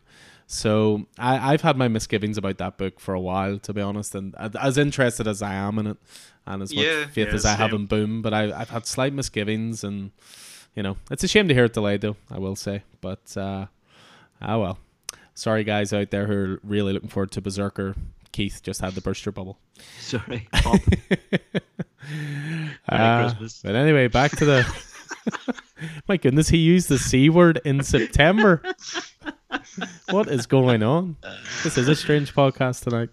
[0.48, 4.14] So I, I've had my misgivings about that book for a while, to be honest,
[4.14, 5.98] and as- interested as I am in it,
[6.46, 8.86] and as much Yeah, faith yeah, as I have in Boom, but I, I've had
[8.86, 10.12] slight misgivings, and
[10.76, 12.18] you know, it's a shame to hear it delayed, though.
[12.30, 13.66] I will say, but uh,
[14.42, 14.80] ah well.
[15.34, 17.96] Sorry, guys out there who are really looking forward to Berserker.
[18.32, 19.58] Keith just had the burster bubble.
[20.00, 20.48] Sorry.
[20.52, 20.82] Pop.
[22.88, 23.34] Uh,
[23.64, 24.84] but anyway, back to the.
[26.08, 28.62] My goodness, he used the c word in September.
[30.10, 31.18] what is going on?
[31.64, 33.10] This is a strange podcast tonight.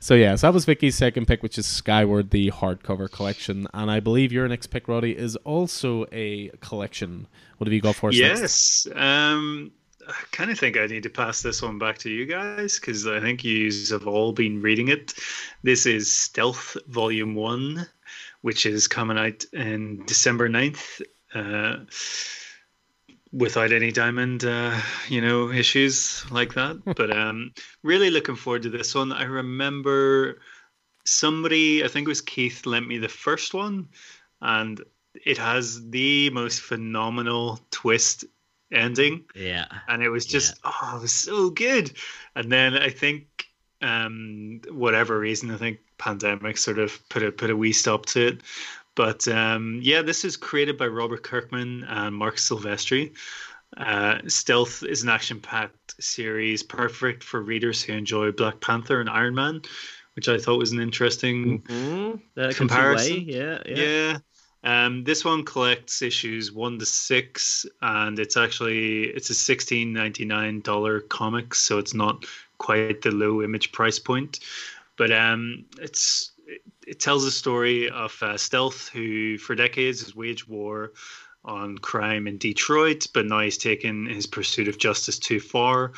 [0.00, 3.90] So yeah, so that was Vicky's second pick, which is Skyward, the hardcover collection, and
[3.90, 7.26] I believe your next pick, Roddy, is also a collection.
[7.58, 8.16] What have you got for us?
[8.16, 9.72] Yes, um,
[10.08, 13.06] I kind of think I need to pass this one back to you guys because
[13.06, 15.12] I think you have all been reading it.
[15.62, 17.86] This is Stealth Volume One,
[18.40, 21.02] which is coming out in December 9th.
[21.34, 21.76] Uh,
[23.32, 24.78] without any diamond, uh,
[25.08, 26.80] you know, issues like that.
[26.96, 27.52] but um,
[27.82, 29.12] really looking forward to this one.
[29.12, 30.40] I remember
[31.04, 33.88] somebody, I think it was Keith, lent me the first one,
[34.40, 34.80] and
[35.26, 38.24] it has the most phenomenal twist
[38.72, 39.24] ending.
[39.34, 39.66] Yeah.
[39.88, 40.72] And it was just, yeah.
[40.82, 41.92] oh, it was so good.
[42.34, 43.46] And then I think,
[43.80, 48.28] um, whatever reason, I think pandemic sort of put a put a wee stop to
[48.28, 48.40] it.
[48.98, 53.12] But um, yeah, this is created by Robert Kirkman and Marc Silvestri.
[53.76, 59.08] Uh, Stealth is an action packed series, perfect for readers who enjoy Black Panther and
[59.08, 59.62] Iron Man,
[60.16, 62.50] which I thought was an interesting mm-hmm.
[62.50, 63.20] comparison.
[63.20, 63.76] Yeah, yeah.
[63.76, 64.18] yeah.
[64.64, 70.24] Um, this one collects issues one to six, and it's actually it's a sixteen ninety
[70.24, 72.24] nine dollar comic, so it's not
[72.58, 74.40] quite the low image price point,
[74.96, 76.32] but um, it's
[76.88, 80.92] it tells the story of uh, Stealth, who for decades has waged war
[81.44, 85.92] on crime in Detroit, but now he's taken his pursuit of justice too far.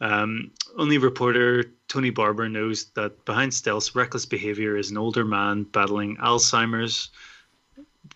[0.00, 5.64] Um, only reporter Tony Barber knows that behind Stealth's reckless behavior is an older man
[5.64, 7.10] battling Alzheimer's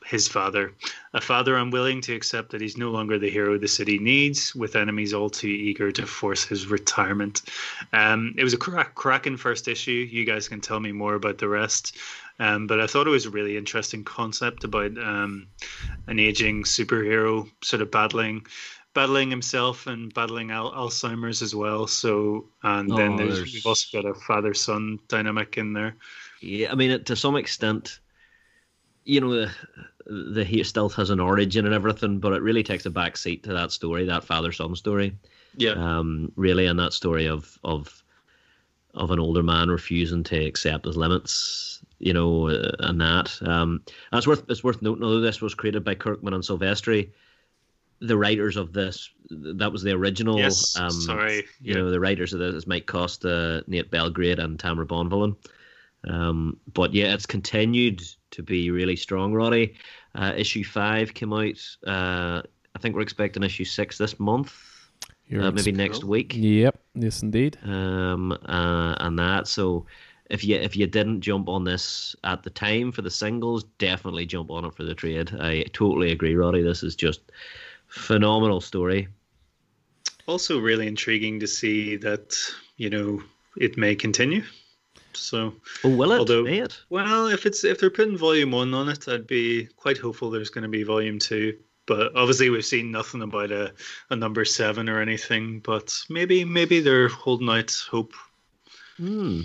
[0.09, 0.73] his father.
[1.13, 4.75] A father unwilling to accept that he's no longer the hero the city needs, with
[4.75, 7.43] enemies all too eager to force his retirement.
[7.93, 10.09] Um, it was a crack, cracking first issue.
[10.11, 11.97] You guys can tell me more about the rest.
[12.39, 15.49] Um, but I thought it was a really interesting concept about um,
[16.07, 18.47] an aging superhero sort of battling
[18.95, 21.87] battling himself and battling al- Alzheimer's as well.
[21.87, 25.97] So, and oh, then we've also got a father son dynamic in there.
[26.41, 28.01] Yeah, I mean, to some extent,
[29.09, 29.51] you know the
[30.09, 33.53] the stealth has an origin and everything, but it really takes a back seat to
[33.53, 35.17] that story, that father son story.
[35.57, 35.73] Yeah.
[35.73, 38.03] Um, really, and that story of of
[38.95, 43.39] of an older man refusing to accept his limits, you know, uh, and that.
[43.43, 47.11] Um, and it's worth it's worth noting, although this was created by Kirkman and Silvestri,
[48.01, 50.39] the writers of this that was the original.
[50.39, 50.77] Yes.
[50.79, 51.37] Um, sorry.
[51.61, 51.75] You yeah.
[51.75, 55.37] know, the writers of this is Mike Costa, Nate Bellegarde, and Tamara Bonvillain.
[56.09, 59.75] Um, but yeah, it's continued to be really strong, Roddy.
[60.15, 61.59] Uh, issue five came out.
[61.87, 62.43] Uh,
[62.75, 64.55] I think we're expecting issue six this month.
[65.31, 66.33] Uh, maybe next week.
[66.35, 66.81] Yep.
[66.95, 67.59] Yes, indeed.
[67.63, 69.47] Um, uh, and that.
[69.47, 69.85] So,
[70.31, 74.25] if you if you didn't jump on this at the time for the singles, definitely
[74.25, 75.35] jump on it for the trade.
[75.39, 76.63] I totally agree, Roddy.
[76.63, 77.21] This is just
[77.89, 79.09] phenomenal story.
[80.27, 82.37] Also, really intriguing to see that
[82.77, 83.23] you know
[83.59, 84.43] it may continue.
[85.19, 85.55] So,
[85.85, 86.19] oh, will it?
[86.19, 86.79] Although, it?
[86.91, 90.51] Well, if it's if they're putting volume one on it, I'd be quite hopeful there's
[90.51, 91.59] going to be volume two.
[91.87, 93.73] But obviously, we've seen nothing about a,
[94.11, 95.61] a number seven or anything.
[95.61, 98.15] But maybe maybe they're holding out hope.
[98.97, 99.43] Hmm.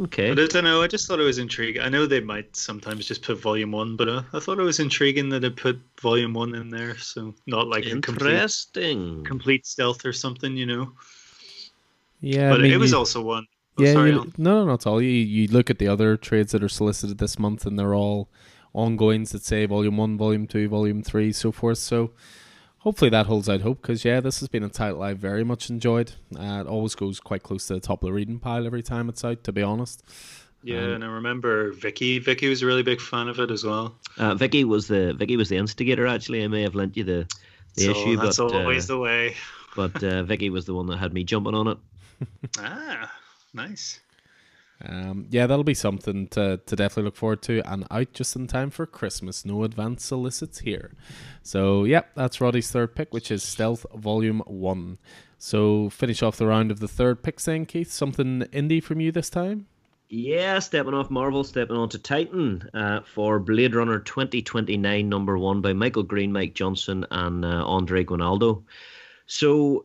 [0.00, 0.32] Okay.
[0.32, 0.80] But I don't know.
[0.80, 1.82] I just thought it was intriguing.
[1.82, 4.78] I know they might sometimes just put volume one, but uh, I thought it was
[4.78, 6.96] intriguing that they put volume one in there.
[6.98, 10.92] So not like interesting a complete, complete stealth or something, you know.
[12.20, 13.46] Yeah, but I mean, it was you, also one
[13.78, 15.00] Oh, yeah, sorry, you, no, no, not all.
[15.00, 18.28] You you look at the other trades that are solicited this month, and they're all
[18.74, 21.78] ongoings that say volume one, volume two, volume three, so forth.
[21.78, 22.10] So
[22.78, 25.70] hopefully that holds out hope because yeah, this has been a title I very much
[25.70, 26.12] enjoyed.
[26.34, 29.08] Uh, it always goes quite close to the top of the reading pile every time
[29.08, 29.44] it's out.
[29.44, 30.02] To be honest.
[30.62, 32.18] Yeah, um, and I remember Vicky.
[32.18, 33.96] Vicky was a really big fan of it as well.
[34.16, 36.06] Uh, Vicky was the Vicky was the instigator.
[36.06, 37.28] Actually, I may have lent you the
[37.74, 39.36] the so issue, that's but always uh, the way.
[39.76, 41.78] but uh, Vicky was the one that had me jumping on it.
[42.58, 43.12] ah,
[43.54, 44.00] Nice.
[44.86, 48.46] Um, yeah, that'll be something to, to definitely look forward to and out just in
[48.46, 49.44] time for Christmas.
[49.44, 50.92] No advance solicits here.
[51.42, 54.98] So, yeah, that's Roddy's third pick, which is Stealth Volume 1.
[55.36, 59.10] So, finish off the round of the third pick, saying, Keith, something indie from you
[59.10, 59.66] this time?
[60.10, 65.60] Yeah, stepping off Marvel, stepping on to Titan uh, for Blade Runner 2029, number one
[65.60, 68.64] by Michael Green, Mike Johnson, and uh, Andre Guinaldo.
[69.26, 69.84] So,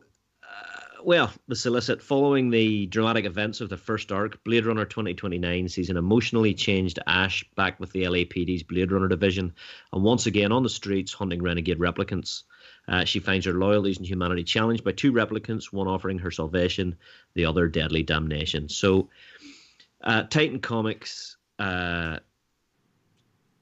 [1.04, 5.90] well, the solicit following the dramatic events of the first arc, Blade Runner 2029 sees
[5.90, 9.52] an emotionally changed Ash back with the LAPD's Blade Runner division,
[9.92, 12.44] and once again on the streets hunting renegade replicants.
[12.88, 16.96] Uh, she finds her loyalties and humanity challenged by two replicants, one offering her salvation,
[17.34, 18.68] the other deadly damnation.
[18.68, 19.08] So,
[20.02, 22.18] uh, Titan Comics uh,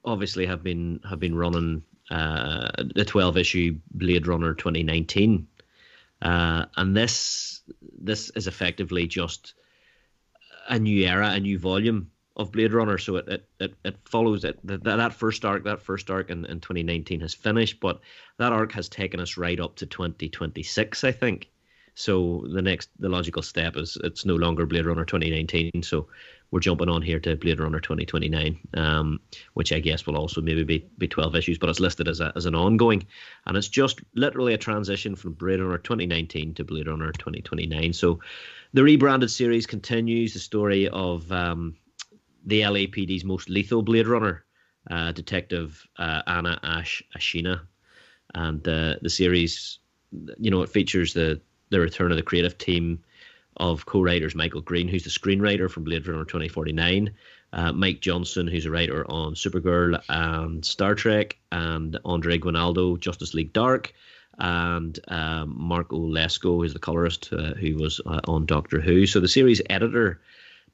[0.05, 5.47] obviously have been have been running uh, the 12 issue Blade Runner 2019
[6.23, 7.61] uh, and this
[7.99, 9.53] this is effectively just
[10.69, 12.97] a new era, a new volume of Blade Runner.
[12.97, 16.45] So it it, it, it follows it that, that first arc, that first arc in,
[16.45, 17.99] in 2019 has finished, but
[18.37, 21.49] that arc has taken us right up to 2026, I think.
[21.95, 25.83] So the next, the logical step is it's no longer Blade Runner 2019.
[25.83, 26.07] So
[26.49, 29.19] we're jumping on here to Blade Runner 2029, um,
[29.53, 32.31] which I guess will also maybe be, be 12 issues, but it's listed as, a,
[32.35, 33.05] as an ongoing.
[33.45, 37.93] And it's just literally a transition from Blade Runner 2019 to Blade Runner 2029.
[37.93, 38.19] So
[38.73, 41.75] the rebranded series continues the story of um,
[42.45, 44.43] the LAPD's most lethal Blade Runner,
[44.89, 47.61] uh, Detective uh, Anna Ash Ashina.
[48.33, 49.79] And uh, the series,
[50.39, 51.39] you know, it features the
[51.73, 53.03] the return of the creative team
[53.57, 57.11] of co-writers Michael Green, who's the screenwriter from Blade Runner 2049,
[57.51, 63.33] uh, Mike Johnson, who's a writer on Supergirl and Star Trek, and Andre Guinaldo, Justice
[63.33, 63.93] League Dark,
[64.39, 69.05] and um, Marco Lesko, who's the colorist uh, who was uh, on Doctor Who.
[69.05, 70.21] So the series editor.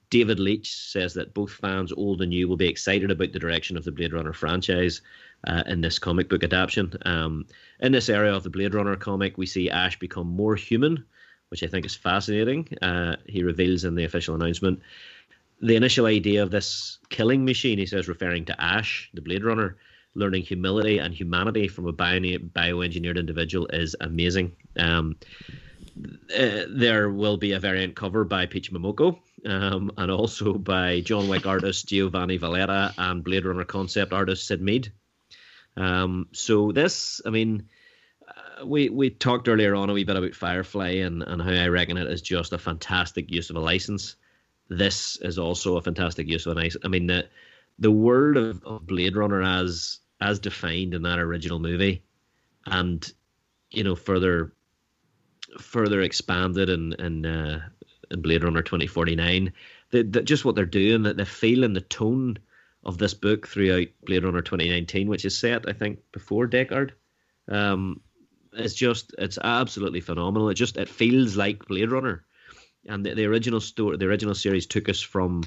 [0.10, 3.78] David Leitch says that both fans, old and new, will be excited about the direction
[3.78, 5.02] of the Blade Runner franchise
[5.48, 6.94] uh, in this comic book adaptation.
[7.06, 7.46] Um,
[7.80, 11.06] in this area of the Blade Runner comic, we see Ash become more human,
[11.50, 12.68] which I think is fascinating.
[12.82, 14.82] Uh, he reveals in the official announcement
[15.62, 19.78] the initial idea of this killing machine, he says, referring to Ash, the Blade Runner,
[20.16, 24.56] learning humility and humanity from a bio- bioengineered individual is amazing.
[24.78, 25.16] Um,
[26.38, 31.28] uh, there will be a variant cover by Peach Momoko um, and also by John
[31.28, 34.92] Wick artist Giovanni Valletta and Blade Runner concept artist Syd Mead.
[35.80, 37.70] Um, so this, I mean,
[38.28, 41.70] uh, we we talked earlier on a wee bit about Firefly and, and how I
[41.70, 44.16] reckon it is just a fantastic use of a license.
[44.68, 46.76] This is also a fantastic use of a nice.
[46.84, 47.28] I mean, the
[47.80, 52.04] the world of, of Blade Runner as as defined in that original movie,
[52.66, 53.12] and
[53.72, 54.54] you know further
[55.60, 57.62] further expanded in in, uh,
[58.12, 59.54] in Blade Runner twenty forty nine.
[59.92, 62.38] The, the, just what they're doing, that the feel and the tone
[62.84, 66.92] of this book throughout Blade Runner 2019, which is set, I think, before Deckard.
[67.48, 68.02] Um,
[68.54, 70.50] it's just, it's absolutely phenomenal.
[70.50, 72.24] It just, it feels like Blade Runner.
[72.88, 75.44] And the, the original story, the original series took us from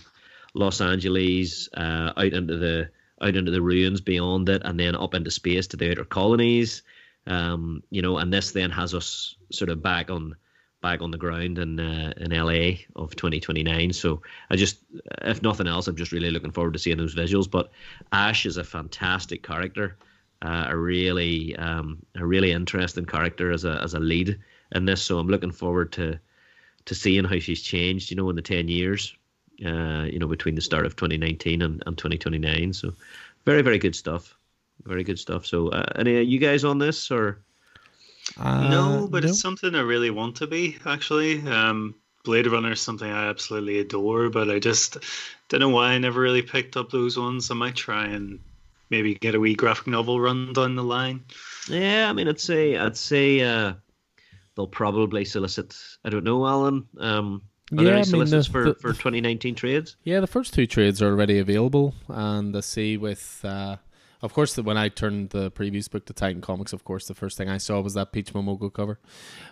[0.55, 2.91] Los Angeles uh, out into the
[3.21, 6.83] out into the ruins beyond it, and then up into space to the outer colonies.
[7.27, 10.35] Um, you know, and this then has us sort of back on
[10.83, 13.93] back on the ground in uh, in LA of 2029.
[13.93, 14.81] So I just,
[15.23, 17.51] if nothing else, I'm just really looking forward to seeing those visuals.
[17.51, 17.71] But
[18.13, 19.97] Ash is a fantastic character,
[20.43, 24.39] uh, a really um, a really interesting character as a as a lead
[24.75, 25.01] in this.
[25.01, 26.19] So I'm looking forward to
[26.85, 28.11] to seeing how she's changed.
[28.11, 29.17] You know, in the 10 years,
[29.65, 32.73] uh, you know, between the start of 2019 and, and 2029.
[32.75, 32.93] So
[33.47, 34.37] very very good stuff.
[34.85, 35.47] Very good stuff.
[35.47, 37.39] So uh, any you guys on this or?
[38.39, 39.31] Uh, no, but no.
[39.31, 41.47] it's something I really want to be actually.
[41.47, 41.95] Um,
[42.25, 44.99] Blade Runner is something I absolutely adore, but I just
[45.49, 47.51] don't know why I never really picked up those ones.
[47.51, 48.39] I might try and
[48.91, 51.25] maybe get a wee graphic novel run down the line.
[51.69, 53.75] Yeah, I mean, I'd say I'd say uh,
[54.55, 55.77] they'll probably solicit.
[56.05, 56.87] I don't know, Alan.
[56.99, 57.43] Um,
[57.73, 59.97] are yeah, there any solicits I mean, the, for, the, for 2019 trades?
[60.05, 63.41] Yeah, the first two trades are already available, and I see with.
[63.43, 63.77] Uh,
[64.23, 67.37] of course, when I turned the previous book to Titan Comics, of course, the first
[67.37, 69.01] thing I saw was that Peach Momoko cover.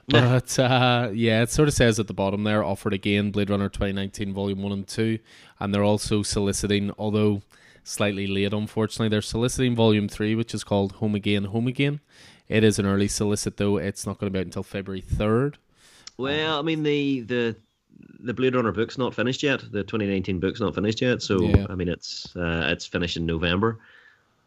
[0.09, 3.69] But uh, yeah, it sort of says at the bottom there, offered again Blade Runner
[3.69, 5.19] 2019 Volume 1 and 2.
[5.59, 7.43] And they're also soliciting, although
[7.83, 12.01] slightly late, unfortunately, they're soliciting Volume 3, which is called Home Again, Home Again.
[12.49, 13.77] It is an early solicit, though.
[13.77, 15.57] It's not going to be out until February 3rd.
[16.17, 17.21] Well, I mean, the.
[17.21, 17.57] the
[18.23, 19.61] the Blade Runner book's not finished yet.
[19.61, 21.67] The 2019 book's not finished yet, so yeah.
[21.69, 23.79] I mean it's uh, it's finished in November.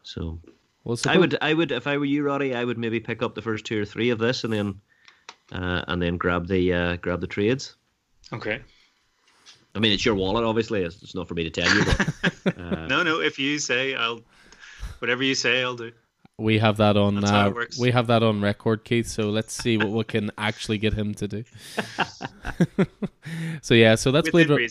[0.03, 0.39] So
[0.83, 3.35] well, I would, I would, if I were you, Roddy, I would maybe pick up
[3.35, 4.81] the first two or three of this, and then,
[5.51, 7.75] uh, and then grab the uh, grab the trades.
[8.33, 8.61] Okay.
[9.75, 10.83] I mean, it's your wallet, obviously.
[10.83, 11.83] It's, it's not for me to tell you.
[11.85, 13.21] But, uh, no, no.
[13.21, 14.21] If you say, I'll,
[14.99, 15.91] whatever you say, I'll do.
[16.37, 17.23] We have that on.
[17.23, 19.07] Uh, we have that on record, Keith.
[19.07, 21.43] So let's see what we can actually get him to do.
[23.61, 24.67] so yeah, so that's Blade Runner.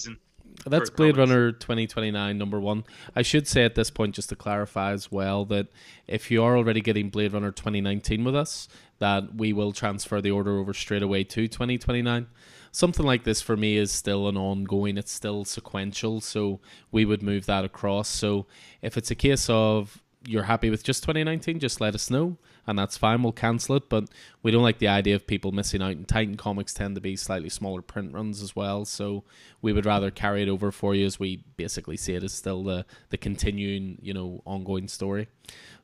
[0.67, 1.17] That's Blade.
[1.17, 2.85] Runner 2029 number one.
[3.17, 5.69] I should say at this point, just to clarify as well, that
[6.07, 8.69] if you are already getting Blade Runner 2019 with us,
[8.99, 12.27] that we will transfer the order over straight away to 2029.
[12.71, 16.61] Something like this for me is still an ongoing, it's still sequential, so
[16.91, 18.09] we would move that across.
[18.09, 18.47] So
[18.81, 22.37] if it's a case of you're happy with just 2019, just let us know
[22.67, 23.23] and that's fine.
[23.23, 24.09] We'll cancel it, but
[24.43, 25.93] we don't like the idea of people missing out.
[25.93, 29.25] And Titan comics tend to be slightly smaller print runs as well, so
[29.61, 32.63] we would rather carry it over for you as we basically see it as still
[32.63, 35.29] the the continuing, you know, ongoing story.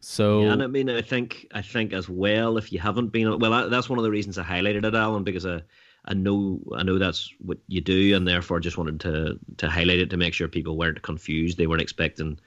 [0.00, 3.38] So, yeah, and I mean, I think I think as well, if you haven't been,
[3.38, 5.62] well, that's one of the reasons I highlighted it, Alan, because I.
[6.04, 9.98] I know I know that's what you do, and therefore just wanted to to highlight
[9.98, 11.58] it to make sure people weren't confused.
[11.58, 12.38] They weren't expecting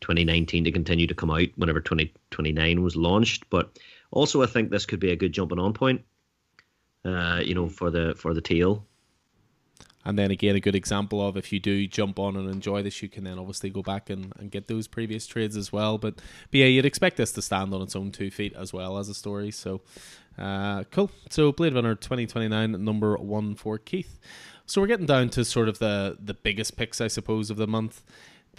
[0.00, 3.48] 2019 to continue to come out whenever 2029 was launched.
[3.50, 3.78] But
[4.10, 6.02] also, I think this could be a good jumping on point.
[7.04, 8.86] Uh, you know, for the for the tail.
[10.04, 13.02] And then again, a good example of if you do jump on and enjoy this,
[13.02, 15.98] you can then obviously go back and, and get those previous trades as well.
[15.98, 16.24] But, but
[16.58, 19.14] yeah, you'd expect this to stand on its own two feet as well as a
[19.14, 19.50] story.
[19.50, 19.82] So
[20.38, 21.10] uh, cool.
[21.28, 24.18] So Blade Runner 2029, number one for Keith.
[24.64, 27.66] So we're getting down to sort of the the biggest picks, I suppose, of the
[27.66, 28.02] month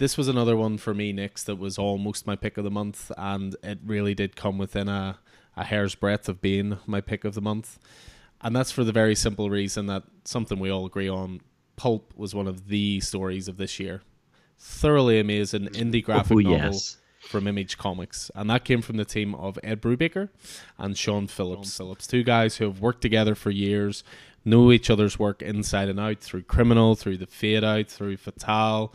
[0.02, 3.12] this was another one for me, Nix, that was almost my pick of the month,
[3.16, 5.20] and it really did come within a,
[5.56, 7.78] a hair's breadth of being my pick of the month.
[8.40, 11.40] And that's for the very simple reason that something we all agree on
[11.76, 14.02] Pulp was one of the stories of this year.
[14.58, 16.96] Thoroughly amazing indie graphic oh, novel yes.
[17.20, 18.28] from Image Comics.
[18.34, 20.30] And that came from the team of Ed Brubaker
[20.78, 21.76] and Sean Phillips.
[21.76, 24.02] Sean Phillips, two guys who have worked together for years,
[24.44, 28.92] know each other's work inside and out through Criminal, through The Fade Out, through Fatale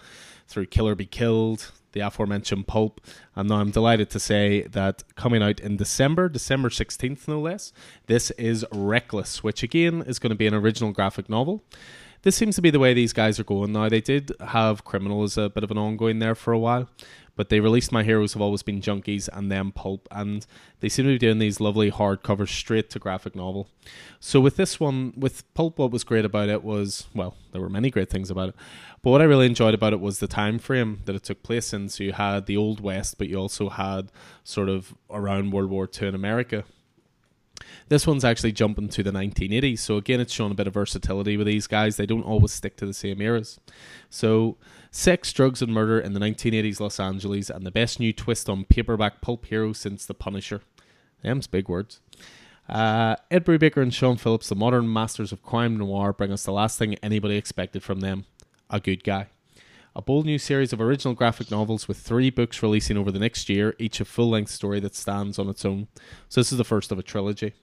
[0.48, 3.02] through Killer Be Killed, the aforementioned Pulp.
[3.36, 7.74] And now I'm delighted to say that coming out in December, December 16th, no less,
[8.08, 11.64] this is Reckless, which again is going to be an original graphic novel.
[12.24, 13.90] This seems to be the way these guys are going now.
[13.90, 16.90] They did have Criminal as a bit of an ongoing there for a while,
[17.38, 20.46] but they released My Heroes Have Always Been Junkies and then Pulp, and
[20.82, 23.70] they seem to be doing these lovely hardcovers straight to graphic novel.
[24.20, 27.70] So with this one, with Pulp, what was great about it was, well, there were
[27.70, 28.56] many great things about it,
[29.02, 31.72] but what I really enjoyed about it was the time frame that it took place
[31.72, 31.88] in.
[31.88, 34.12] So you had the Old West, but you also had
[34.44, 36.66] sort of around World War II in America.
[37.90, 39.80] This one's actually jumping to the 1980s.
[39.80, 41.96] So again, it's shown a bit of versatility with these guys.
[41.96, 43.60] They don't always stick to the same eras.
[44.10, 44.58] So
[44.92, 48.66] sex, drugs, and murder in the 1980s Los Angeles, and the best new twist on
[48.66, 50.62] paperback pulp hero since The Punisher.
[51.24, 52.00] Them's big words.
[52.70, 56.52] Uh, Ed Brubaker and Sean Phillips, the modern masters of crime noir, bring us the
[56.52, 58.26] last thing anybody expected from them
[58.70, 59.28] a good guy.
[59.96, 63.50] A bold new series of original graphic novels with three books releasing over the next
[63.50, 65.88] year, each a full length story that stands on its own.
[66.30, 67.54] So, this is the first of a trilogy.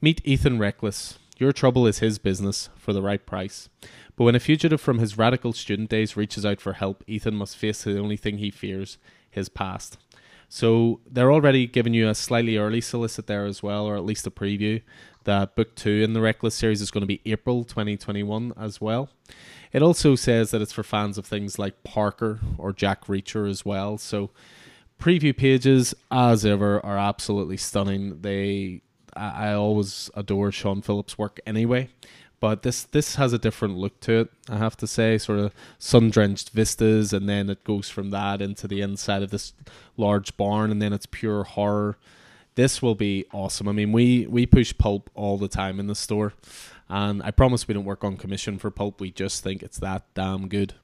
[0.00, 1.18] Meet Ethan Reckless.
[1.38, 3.68] Your trouble is his business for the right price.
[4.16, 7.56] But when a fugitive from his radical student days reaches out for help, Ethan must
[7.56, 8.98] face the only thing he fears
[9.30, 9.98] his past.
[10.48, 14.26] So they're already giving you a slightly early solicit there as well, or at least
[14.26, 14.82] a preview.
[15.24, 19.08] That book two in the Reckless series is going to be April 2021 as well.
[19.72, 23.64] It also says that it's for fans of things like Parker or Jack Reacher as
[23.64, 23.98] well.
[23.98, 24.30] So
[25.00, 28.20] preview pages, as ever, are absolutely stunning.
[28.20, 28.82] They
[29.16, 31.88] I, I always adore Sean Phillips' work anyway.
[32.44, 35.16] But this this has a different look to it, I have to say.
[35.16, 39.30] Sort of sun drenched vistas, and then it goes from that into the inside of
[39.30, 39.54] this
[39.96, 41.96] large barn, and then it's pure horror.
[42.54, 43.66] This will be awesome.
[43.66, 46.34] I mean, we we push pulp all the time in the store,
[46.86, 49.00] and I promise we don't work on commission for pulp.
[49.00, 50.74] We just think it's that damn good.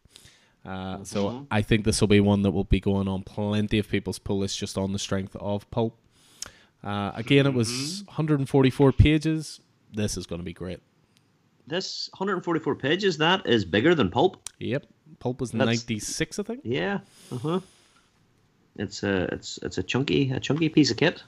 [0.64, 1.44] Uh, so mm-hmm.
[1.50, 4.38] I think this will be one that will be going on plenty of people's pull
[4.38, 5.98] list just on the strength of pulp.
[6.82, 8.06] Uh, again, it was mm-hmm.
[8.06, 9.60] 144 pages.
[9.92, 10.80] This is going to be great.
[11.66, 14.48] This 144 pages that is bigger than Pulp.
[14.58, 14.86] Yep,
[15.18, 16.60] Pulp was That's, 96, I think.
[16.64, 17.00] Yeah.
[17.32, 17.60] Uh huh.
[18.76, 21.22] It's a it's it's a chunky a chunky piece of kit.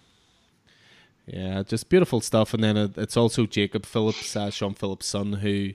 [1.26, 2.52] Yeah, just beautiful stuff.
[2.54, 5.70] And then it's also Jacob Phillips, uh, Sean Phillips' son, who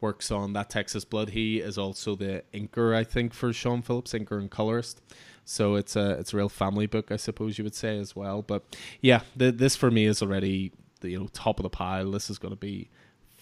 [0.00, 1.30] works on that Texas Blood.
[1.30, 5.00] He is also the inker, I think, for Sean Phillips, inker and colorist.
[5.44, 8.42] So it's a it's a real family book, I suppose you would say as well.
[8.42, 8.62] But
[9.00, 12.10] yeah, the, this for me is already the you know top of the pile.
[12.10, 12.90] This is going to be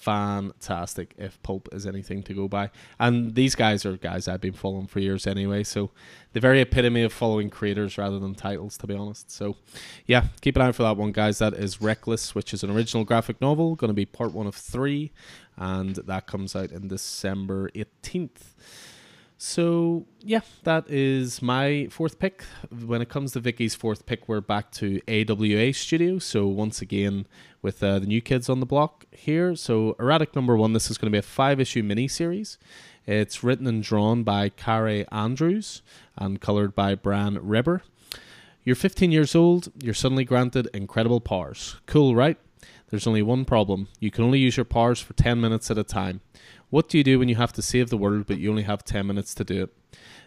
[0.00, 2.70] fantastic if Pulp is anything to go by.
[2.98, 5.90] And these guys are guys I've been following for years anyway, so
[6.32, 9.30] the very epitome of following creators rather than titles, to be honest.
[9.30, 9.56] So,
[10.06, 11.38] yeah, keep an eye out for that one, guys.
[11.38, 14.54] That is Reckless, which is an original graphic novel, going to be part one of
[14.54, 15.12] three,
[15.56, 18.54] and that comes out in December 18th.
[19.42, 22.44] So yeah, that is my fourth pick.
[22.84, 26.18] When it comes to Vicky's fourth pick, we're back to AWA Studio.
[26.18, 27.26] So once again,
[27.62, 29.56] with uh, the new kids on the block here.
[29.56, 30.74] So erratic number one.
[30.74, 32.58] This is going to be a five issue mini series.
[33.06, 35.80] It's written and drawn by Kaare Andrews
[36.18, 37.80] and colored by Bran Reber.
[38.62, 41.76] You're 15 years old, you're suddenly granted incredible powers.
[41.86, 42.36] Cool, right?
[42.90, 43.88] There's only one problem.
[44.00, 46.20] You can only use your powers for 10 minutes at a time.
[46.70, 48.84] What do you do when you have to save the world but you only have
[48.84, 49.74] 10 minutes to do it?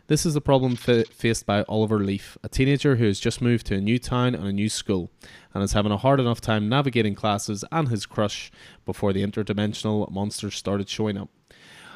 [0.08, 3.66] This is the problem fa- faced by Oliver Leaf, a teenager who has just moved
[3.68, 5.10] to a new town and a new school,
[5.54, 8.52] and is having a hard enough time navigating classes and his crush
[8.86, 11.30] before the interdimensional monsters started showing up.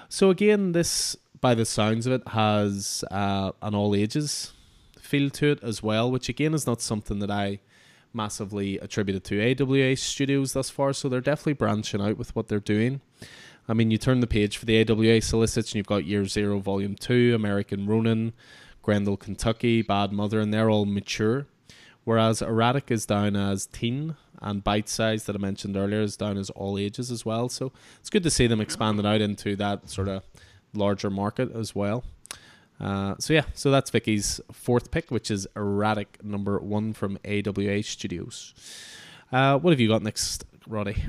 [0.07, 4.53] So, again, this, by the sounds of it, has uh, an all ages
[5.01, 7.59] feel to it as well, which again is not something that I
[8.17, 10.91] massively attributed to AWA Studios thus far.
[10.91, 12.99] So, they're definitely branching out with what they're doing.
[13.69, 16.59] I mean, you turn the page for the AWA solicits, and you've got Year Zero,
[16.59, 18.33] Volume Two, American Ronin,
[18.81, 21.47] Grendel, Kentucky, Bad Mother, and they're all mature.
[22.05, 26.37] Whereas Erratic is down as teen, and Bite Size that I mentioned earlier is down
[26.37, 27.49] as all ages as well.
[27.49, 30.23] So it's good to see them expanding out into that sort of
[30.73, 32.05] larger market as well.
[32.79, 37.81] Uh, so yeah, so that's Vicky's fourth pick, which is Erratic number one from AWA
[37.83, 38.53] Studios.
[39.31, 41.03] Uh, what have you got next, Roddy?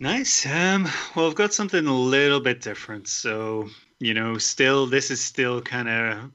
[0.00, 0.46] Nice.
[0.46, 3.08] Um, well, I've got something a little bit different.
[3.08, 3.68] So,
[3.98, 6.30] you know, still, this is still kind of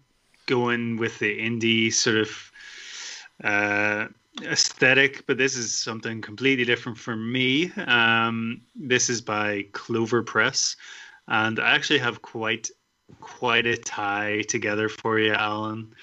[0.46, 2.52] going with the indie sort of
[3.44, 4.08] uh,
[4.42, 7.72] aesthetic, but this is something completely different for me.
[7.88, 10.76] Um, this is by Clover Press,
[11.28, 12.70] and I actually have quite
[13.22, 15.94] quite a tie together for you, Alan.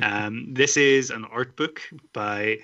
[0.00, 1.80] Um, this is an art book
[2.12, 2.58] by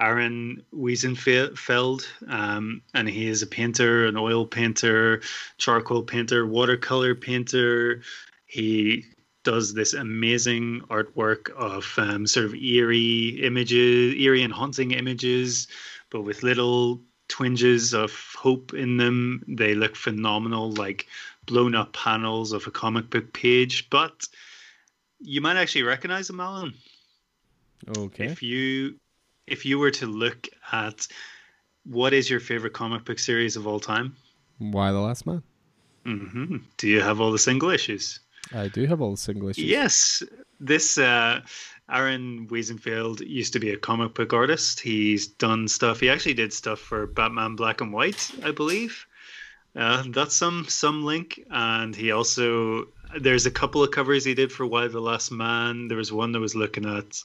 [0.00, 5.20] Aaron Wiesenfeld, um, and he is a painter, an oil painter,
[5.58, 8.02] charcoal painter, watercolor painter.
[8.46, 9.04] He
[9.42, 15.68] does this amazing artwork of um, sort of eerie images, eerie and haunting images,
[16.10, 19.42] but with little twinges of hope in them.
[19.48, 21.06] They look phenomenal, like
[21.50, 23.90] blown up panels of a comic book page.
[23.90, 24.26] But
[25.18, 26.74] you might actually recognize them, Alan.
[27.98, 28.26] Okay.
[28.26, 28.94] If you
[29.46, 31.08] if you were to look at
[31.84, 34.16] what is your favorite comic book series of all time?
[34.60, 35.42] Y the Last Man.
[36.06, 36.56] Mm-hmm.
[36.76, 38.20] Do you have all the single issues?
[38.54, 39.64] I do have all the single issues.
[39.64, 40.22] Yes.
[40.60, 41.40] This uh,
[41.90, 44.80] Aaron Wiesenfeld used to be a comic book artist.
[44.80, 46.00] He's done stuff.
[46.00, 49.06] He actually did stuff for Batman Black and White, I believe.
[49.76, 52.88] Uh, that's some some link, and he also
[53.20, 55.88] there's a couple of covers he did for Y the Last Man.
[55.88, 57.22] There was one that was looking at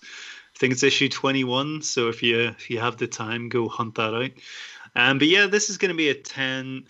[0.55, 1.81] I think it's issue 21.
[1.81, 4.31] So if you if you have the time, go hunt that out.
[4.95, 6.85] Um, but yeah, this is going to be a 10,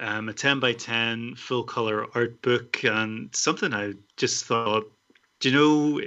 [0.00, 4.90] um, a 10 by 10 full color art book, and something I just thought,
[5.38, 6.00] do you know,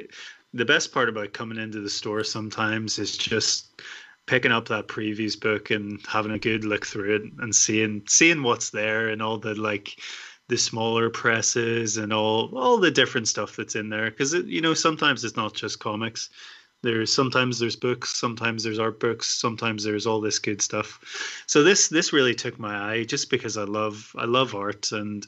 [0.54, 3.82] the best part about coming into the store sometimes is just
[4.32, 8.44] picking up that previews book and having a good look through it and seeing seeing
[8.44, 10.00] what's there and all the like
[10.48, 14.74] the smaller presses and all all the different stuff that's in there because you know
[14.74, 16.30] sometimes it's not just comics
[16.82, 21.44] there's sometimes there's books, sometimes there's art books, sometimes there's all this good stuff.
[21.46, 25.28] So this this really took my eye just because I love I love art and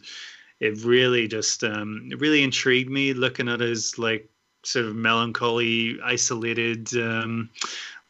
[0.62, 4.30] it really just um, it really intrigued me looking at his like
[4.64, 7.50] sort of melancholy, isolated um,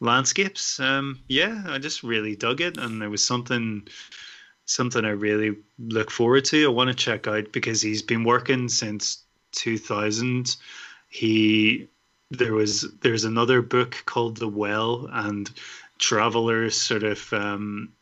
[0.00, 0.80] landscapes.
[0.80, 3.86] Um, yeah, I just really dug it, and there was something
[4.66, 6.64] something I really look forward to.
[6.64, 10.56] I want to check out because he's been working since 2000.
[11.08, 11.88] He
[12.30, 15.50] there was there's another book called The Well, and
[15.98, 17.92] Traveller sort of um,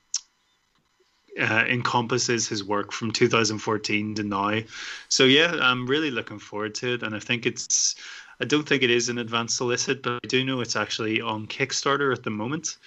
[1.40, 4.60] uh, encompasses his work from 2014 to now.
[5.08, 7.96] So yeah, I'm really looking forward to it, and I think it's.
[8.40, 11.46] I don't think it is an advanced solicit, but I do know it's actually on
[11.46, 12.78] Kickstarter at the moment.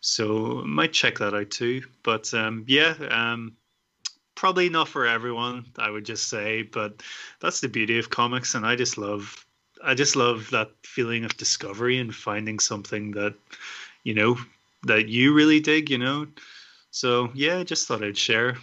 [0.00, 1.82] So might check that out too.
[2.02, 3.56] But um, yeah, um,
[4.34, 6.62] probably not for everyone, I would just say.
[6.62, 7.02] But
[7.40, 9.44] that's the beauty of comics, and I just love
[9.82, 13.34] I just love that feeling of discovery and finding something that
[14.04, 14.38] you know
[14.84, 15.90] that you really dig.
[15.90, 16.26] You know,
[16.90, 18.56] so yeah, I just thought I'd share.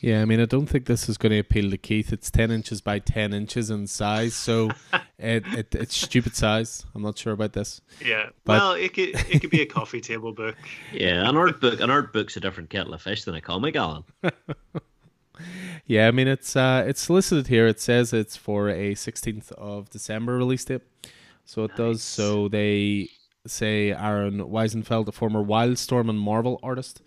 [0.00, 2.12] Yeah, I mean, I don't think this is going to appeal to Keith.
[2.12, 4.70] It's ten inches by ten inches in size, so
[5.18, 6.86] it, it it's stupid size.
[6.94, 7.80] I'm not sure about this.
[8.04, 10.56] Yeah, but, well, it could it could be a coffee table book.
[10.92, 11.80] Yeah, an art book.
[11.80, 14.04] An art book's a different kettle of fish than a comic, Alan.
[15.86, 17.66] yeah, I mean it's uh, it's solicited here.
[17.66, 20.82] It says it's for a 16th of December release date,
[21.44, 21.76] so it nice.
[21.76, 22.02] does.
[22.02, 23.08] So they
[23.46, 27.02] say Aaron Wiesenfeld, a former Wildstorm and Marvel artist,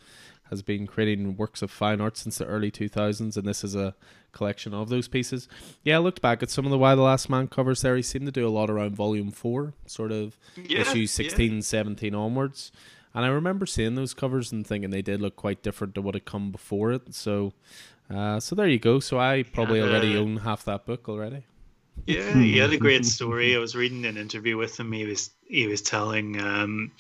[0.51, 3.95] has been creating works of fine art since the early 2000s, and this is a
[4.31, 5.47] collection of those pieces.
[5.83, 7.95] Yeah, I looked back at some of the Y the Last Man covers there.
[7.95, 11.61] He seemed to do a lot around volume 4, sort of yeah, issue 16, yeah.
[11.61, 12.71] 17 onwards.
[13.13, 16.13] And I remember seeing those covers and thinking they did look quite different to what
[16.15, 17.15] had come before it.
[17.15, 17.53] So
[18.09, 18.99] Uh, so there you go.
[18.99, 21.45] So I probably Yeah, already own half that book already.
[22.05, 23.55] Yeah, he had a great story.
[23.55, 24.91] I was reading an interview with him.
[24.91, 26.91] He was he was telling, um,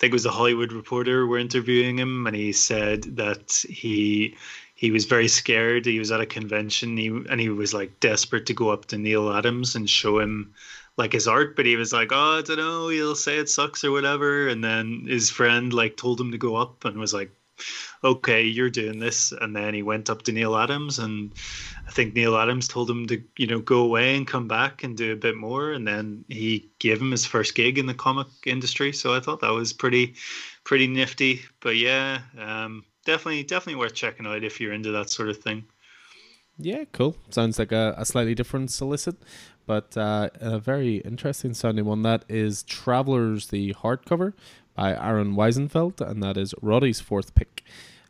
[0.00, 4.36] think it was a Hollywood reporter were interviewing him, and he said that he
[4.74, 5.84] he was very scared.
[5.84, 8.98] He was at a convention, he, and he was like desperate to go up to
[8.98, 10.54] Neal Adams and show him
[10.96, 13.84] like his art, but he was like, "Oh, I don't know, he'll say it sucks
[13.84, 17.30] or whatever." And then his friend like told him to go up and was like,
[18.02, 21.32] "Okay, you're doing this." And then he went up to Neal Adams, and
[21.86, 24.96] I think Neal Adams told him to you know go away and come back and
[24.96, 25.72] do a bit more.
[25.72, 28.92] And then he gave him his first gig in the comic industry.
[28.92, 30.14] So I thought that was pretty
[30.64, 31.42] pretty nifty.
[31.60, 35.64] But yeah, um, definitely definitely worth checking out if you're into that sort of thing.
[36.62, 37.16] Yeah, cool.
[37.30, 39.16] Sounds like a, a slightly different solicit,
[39.66, 42.02] but uh, a very interesting sounding one.
[42.02, 44.34] That is Travelers, the hardcover
[44.80, 47.62] by Aaron Wiesenfeld, and that is Roddy's fourth pick.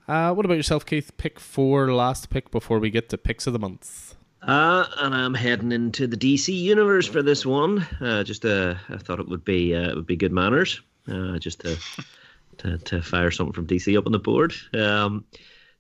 [0.07, 1.11] Uh, what about yourself, Keith?
[1.17, 4.15] Pick four, last pick before we get to picks of the month.
[4.43, 7.81] Uh, and I'm heading into the DC universe for this one.
[8.01, 11.41] Uh, just uh, I thought it would be uh, it would be good manners, uh,
[11.41, 11.77] just to,
[12.59, 14.55] to to fire something from DC up on the board.
[14.73, 15.25] Um,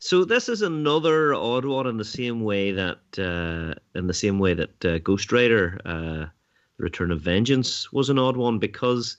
[0.01, 4.41] so this is another odd one in the same way that uh, in the same
[4.41, 6.33] way that Ghost Rider,
[6.79, 9.19] Return of Vengeance, was an odd one because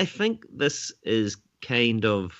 [0.00, 2.32] I think this is kind of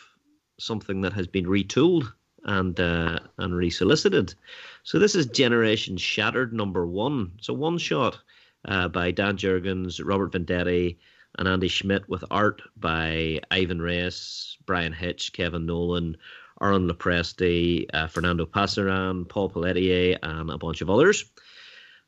[0.59, 2.11] something that has been retooled
[2.45, 4.35] and uh, and resolicited.
[4.83, 7.33] So this is Generation Shattered number one.
[7.43, 8.19] So one shot
[8.65, 10.97] uh, by Dan Jurgens, Robert Venditti,
[11.39, 16.17] and Andy Schmidt with art by Ivan Reis, Bryan Hitch, Kevin Nowlan,
[16.63, 21.27] Aaron Lopresti, uh, Fernando Pasarin, Paul Pelletier, and a bunch of others.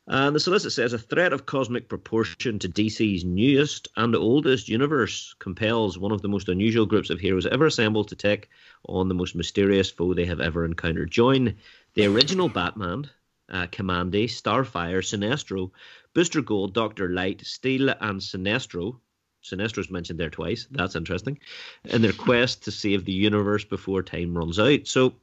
[0.08, 5.34] And the solicit says a threat of cosmic proportion to DC's newest and oldest universe
[5.38, 8.48] compels one of the most unusual groups of heroes ever assembled to take
[8.88, 11.10] on the most mysterious foe they have ever encountered.
[11.10, 11.54] Join
[11.94, 13.08] the original Batman,
[13.48, 15.70] uh, Kamandi, Starfire, Sinestro,
[16.14, 18.98] Booster Gold, Doctor Light, Steel, and Sinestro.
[19.44, 20.66] Sinestro's mentioned there twice.
[20.70, 21.38] That's interesting.
[21.84, 24.86] In their quest to save the universe before time runs out.
[24.88, 25.14] So,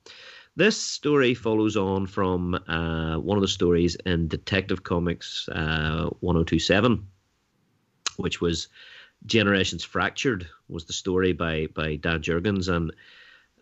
[0.60, 7.08] this story follows on from uh, one of the stories in Detective Comics uh, 1027,
[8.18, 8.68] which was
[9.26, 12.68] Generations Fractured, was the story by by Dan Jurgens.
[12.68, 12.94] And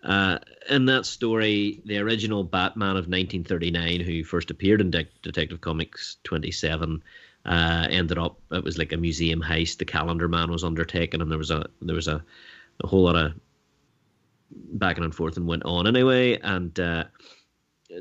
[0.04, 0.40] uh,
[0.72, 6.18] in that story, the original Batman of 1939, who first appeared in De- Detective Comics
[6.24, 7.04] 27,
[7.46, 9.78] uh, ended up it was like a museum heist.
[9.78, 12.24] The Calendar Man was undertaken, and there was a there was a,
[12.84, 13.34] a whole lot of
[14.52, 16.40] back and forth and went on anyway.
[16.40, 17.06] And uh,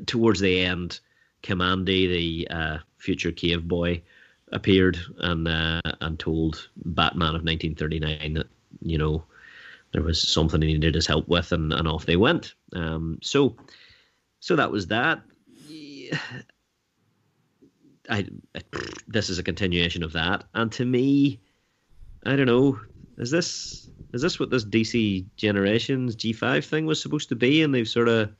[0.05, 0.99] towards the end,
[1.43, 4.01] Kamandi, the uh, future cave boy,
[4.51, 8.47] appeared and uh, and told Batman of 1939 that
[8.81, 9.23] you know
[9.91, 12.53] there was something he needed his help with, and, and off they went.
[12.73, 13.55] Um, so
[14.39, 15.21] so that was that.
[18.09, 18.25] I,
[18.55, 18.61] I
[19.07, 21.41] this is a continuation of that, and to me,
[22.25, 22.79] I don't know.
[23.17, 27.63] Is this is this what this DC Generations G5 thing was supposed to be?
[27.63, 28.31] And they've sort of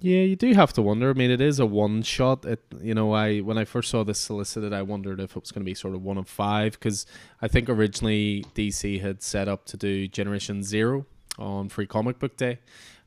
[0.00, 1.10] Yeah, you do have to wonder.
[1.10, 2.44] I mean, it is a one shot.
[2.44, 5.50] It, you know, I when I first saw this solicited, I wondered if it was
[5.50, 7.06] going to be sort of one of five because
[7.42, 11.06] I think originally DC had set up to do Generation Zero
[11.38, 12.58] on Free Comic Book Day,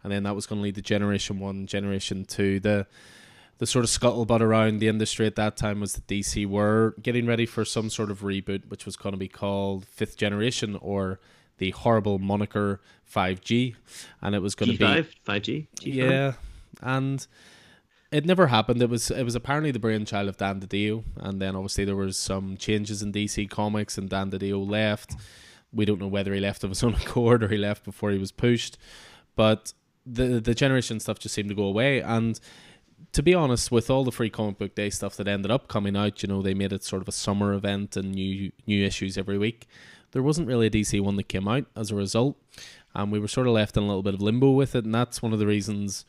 [0.04, 2.60] and then that was going to lead to Generation One, Generation Two.
[2.60, 2.86] The
[3.62, 7.28] the sort of scuttlebutt around the industry at that time was that DC were getting
[7.28, 11.20] ready for some sort of reboot, which was going to be called Fifth Generation or
[11.60, 12.82] the horrible moniker
[13.14, 13.76] 5G,
[14.20, 15.68] and it was going to be G5, 5G.
[15.80, 15.94] G5.
[15.94, 16.34] yeah,
[16.82, 17.28] and
[18.12, 18.82] it never happened.
[18.82, 22.18] It was it was apparently the brainchild of Dan DiDio, and then obviously there was
[22.18, 25.14] some changes in DC Comics, and Dan DiDio left.
[25.72, 28.18] We don't know whether he left of his own accord or he left before he
[28.18, 28.80] was pushed,
[29.36, 29.72] but
[30.04, 32.02] the the generation stuff just seemed to go away.
[32.02, 32.40] And
[33.14, 35.96] to be honest, with all the free comic book day stuff that ended up coming
[35.96, 39.18] out, you know, they made it sort of a summer event and new new issues
[39.18, 39.68] every week.
[40.12, 42.38] There wasn't really a DC one that came out as a result,
[42.94, 44.94] and we were sort of left in a little bit of limbo with it, and
[44.94, 46.04] that's one of the reasons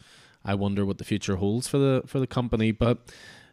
[0.44, 2.72] I wonder what the future holds for the for the company.
[2.72, 2.98] But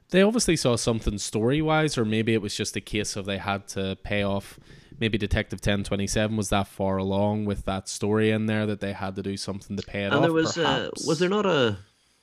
[0.09, 3.37] they obviously saw something story wise, or maybe it was just a case of they
[3.37, 4.59] had to pay off.
[4.99, 8.81] Maybe Detective Ten Twenty Seven was that far along with that story in there that
[8.81, 10.21] they had to do something to pay it And off.
[10.23, 11.77] there was uh, was there not a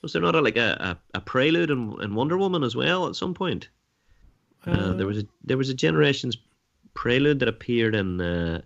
[0.07, 3.09] was there not a like a, a, a prelude in, in Wonder Woman as well
[3.09, 3.69] at some point?
[4.65, 6.37] Uh, there was a there was a Generations
[6.95, 8.61] prelude that appeared in, uh,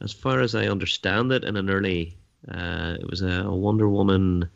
[0.00, 2.16] as far as I understand it, in an early.
[2.48, 4.50] Uh, it was a, a Wonder Woman.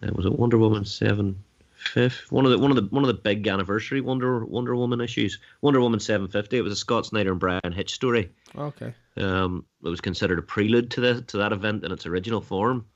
[0.00, 1.44] It was a Wonder Woman seven
[1.76, 5.02] fifth one of the one of the one of the big anniversary Wonder Wonder Woman
[5.02, 5.38] issues.
[5.60, 6.56] Wonder Woman seven fifty.
[6.56, 8.30] It was a Scott Snyder and Bryan Hitch story.
[8.56, 8.94] okay.
[9.18, 12.86] Um, it was considered a prelude to the to that event in its original form.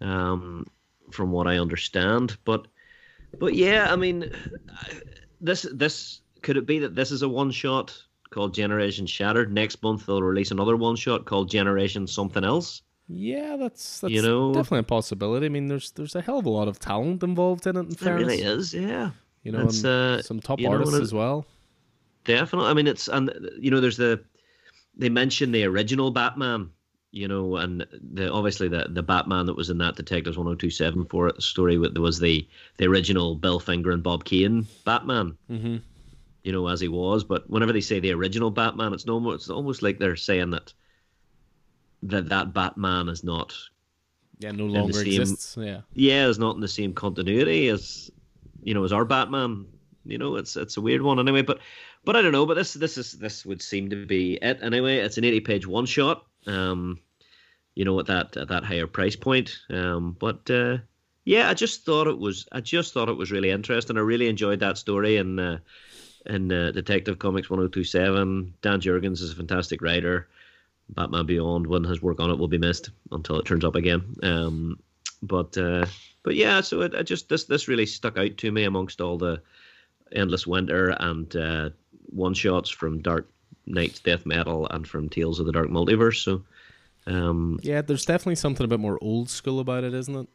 [0.00, 0.66] Um,
[1.10, 2.36] from what I understand.
[2.44, 2.66] But
[3.38, 4.32] but yeah, I mean,
[5.40, 7.96] this this could it be that this is a one shot
[8.30, 9.52] called Generation Shattered?
[9.52, 12.82] Next month they'll release another one shot called Generation something else.
[13.08, 15.46] Yeah, that's that's you know, definitely a possibility.
[15.46, 17.80] I mean, there's there's a hell of a lot of talent involved in it.
[17.80, 19.10] In there really is, yeah.
[19.44, 21.46] You know, uh, some top artists know, as well.
[22.24, 22.68] Definitely.
[22.68, 23.30] I mean, it's and
[23.60, 24.24] you know, there's the
[24.96, 26.70] they mentioned the original Batman,
[27.16, 31.28] you know, and the obviously the the Batman that was in that Detectives 1027 for
[31.28, 35.38] it story with was the the original Bill Finger and Bob Kane Batman.
[35.50, 35.76] Mm-hmm.
[36.44, 39.34] You know, as he was, but whenever they say the original Batman, it's no more.
[39.34, 40.74] It's almost like they're saying that
[42.02, 43.54] that that Batman is not
[44.38, 48.10] yeah no longer same, exists yeah yeah is not in the same continuity as
[48.62, 49.64] you know as our Batman
[50.04, 51.60] you know it's it's a weird one anyway but
[52.04, 54.98] but I don't know but this this is this would seem to be it anyway
[54.98, 56.98] it's an 80 page one shot um
[57.74, 59.58] you know at that at that higher price point.
[59.70, 60.78] Um but uh
[61.24, 63.96] yeah I just thought it was I just thought it was really interesting.
[63.96, 65.58] I really enjoyed that story and uh
[66.26, 70.28] in uh, Detective Comics 1027 Dan Jurgens is a fantastic writer.
[70.88, 74.16] Batman Beyond when his work on it will be missed until it turns up again.
[74.22, 74.78] Um,
[75.22, 75.86] but uh,
[76.22, 79.18] but yeah, so it, it, just this this really stuck out to me amongst all
[79.18, 79.42] the
[80.12, 81.70] endless winter and uh,
[82.06, 83.28] one shots from Dark
[83.66, 86.22] Nights Death Metal and from Tales of the Dark Multiverse.
[86.22, 86.42] So
[87.06, 90.28] um, yeah, there's definitely something a bit more old school about it, isn't it?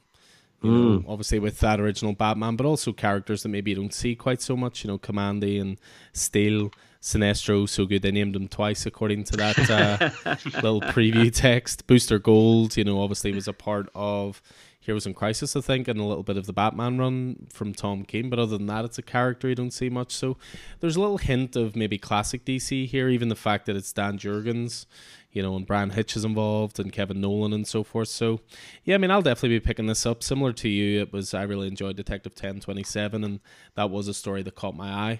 [0.61, 1.03] You mm.
[1.03, 4.41] know, obviously with that original Batman, but also characters that maybe you don't see quite
[4.41, 4.83] so much.
[4.83, 5.79] You know, Kamandi and
[6.13, 6.71] Steel
[7.01, 11.87] Sinestro so good they named him twice according to that uh, little preview text.
[11.87, 14.41] Booster Gold, you know, obviously was a part of
[14.83, 18.03] Heroes in Crisis, I think, and a little bit of the Batman run from Tom
[18.03, 18.31] King.
[18.31, 20.11] But other than that, it's a character you don't see much.
[20.11, 20.37] So
[20.79, 24.17] there's a little hint of maybe classic DC here, even the fact that it's Dan
[24.17, 24.87] Jurgens,
[25.31, 28.07] you know, and Bryan Hitch is involved and Kevin Nowlan and so forth.
[28.07, 28.41] So
[28.83, 30.23] yeah, I mean, I'll definitely be picking this up.
[30.23, 33.39] Similar to you, it was I really enjoyed Detective 1027, and
[33.75, 35.19] that was a story that caught my eye.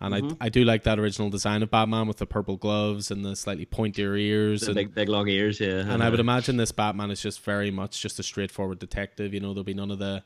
[0.00, 0.42] And mm-hmm.
[0.42, 3.34] I, I do like that original design of Batman with the purple gloves and the
[3.34, 5.90] slightly pointier ears the and big, big long ears, yeah.
[5.90, 9.32] And I would imagine this Batman is just very much just a straightforward detective.
[9.32, 10.22] You know, there'll be none of the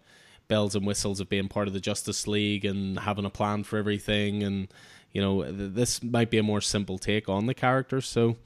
[0.48, 3.78] bells and whistles of being part of the Justice League and having a plan for
[3.78, 4.42] everything.
[4.42, 4.68] And
[5.12, 8.00] you know, th- this might be a more simple take on the character.
[8.00, 8.36] So,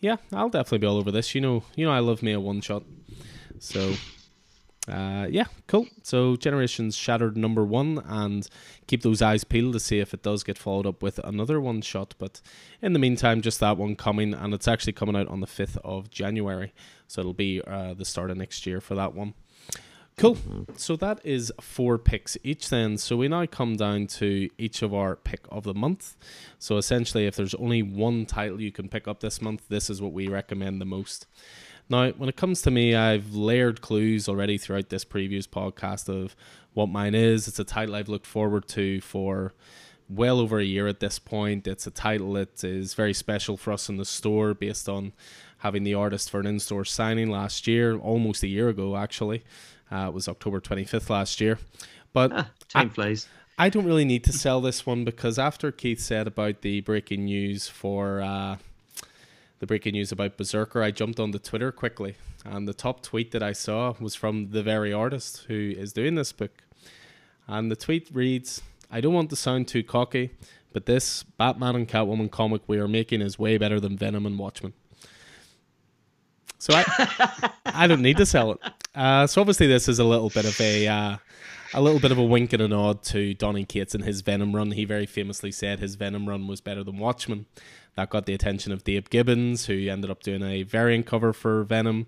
[0.00, 1.34] yeah, I'll definitely be all over this.
[1.34, 2.84] You know, you know, I love me a one shot.
[3.58, 3.94] So
[4.88, 5.86] uh, yeah, cool.
[6.02, 8.48] So Generations Shattered number one, and
[8.86, 11.82] keep those eyes peeled to see if it does get followed up with another one
[11.82, 12.14] shot.
[12.18, 12.40] But
[12.80, 15.76] in the meantime, just that one coming, and it's actually coming out on the 5th
[15.84, 16.72] of January.
[17.08, 19.34] So it'll be uh, the start of next year for that one.
[20.16, 20.36] Cool.
[20.76, 22.98] So that is four picks each then.
[22.98, 26.16] So we now come down to each of our pick of the month.
[26.58, 30.02] So essentially, if there's only one title you can pick up this month, this is
[30.02, 31.26] what we recommend the most.
[31.90, 36.36] Now, when it comes to me, I've layered clues already throughout this previous podcast of
[36.72, 37.48] what mine is.
[37.48, 39.52] It's a title I've looked forward to for
[40.08, 41.66] well over a year at this point.
[41.66, 45.12] It's a title that is very special for us in the store based on
[45.58, 49.42] having the artist for an in store signing last year, almost a year ago, actually.
[49.90, 51.58] Uh, it was October 25th last year.
[52.12, 53.28] But ah, time I, flies.
[53.58, 57.24] I don't really need to sell this one because after Keith said about the breaking
[57.24, 58.20] news for.
[58.20, 58.58] Uh,
[59.60, 63.30] the breaking news about Berserker, I jumped on the Twitter quickly, and the top tweet
[63.32, 66.62] that I saw was from the very artist who is doing this book.
[67.46, 70.30] And the tweet reads I don't want to sound too cocky,
[70.72, 74.38] but this Batman and Catwoman comic we are making is way better than Venom and
[74.38, 74.72] Watchmen.
[76.58, 78.58] So I, I don't need to sell it.
[78.94, 81.16] Uh, so obviously this is a little bit of a uh,
[81.72, 84.56] a little bit of a wink and a nod to Donny Cates and his Venom
[84.56, 84.72] run.
[84.72, 87.46] He very famously said his Venom run was better than Watchmen.
[87.96, 91.64] That got the attention of Dave Gibbons, who ended up doing a variant cover for
[91.64, 92.06] Venom.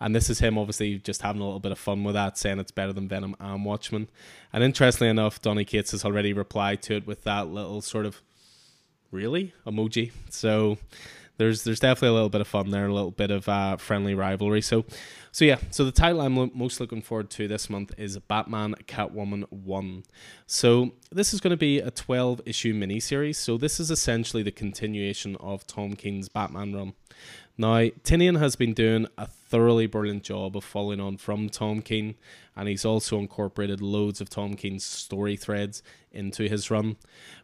[0.00, 2.58] And this is him obviously just having a little bit of fun with that, saying
[2.58, 4.08] it's better than Venom and Watchmen.
[4.52, 8.22] And interestingly enough, Donny Cates has already replied to it with that little sort of
[9.10, 10.12] really emoji.
[10.30, 10.78] So
[11.36, 14.14] there's there's definitely a little bit of fun there, a little bit of uh, friendly
[14.14, 14.60] rivalry.
[14.60, 14.84] So,
[15.34, 15.58] so yeah.
[15.72, 20.04] So the title I'm lo- most looking forward to this month is Batman Catwoman One.
[20.46, 23.34] So this is going to be a 12 issue miniseries.
[23.34, 26.92] So this is essentially the continuation of Tom King's Batman run.
[27.58, 32.14] Now, Tynion has been doing a thoroughly brilliant job of following on from Tom King,
[32.54, 35.82] and he's also incorporated loads of Tom King's story threads
[36.12, 36.94] into his run.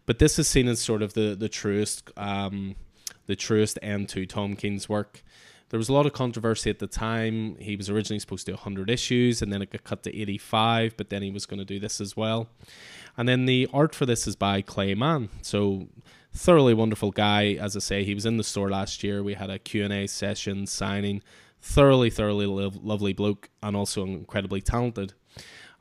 [0.07, 2.09] But this is seen as sort of the the truest.
[2.17, 2.77] Um,
[3.27, 5.23] the truest end to Tom King's work.
[5.71, 7.57] There was a lot of controversy at the time.
[7.59, 10.97] He was originally supposed to do 100 issues and then it got cut to 85,
[10.97, 12.49] but then he was going to do this as well.
[13.17, 15.29] And then the art for this is by Clay Mann.
[15.43, 15.89] So
[16.35, 17.55] thoroughly wonderful guy.
[17.55, 19.23] As I say, he was in the store last year.
[19.23, 21.23] We had a Q&A session signing.
[21.63, 25.13] Thoroughly, thoroughly lo- lovely bloke and also incredibly talented.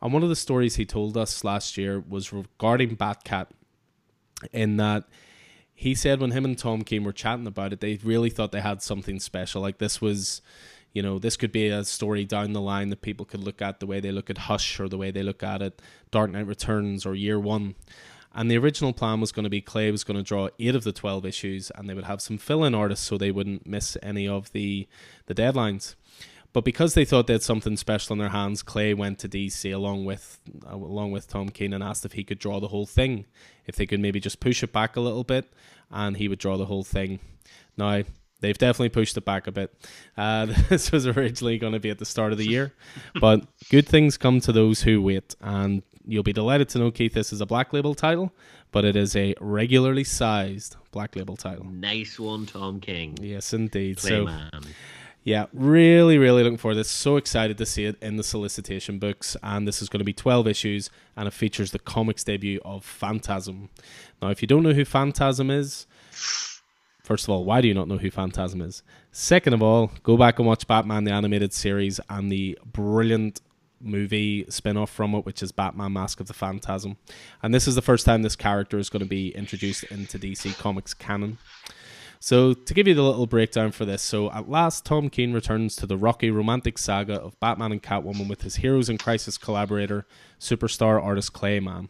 [0.01, 3.47] And one of the stories he told us last year was regarding Batcat,
[4.53, 5.05] in that
[5.79, 8.59] he said when him and Tom King were chatting about it, they really thought they
[8.59, 9.61] had something special.
[9.61, 10.41] Like this was,
[10.91, 13.79] you know, this could be a story down the line that people could look at
[13.79, 15.81] the way they look at Hush or the way they look at it,
[16.11, 17.75] Dark Knight Returns or Year One.
[18.35, 20.83] And the original plan was going to be Clay was going to draw eight of
[20.83, 23.95] the 12 issues and they would have some fill in artists so they wouldn't miss
[24.03, 24.85] any of the,
[25.27, 25.95] the deadlines.
[26.51, 29.73] But because they thought they had something special in their hands, Clay went to DC
[29.73, 32.87] along with uh, along with Tom King and asked if he could draw the whole
[32.87, 33.25] thing,
[33.67, 35.51] if they could maybe just push it back a little bit,
[35.91, 37.19] and he would draw the whole thing.
[37.77, 38.03] Now
[38.39, 39.73] they've definitely pushed it back a bit.
[40.17, 42.73] Uh, this was originally going to be at the start of the year,
[43.21, 47.13] but good things come to those who wait, and you'll be delighted to know, Keith,
[47.13, 48.33] this is a black label title,
[48.71, 51.65] but it is a regularly sized black label title.
[51.65, 53.17] Nice one, Tom King.
[53.21, 53.99] Yes, indeed.
[53.99, 54.27] So,
[55.29, 56.89] yeah, really, really looking forward to this.
[56.89, 59.37] So excited to see it in the solicitation books.
[59.43, 62.83] And this is going to be 12 issues and it features the comics debut of
[62.83, 63.69] Phantasm.
[64.23, 65.85] Now, if you don't know who Phantasm is,
[67.03, 68.81] first of all, why do you not know who Phantasm is?
[69.11, 73.39] Second of all, go back and watch Batman the Animated Series and the brilliant
[73.79, 76.97] movie spin off from it, which is Batman Mask of the Phantasm.
[77.43, 80.57] And this is the first time this character is going to be introduced into DC
[80.57, 81.37] Comics canon.
[82.21, 85.77] So, to give you the little breakdown for this, so at last, Tom King returns
[85.77, 90.05] to the rocky romantic saga of Batman and Catwoman with his Heroes in Crisis collaborator,
[90.37, 91.87] superstar artist Clay Mann.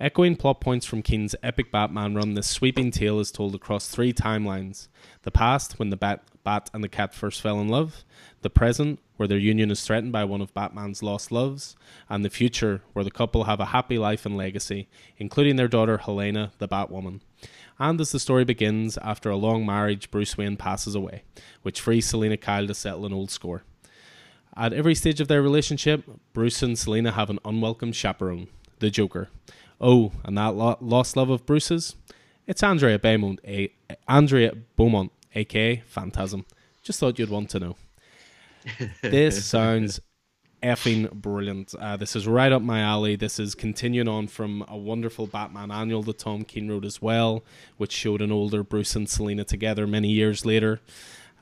[0.00, 4.12] Echoing plot points from King's epic Batman run, this sweeping tale is told across three
[4.12, 4.88] timelines
[5.22, 8.02] the past, when the Bat, Bat and the Cat first fell in love,
[8.42, 11.76] the present, where their union is threatened by one of Batman's lost loves,
[12.08, 15.98] and the future, where the couple have a happy life and legacy, including their daughter
[15.98, 17.20] Helena, the Batwoman.
[17.80, 21.22] And as the story begins, after a long marriage, Bruce Wayne passes away,
[21.62, 23.62] which frees Selina Kyle to settle an old score.
[24.54, 26.04] At every stage of their relationship,
[26.34, 28.48] Bruce and Selina have an unwelcome chaperone,
[28.80, 29.30] the Joker.
[29.80, 31.96] Oh, and that lo- lost love of Bruce's?
[32.46, 33.72] It's Andrea Beaumont, a-
[34.06, 36.44] Andrea Beaumont, aka Phantasm.
[36.82, 37.76] Just thought you'd want to know.
[39.02, 40.00] this sounds
[40.62, 41.74] effing brilliant.
[41.74, 43.16] Uh, this is right up my alley.
[43.16, 47.42] This is continuing on from a wonderful Batman annual that Tom King wrote as well,
[47.76, 50.80] which showed an older Bruce and Selina together many years later,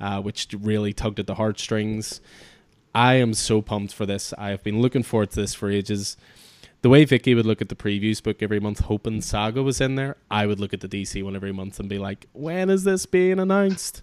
[0.01, 2.21] uh, which really tugged at the heartstrings.
[2.95, 4.33] I am so pumped for this.
[4.39, 6.17] I have been looking forward to this for ages.
[6.81, 9.97] The way Vicky would look at the previews book every month, hoping Saga was in
[9.97, 12.85] there, I would look at the DC one every month and be like, when is
[12.85, 14.01] this being announced?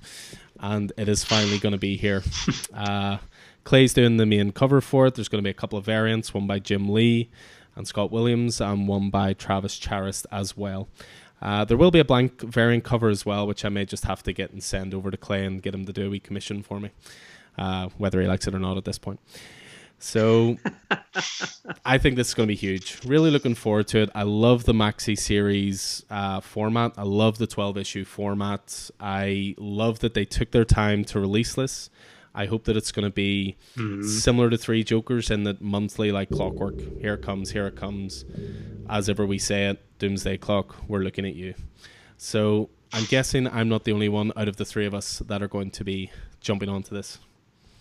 [0.60, 2.24] And it is finally going to be here.
[2.74, 3.20] Uh,
[3.66, 5.16] Clay's doing the main cover for it.
[5.16, 7.30] There's going to be a couple of variants, one by Jim Lee
[7.76, 10.88] and Scott Williams, and one by Travis Charest as well.
[11.42, 14.24] Uh, there will be a blank variant cover as well, which I may just have
[14.24, 16.64] to get and send over to Clay and get him to do a wee commission
[16.64, 16.92] for me,
[17.58, 19.20] uh, whether he likes it or not at this point.
[19.98, 20.58] So
[21.86, 23.00] I think this is going to be huge.
[23.04, 24.10] Really looking forward to it.
[24.14, 26.94] I love the maxi series uh, format.
[26.98, 28.92] I love the 12 issue format.
[29.00, 31.90] I love that they took their time to release this.
[32.36, 34.04] I hope that it's going to be mm-hmm.
[34.04, 36.80] similar to Three Jokers in that monthly, like clockwork.
[37.00, 38.26] Here it comes, here it comes.
[38.90, 41.56] As ever we say it, Doomsday Clock, we're looking at you.
[42.18, 45.42] So I'm guessing I'm not the only one out of the three of us that
[45.42, 47.20] are going to be jumping onto this.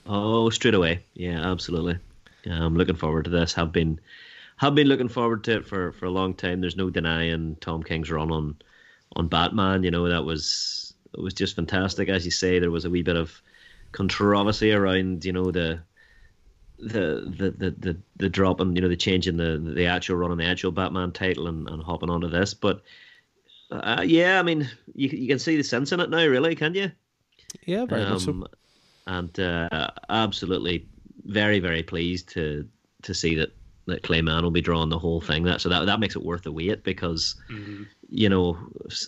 [0.06, 1.00] Oh, straight away.
[1.14, 1.98] Yeah, absolutely.
[2.46, 3.54] I'm looking forward to this.
[3.54, 3.98] Have been
[4.56, 6.60] have been looking forward to it for, for a long time.
[6.60, 8.56] There's no denying Tom King's run on
[9.16, 9.82] on Batman.
[9.82, 12.08] You know that was it was just fantastic.
[12.08, 13.42] As you say, there was a wee bit of
[13.94, 15.80] controversy around you know the
[16.78, 20.16] the the the the, the drop and you know the change in the the actual
[20.16, 22.82] run on the actual Batman title and, and hopping onto this, but
[23.70, 26.74] uh, yeah, I mean you you can see the sense in it now, really, can
[26.74, 26.90] you?
[27.64, 28.46] Yeah, very um, much so.
[29.06, 30.86] And uh, absolutely
[31.24, 32.68] very very pleased to
[33.02, 33.54] to see that
[33.86, 35.44] that Clay Mann will be drawing the whole thing.
[35.44, 37.84] That so that that makes it worth the wait because mm-hmm.
[38.10, 38.58] you know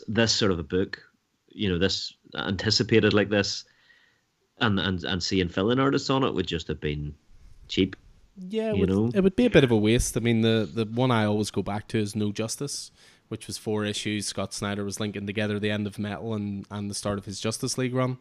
[0.06, 1.02] this sort of a book,
[1.48, 3.64] you know this anticipated like this
[4.58, 7.14] and and and seeing fill-in artists on it would just have been
[7.68, 7.96] cheap.
[8.38, 9.10] Yeah, it would, know?
[9.14, 10.16] it would be a bit of a waste.
[10.16, 12.90] I mean, the the one I always go back to is No Justice,
[13.28, 14.26] which was four issues.
[14.26, 17.40] Scott Snyder was linking together the end of Metal and and the start of his
[17.40, 18.18] Justice League run,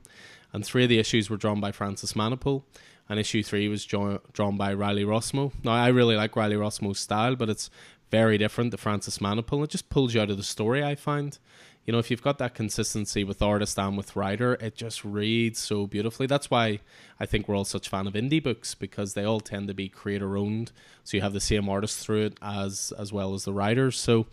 [0.53, 2.63] and three of the issues were drawn by Francis Manapul,
[3.09, 5.51] and issue three was drawn drawn by Riley Rossmo.
[5.63, 7.69] Now, I really like Riley Rossmo's style, but it's
[8.11, 9.63] very different to Francis Manapul.
[9.63, 10.83] It just pulls you out of the story.
[10.83, 11.37] I find
[11.85, 15.59] you know, if you've got that consistency with artist and with writer, it just reads
[15.59, 16.25] so beautifully.
[16.25, 16.79] That's why
[17.19, 19.87] I think we're all such fan of indie books because they all tend to be
[19.87, 20.71] creator owned.
[21.03, 23.99] So you have the same artist through it as as well as the writers.
[23.99, 24.25] So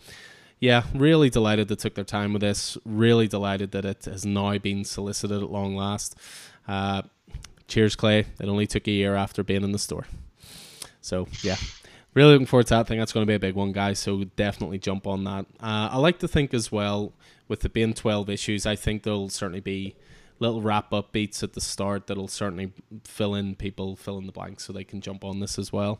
[0.59, 2.77] yeah, really delighted they took their time with this.
[2.85, 6.17] Really delighted that it has now been solicited at long last.
[6.67, 7.03] Uh,
[7.67, 8.19] cheers, Clay.
[8.19, 10.07] It only took a year after being in the store.
[11.01, 11.57] So yeah,
[12.15, 12.79] really looking forward to that.
[12.79, 13.99] I think that's going to be a big one, guys.
[13.99, 15.45] So definitely jump on that.
[15.59, 17.13] Uh, I like to think as well
[17.53, 18.65] with it being twelve issues.
[18.65, 19.95] I think there'll certainly be
[20.39, 22.73] little wrap up beats at the start that'll certainly
[23.03, 25.99] fill in people fill in the blanks so they can jump on this as well.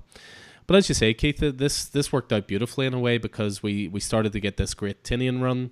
[0.65, 3.87] But as you say, Keith, this this worked out beautifully in a way because we
[3.87, 5.69] we started to get this great Tynion run.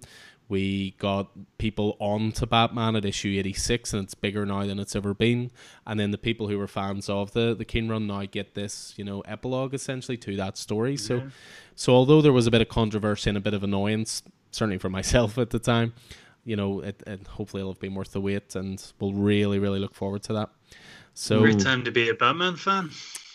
[0.47, 4.97] We got people on to Batman at issue 86, and it's bigger now than it's
[4.97, 5.49] ever been.
[5.87, 8.93] And then the people who were fans of the, the Keane run now get this,
[8.97, 10.91] you know, epilogue essentially to that story.
[10.91, 10.97] Yeah.
[10.97, 11.23] So,
[11.73, 14.89] so although there was a bit of controversy and a bit of annoyance, certainly for
[14.89, 15.93] myself at the time,
[16.45, 19.79] you know, it, it hopefully it'll have been worth the wait, and we'll really, really
[19.79, 20.49] look forward to that.
[21.13, 22.89] So, great time to be a Batman fan.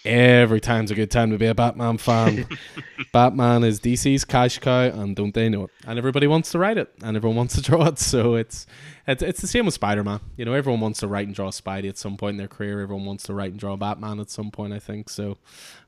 [0.04, 2.46] Every time's a good time to be a Batman fan.
[3.12, 5.70] Batman is DC's cash cow, and don't they know it?
[5.84, 7.98] And everybody wants to write it, and everyone wants to draw it.
[7.98, 8.66] So it's
[9.06, 10.20] it's, it's the same with Spider Man.
[10.36, 12.80] You know, everyone wants to write and draw Spidey at some point in their career.
[12.80, 14.72] Everyone wants to write and draw Batman at some point.
[14.72, 15.38] I think so.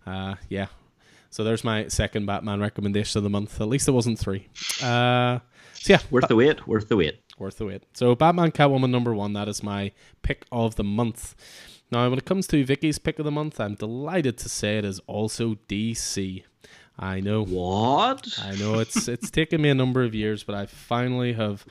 [0.05, 0.67] Uh, yeah.
[1.31, 3.61] So there's my second Batman recommendation of the month.
[3.61, 4.49] At least it wasn't three.
[4.83, 5.41] Uh,
[5.75, 6.67] so yeah, worth ba- the wait.
[6.67, 7.21] Worth the wait.
[7.39, 7.85] Worth the wait.
[7.93, 9.33] So Batman Catwoman number one.
[9.35, 9.93] That is my
[10.23, 11.35] pick of the month.
[11.91, 14.85] Now, when it comes to Vicky's pick of the month, I'm delighted to say it
[14.85, 16.45] is also DC.
[16.99, 18.81] I know what I know.
[18.81, 21.65] It's it's taken me a number of years, but I finally have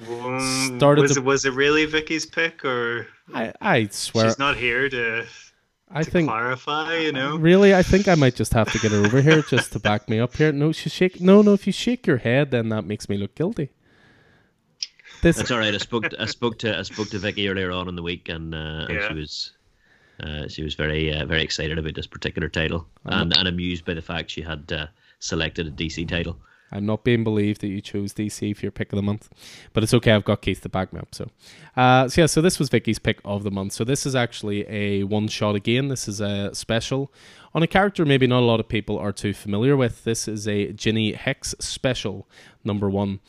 [0.78, 1.02] started.
[1.02, 1.20] Was to...
[1.20, 5.26] it was it really Vicky's pick, or I I swear she's not here to.
[5.90, 7.38] I to think clarify, you know.
[7.38, 10.10] Really, I think I might just have to get her over here just to back
[10.10, 10.52] me up here.
[10.52, 11.22] No, she shake.
[11.22, 11.54] No, no.
[11.54, 13.70] If you shake your head, then that makes me look guilty.
[15.22, 15.38] This...
[15.38, 15.74] That's all right.
[15.74, 16.10] I spoke.
[16.10, 16.78] To, I spoke to.
[16.78, 18.96] I spoke to Vicky earlier on in the week, and, uh, yeah.
[18.96, 19.52] and she was
[20.22, 23.94] uh, she was very uh, very excited about this particular title and, and amused by
[23.94, 24.88] the fact she had uh,
[25.20, 26.38] selected a DC title.
[26.72, 29.30] I'm not being believed that you chose DC for your pick of the month,
[29.74, 30.12] but it's okay.
[30.12, 31.16] I've got Keith to back me up.
[31.16, 31.30] So,
[31.76, 33.74] uh, so yeah, so this was Vicky's pick of the month.
[33.74, 35.88] So this is actually a one shot again.
[35.88, 37.12] This is a special
[37.58, 40.04] on a character maybe not a lot of people are too familiar with.
[40.04, 42.28] This is a Ginny Hex special
[42.64, 43.20] number one.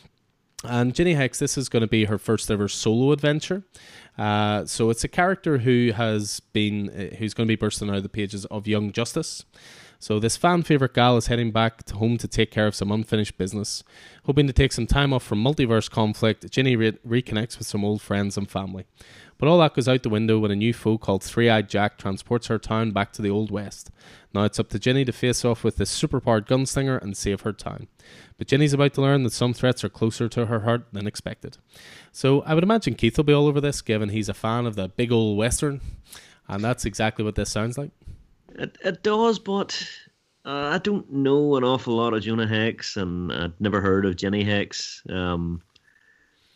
[0.65, 3.62] And Ginny Hex, this is going to be her first ever solo adventure.
[4.19, 7.97] Uh, so it's a character who has been, uh, who's going to be bursting out
[7.97, 9.44] of the pages of Young Justice.
[10.01, 12.93] So this fan favorite gal is heading back to home to take care of some
[12.93, 13.83] unfinished business.
[14.27, 18.01] Hoping to take some time off from multiverse conflict, Ginny re- reconnects with some old
[18.01, 18.87] friends and family.
[19.39, 21.99] But all that goes out the window when a new foe called Three Eyed Jack
[21.99, 23.91] transports her town back to the Old West.
[24.33, 27.53] Now it's up to Ginny to face off with this superpowered gunslinger and save her
[27.53, 27.89] town.
[28.37, 31.59] But Ginny's about to learn that some threats are closer to her heart than expected.
[32.12, 34.77] So I would imagine Keith will be all over this, given he's a fan of
[34.77, 35.81] the big old Western.
[36.49, 37.91] And that's exactly what this sounds like.
[38.55, 39.87] It, it does, but
[40.45, 44.16] uh, I don't know an awful lot of Jonah Hex, and I'd never heard of
[44.16, 45.03] Jenny Hex.
[45.09, 45.62] Um,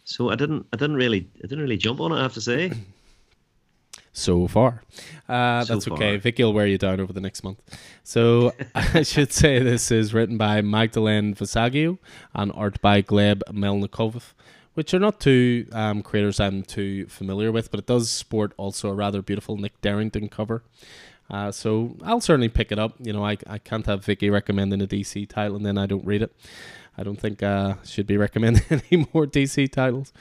[0.05, 2.17] so I didn't I didn't really I didn't really jump on it.
[2.17, 2.73] I have to say.
[4.13, 4.83] so far.
[5.29, 5.97] Uh, so that's far.
[5.97, 6.17] okay.
[6.17, 7.61] Vicky will wear you down over the next month.
[8.03, 11.99] So I should say this is written by Magdalene Visaggio
[12.35, 14.33] and art by Gleb Melnikov,
[14.75, 18.91] which are not two um, creators I'm too familiar with, but it does sport also
[18.91, 20.63] a rather beautiful Nick Derington cover.
[21.33, 22.95] Uh, so I'll certainly pick it up.
[23.01, 26.05] You know, I, I can't have Vicky recommending a DC title and then I don't
[26.05, 26.33] read it.
[26.97, 30.13] I don't think uh, should be recommending any more DC titles.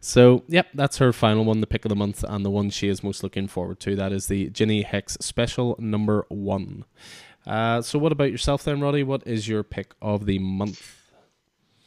[0.00, 2.88] So, yep, that's her final one, the pick of the month, and the one she
[2.88, 3.94] is most looking forward to.
[3.94, 6.86] That is the Ginny Hex special number one.
[7.46, 9.02] Uh, so, what about yourself then, Roddy?
[9.02, 11.03] What is your pick of the month?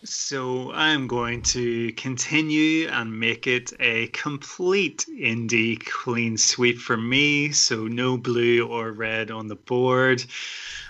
[0.03, 7.51] So I'm going to continue and make it a complete indie clean sweep for me.
[7.51, 10.23] So no blue or red on the board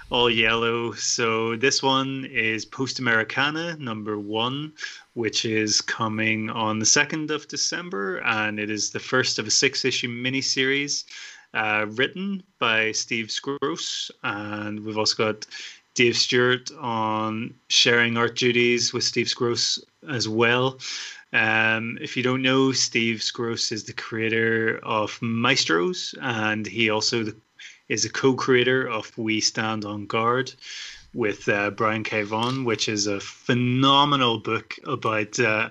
[0.09, 0.93] all yellow.
[0.93, 4.73] So this one is Post Americana number one,
[5.13, 9.51] which is coming on the 2nd of December, and it is the first of a
[9.51, 11.03] six issue miniseries
[11.53, 14.11] uh, written by Steve Skroce.
[14.23, 15.45] And we've also got
[15.97, 20.77] Dave Stewart on sharing art duties with Steve Skroce as well.
[21.33, 27.25] Um, if you don't know, Steve Skroce is the creator of Maestros, and he also
[27.89, 30.53] is a co-creator of We Stand on Guard
[31.15, 32.21] with uh, Brian K.
[32.21, 35.69] Vaughan, which is a phenomenal book about uh,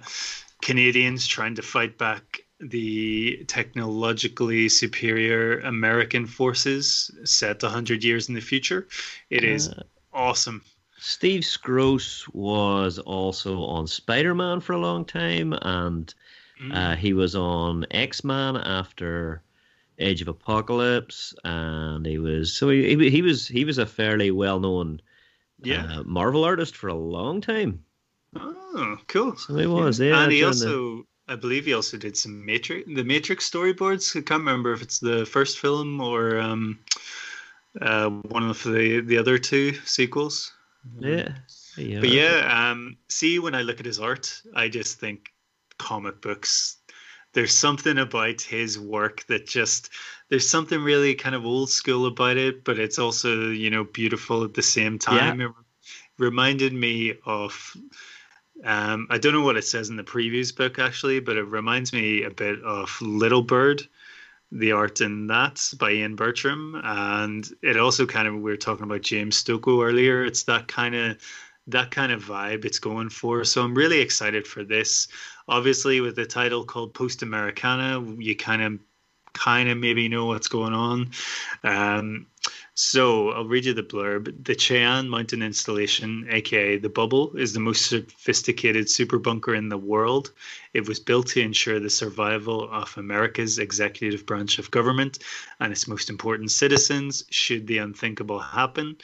[0.60, 8.40] Canadians trying to fight back the technologically superior American forces set 100 years in the
[8.40, 8.88] future.
[9.30, 9.82] It is uh,
[10.16, 10.62] awesome.
[10.98, 16.12] Steve Skroce was also on Spider Man for a long time, and
[16.60, 16.74] mm.
[16.74, 19.42] uh, he was on X Man after
[19.98, 24.58] Age of Apocalypse, and he was so he he, was he was a fairly well
[24.58, 25.00] known
[25.62, 27.84] yeah uh, Marvel artist for a long time.
[28.34, 29.36] Oh, cool!
[29.36, 30.22] So he was, yeah.
[30.22, 31.04] and he also, the...
[31.28, 34.16] I believe, he also did some Matrix, the Matrix storyboards.
[34.16, 36.78] I can't remember if it's the first film or um,
[37.80, 40.52] uh, one of the the other two sequels.
[40.98, 41.32] Yeah.
[41.76, 42.00] yeah.
[42.00, 45.32] But yeah, um, see, when I look at his art, I just think
[45.78, 46.76] comic books.
[47.32, 49.90] There's something about his work that just
[50.28, 54.44] there's something really kind of old school about it, but it's also you know beautiful
[54.44, 55.40] at the same time.
[55.40, 55.48] Yeah.
[55.48, 55.52] It
[56.18, 57.76] reminded me of
[58.64, 61.92] um, I don't know what it says in the previous book actually, but it reminds
[61.92, 63.86] me a bit of Little Bird,
[64.52, 68.84] the art in that by Ian Bertram, and it also kind of we were talking
[68.84, 70.24] about James Stokoe earlier.
[70.24, 71.18] It's that kind of
[71.68, 73.44] that kind of vibe it's going for.
[73.44, 75.08] So I'm really excited for this.
[75.48, 78.78] Obviously, with the title called Post Americana, you kind of
[79.36, 81.10] kind of maybe know what's going on.
[81.62, 82.26] Um,
[82.74, 84.44] so I'll read you the blurb.
[84.44, 89.78] The Cheyenne Mountain Installation, aka the Bubble, is the most sophisticated super bunker in the
[89.78, 90.32] world.
[90.74, 95.20] It was built to ensure the survival of America's executive branch of government
[95.60, 98.96] and its most important citizens should the unthinkable happen.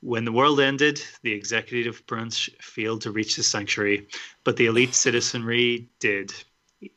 [0.00, 4.08] When the world ended, the executive branch failed to reach the sanctuary,
[4.42, 6.34] but the elite citizenry did.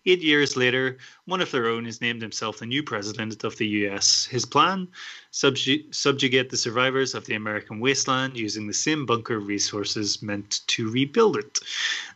[0.05, 3.67] Eight years later, one of their own has named himself the new president of the
[3.67, 4.25] US.
[4.25, 4.87] His plan?
[5.31, 10.89] Subju- subjugate the survivors of the American wasteland using the same bunker resources meant to
[10.89, 11.59] rebuild it.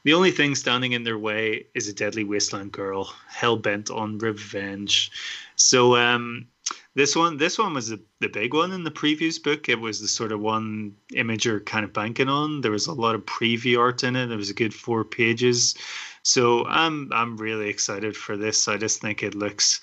[0.04, 4.18] The only thing standing in their way is a deadly wasteland girl, hell bent on
[4.18, 5.12] revenge.
[5.56, 6.48] So, um,
[6.94, 9.70] this one, this one was the, the big one in the previous book.
[9.70, 12.62] It was the sort of one Imager kind of banking on.
[12.62, 14.32] There was a lot of preview art in it.
[14.32, 15.76] It was a good four pages.
[16.24, 18.68] So I'm I'm really excited for this.
[18.68, 19.82] I just think it looks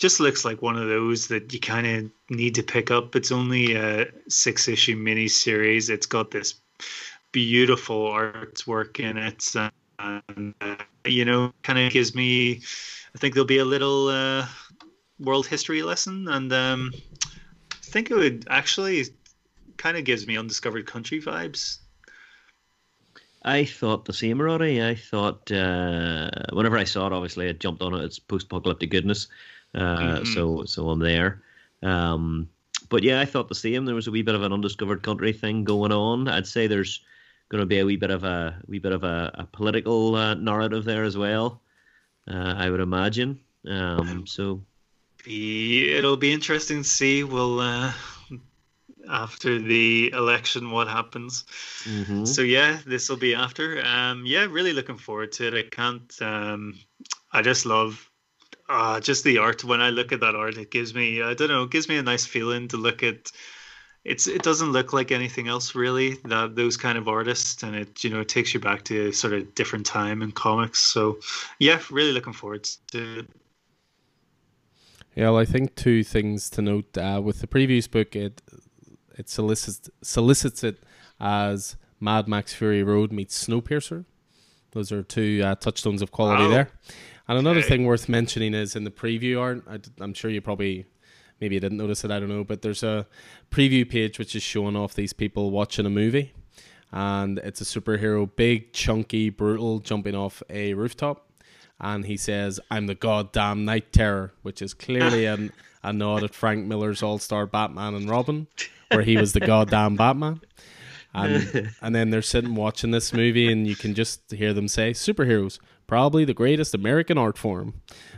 [0.00, 3.14] just looks like one of those that you kind of need to pick up.
[3.14, 5.90] It's only a six issue mini series.
[5.90, 6.54] It's got this
[7.32, 9.44] beautiful artwork in it,
[9.98, 12.62] and uh, you know, kind of gives me.
[13.14, 14.46] I think there'll be a little uh,
[15.18, 16.92] world history lesson, and um,
[17.72, 19.04] I think it would actually
[19.76, 21.78] kind of gives me undiscovered country vibes.
[23.42, 24.82] I thought the same, Roddy.
[24.82, 28.04] I thought uh, whenever I saw it, obviously I jumped on it.
[28.04, 29.28] It's post-apocalyptic goodness,
[29.74, 30.26] uh, Mhm.
[30.26, 31.42] so so I'm there.
[31.82, 32.48] Um,
[32.90, 33.84] but yeah, I thought the same.
[33.84, 36.28] There was a wee bit of an undiscovered country thing going on.
[36.28, 37.00] I'd say there's
[37.48, 40.34] going to be a wee bit of a wee bit of a, a political uh,
[40.34, 41.62] narrative there as well.
[42.28, 43.40] Uh, I would imagine.
[43.66, 44.62] Um, so
[45.26, 47.92] it'll be interesting to see We'll uh,
[49.10, 51.44] after the election what happens
[51.84, 52.26] mhm.
[52.26, 56.20] so yeah this will be after um yeah really looking forward to it i can't
[56.22, 56.78] um
[57.32, 58.10] i just love
[58.68, 61.48] uh just the art when i look at that art it gives me i don't
[61.48, 63.32] know it gives me a nice feeling to look at
[64.04, 68.02] it's it doesn't look like anything else really that those kind of artists and it
[68.02, 71.18] you know it takes you back to a sort of different time in comics so
[71.58, 73.26] yeah really looking forward to it.
[75.16, 78.14] Yeah, well, I think two things to note uh, with the previous book.
[78.14, 78.40] It
[79.20, 80.76] it solicits solicits it
[81.20, 84.04] as Mad Max Fury Road meets Snowpiercer.
[84.72, 86.50] Those are two uh, touchstones of quality Wow.
[86.50, 86.68] there.
[87.28, 87.68] And another Okay.
[87.68, 89.64] thing worth mentioning is in the preview art.
[89.68, 90.86] I, am sure you probably
[91.40, 92.10] maybe you didn't notice it.
[92.10, 93.06] I don't know, but there's a
[93.50, 96.32] preview page which is showing off these people watching a movie,
[96.92, 101.26] and it's a superhero, big, chunky, brutal, jumping off a rooftop
[101.82, 105.50] and he says, "I'm the goddamn night terror," which is clearly an,
[105.82, 108.46] a nod at Frank Miller's All Star Batman and Robin,
[108.90, 110.40] where he was the goddamn Batman.
[111.12, 114.92] And and then they're sitting watching this movie, and you can just hear them say,
[114.92, 115.58] "Superheroes,
[115.88, 117.74] probably the greatest American art form."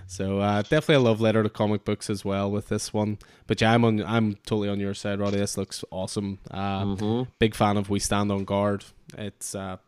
[0.07, 3.19] So uh, definitely a love letter to comic books as well with this one.
[3.47, 5.39] But yeah, I'm on, I'm totally on your side, Roddy.
[5.39, 6.39] This looks awesome.
[6.51, 7.29] Uh, Mhm.
[7.39, 8.85] Big fan of We Stand on Guard.
[9.17, 9.79] It's uh,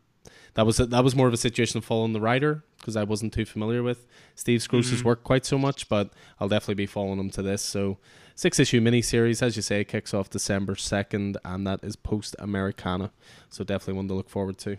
[0.55, 3.35] that was that was more of a situation of following the writer because I wasn't
[3.35, 7.31] too familiar with Steve Skroce's work quite so much, but I'll definitely be following him
[7.31, 7.61] to this.
[7.61, 7.98] So
[8.35, 13.11] six issue miniseries, as you say, kicks off December second, and that is post Americana.
[13.48, 14.77] So definitely one to look forward to.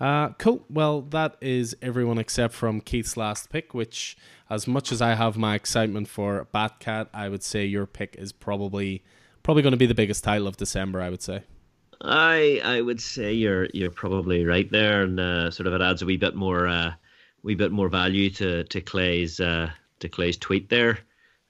[0.00, 0.64] Uh, cool.
[0.68, 4.16] Well, that is everyone except from Keith's last pick, which,
[4.50, 8.32] as much as I have my excitement for Batcat, I would say your pick is
[8.32, 9.02] probably
[9.42, 11.00] probably going to be the biggest title of December.
[11.00, 11.42] I would say.
[12.00, 16.02] I I would say you're you're probably right there, and uh, sort of it adds
[16.02, 16.92] a wee bit more uh,
[17.42, 19.70] wee bit more value to to Clay's uh,
[20.00, 20.98] to Clay's tweet there.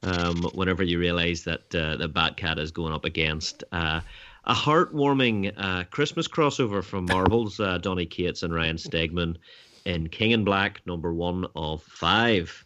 [0.02, 4.00] Um, whenever you realise that uh, the Batcat is going up against uh,
[4.44, 9.36] a heartwarming uh, Christmas crossover from Marvel's uh, Donny Cates and Ryan Stegman
[9.84, 12.64] in King in Black number one of five,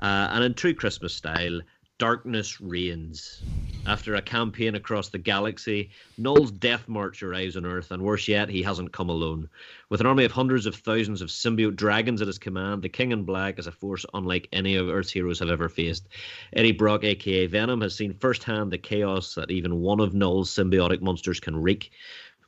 [0.00, 1.60] uh, and in true Christmas style,
[1.98, 3.42] Darkness reigns.
[3.86, 8.50] After a campaign across the galaxy, Null's death march arrives on Earth, and worse yet,
[8.50, 9.48] he hasn't come alone.
[9.88, 13.12] With an army of hundreds of thousands of symbiote dragons at his command, the King
[13.12, 16.08] in Black is a force unlike any of Earth's heroes have ever faced.
[16.52, 21.00] Eddie Brock, aka Venom, has seen firsthand the chaos that even one of Null's symbiotic
[21.00, 21.92] monsters can wreak.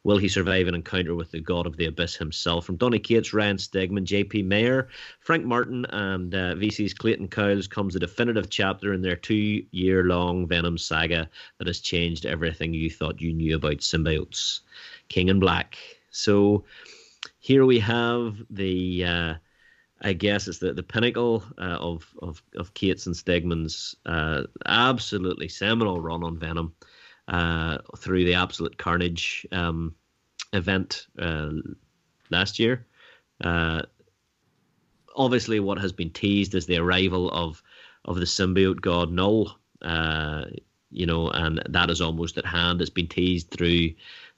[0.05, 2.65] Will he survive an encounter with the god of the abyss himself?
[2.65, 4.43] From Donny Cates, Ryan Stegman, J.P.
[4.43, 4.89] Mayer,
[5.21, 10.05] Frank Martin, and uh, VC's Clayton Cowles comes the definitive chapter in their two year
[10.05, 14.61] long Venom saga that has changed everything you thought you knew about symbiotes.
[15.09, 15.77] King in Black.
[16.11, 16.65] So
[17.41, 19.05] here we have the.
[19.05, 19.35] Uh,
[20.01, 25.49] I guess it's the, the pinnacle uh, of, of of Cates and Stegman's uh, absolutely
[25.49, 26.73] seminal run on Venom
[27.29, 29.95] uh, through the Absolute Carnage um,
[30.53, 31.51] event uh,
[32.31, 32.87] last year.
[33.43, 33.83] Uh,
[35.15, 37.63] obviously, what has been teased is the arrival of
[38.05, 39.57] of the symbiote god Null.
[39.83, 40.45] Uh,
[40.91, 42.81] you know, and that is almost at hand.
[42.81, 43.91] It's been teased through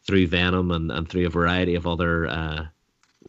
[0.03, 2.67] through Venom and, and through a variety of other uh,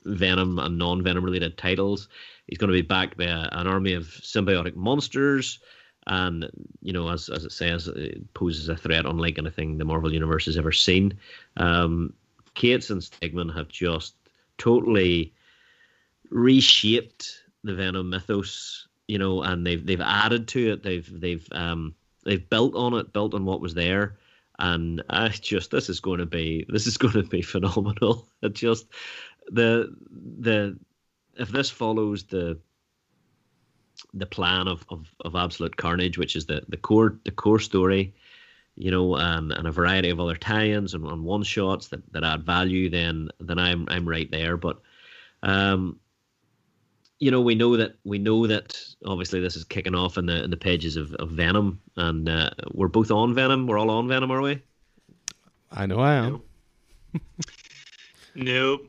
[0.06, 2.10] Venom and non Venom related titles.
[2.48, 5.60] He's going to be backed by a, an army of symbiotic monsters
[6.08, 6.50] and
[6.82, 10.46] you know, as as it says, it poses a threat unlike anything the Marvel universe
[10.46, 11.18] has ever seen.
[11.58, 12.14] Um,
[12.56, 14.16] and Stegman have just
[14.58, 15.34] totally
[16.30, 20.84] reshaped the Venom mythos, you know, and they've they've added to it.
[20.84, 24.18] They've they've um they've built on it, built on what was there,
[24.60, 28.28] and I just this is going to be this is going to be phenomenal.
[28.42, 28.88] It just
[29.52, 29.96] the
[30.40, 30.78] the
[31.38, 32.58] if this follows the
[34.14, 38.14] the plan of, of, of absolute carnage, which is the, the core the core story,
[38.76, 42.24] you know, and, and a variety of other tie-ins and, and one shots that, that
[42.24, 44.58] add value, then then I'm I'm right there.
[44.58, 44.82] But
[45.44, 46.00] um,
[47.20, 50.44] you know, we know that we know that obviously this is kicking off in the
[50.44, 53.68] in the pages of, of Venom, and uh, we're both on Venom.
[53.68, 54.62] We're all on Venom, are we?
[55.72, 56.42] I know I am.
[57.14, 57.22] Nope.
[58.36, 58.88] nope.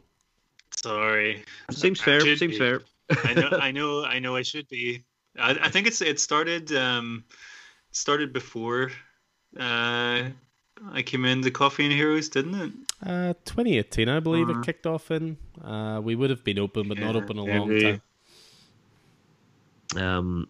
[0.77, 1.45] Sorry.
[1.71, 2.21] Seems fair.
[2.21, 2.59] Seems be.
[2.59, 2.83] fair.
[3.25, 4.37] I know, I know, I know.
[4.37, 5.05] I should be.
[5.39, 7.25] I, I think it's it started um,
[7.91, 8.91] started before
[9.59, 10.23] uh,
[10.91, 12.73] I came into Coffee and Heroes, didn't it?
[13.05, 14.61] Uh, 2018, I believe uh-huh.
[14.61, 15.37] it kicked off in.
[15.63, 17.59] Uh, we would have been open, but yeah, not open a maybe.
[17.59, 18.01] long
[19.95, 20.03] time.
[20.03, 20.49] Um,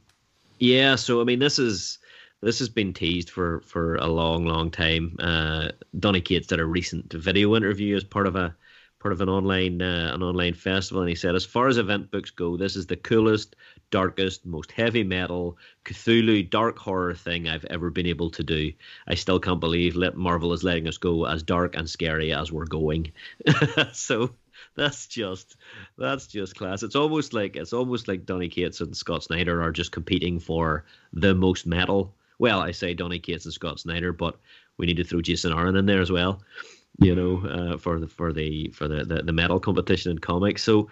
[0.59, 0.94] yeah.
[0.97, 1.98] So I mean, this is
[2.40, 5.16] this has been teased for for a long, long time.
[5.18, 5.68] Uh,
[5.98, 8.55] Donny Cates did a recent video interview as part of a
[9.02, 12.10] part of an online uh, an online festival, and he said, as far as event
[12.12, 13.56] books go, this is the coolest,
[13.90, 18.72] darkest, most heavy metal Cthulhu dark horror thing I've ever been able to do.
[19.08, 22.64] I still can't believe Marvel is letting us go as dark and scary as we're
[22.64, 23.12] going.
[23.92, 24.30] so
[24.76, 25.56] that's just
[25.98, 26.84] that's just class.
[26.84, 30.84] It's almost like it's almost like Donny Cates and Scott Snyder are just competing for
[31.12, 32.14] the most metal.
[32.38, 34.38] Well, I say Donny Cates and Scott Snyder, but
[34.78, 36.40] we need to throw Jason Aaron in there as well
[36.98, 40.62] you know, uh, for the for the for the, the the metal competition in comics.
[40.62, 40.89] So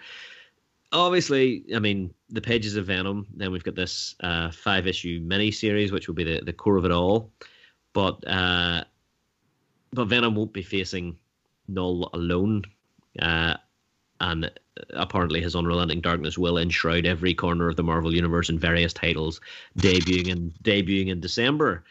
[0.91, 3.27] obviously, I mean, the pages of Venom.
[3.35, 6.77] Then we've got this uh, five issue mini series, which will be the, the core
[6.77, 7.31] of it all.
[7.93, 8.83] But uh,
[9.93, 11.17] but Venom won't be facing
[11.67, 12.63] Null alone,
[13.19, 13.55] uh,
[14.19, 14.51] and
[14.91, 19.41] apparently his unrelenting darkness will enshroud every corner of the Marvel universe in various titles,
[19.77, 21.83] debuting in debuting in December.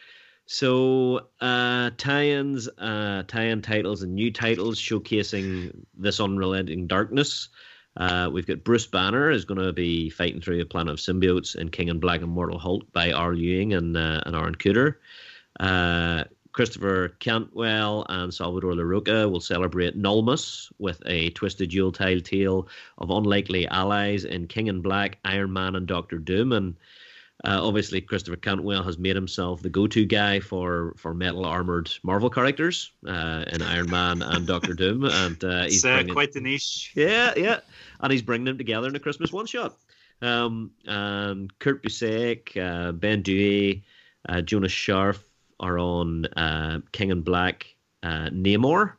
[0.52, 7.50] So uh, tie-ins, uh, tie-in titles, and new titles showcasing this unrelenting darkness.
[7.96, 11.54] Uh, we've got Bruce Banner is going to be fighting through a planet of symbiotes
[11.54, 14.96] in King in Black and Mortal Hulk by Al Ewing and uh, and Aaron Kuder.
[15.60, 22.66] Uh, Christopher Cantwell and Salvador Larroca will celebrate Nullmas with a twisted Yuletide tale
[22.98, 26.50] of unlikely allies in King in Black, Iron Man, and Doctor Doom.
[26.52, 26.74] And
[27.44, 32.28] uh, obviously, Christopher Cantwell has made himself the go-to guy for, for metal armored Marvel
[32.28, 36.40] characters uh, in Iron Man and Doctor Doom, and uh, he's uh, bringing, quite the
[36.42, 36.92] niche.
[36.94, 37.60] Yeah, yeah,
[38.00, 39.74] and he's bringing them together in a Christmas one-shot.
[40.20, 43.84] Um, and Kurt Busiek, uh, Ben Dewey,
[44.28, 45.22] uh, Jonas Scharf
[45.60, 46.26] are on
[46.92, 48.92] King in Black, Namor.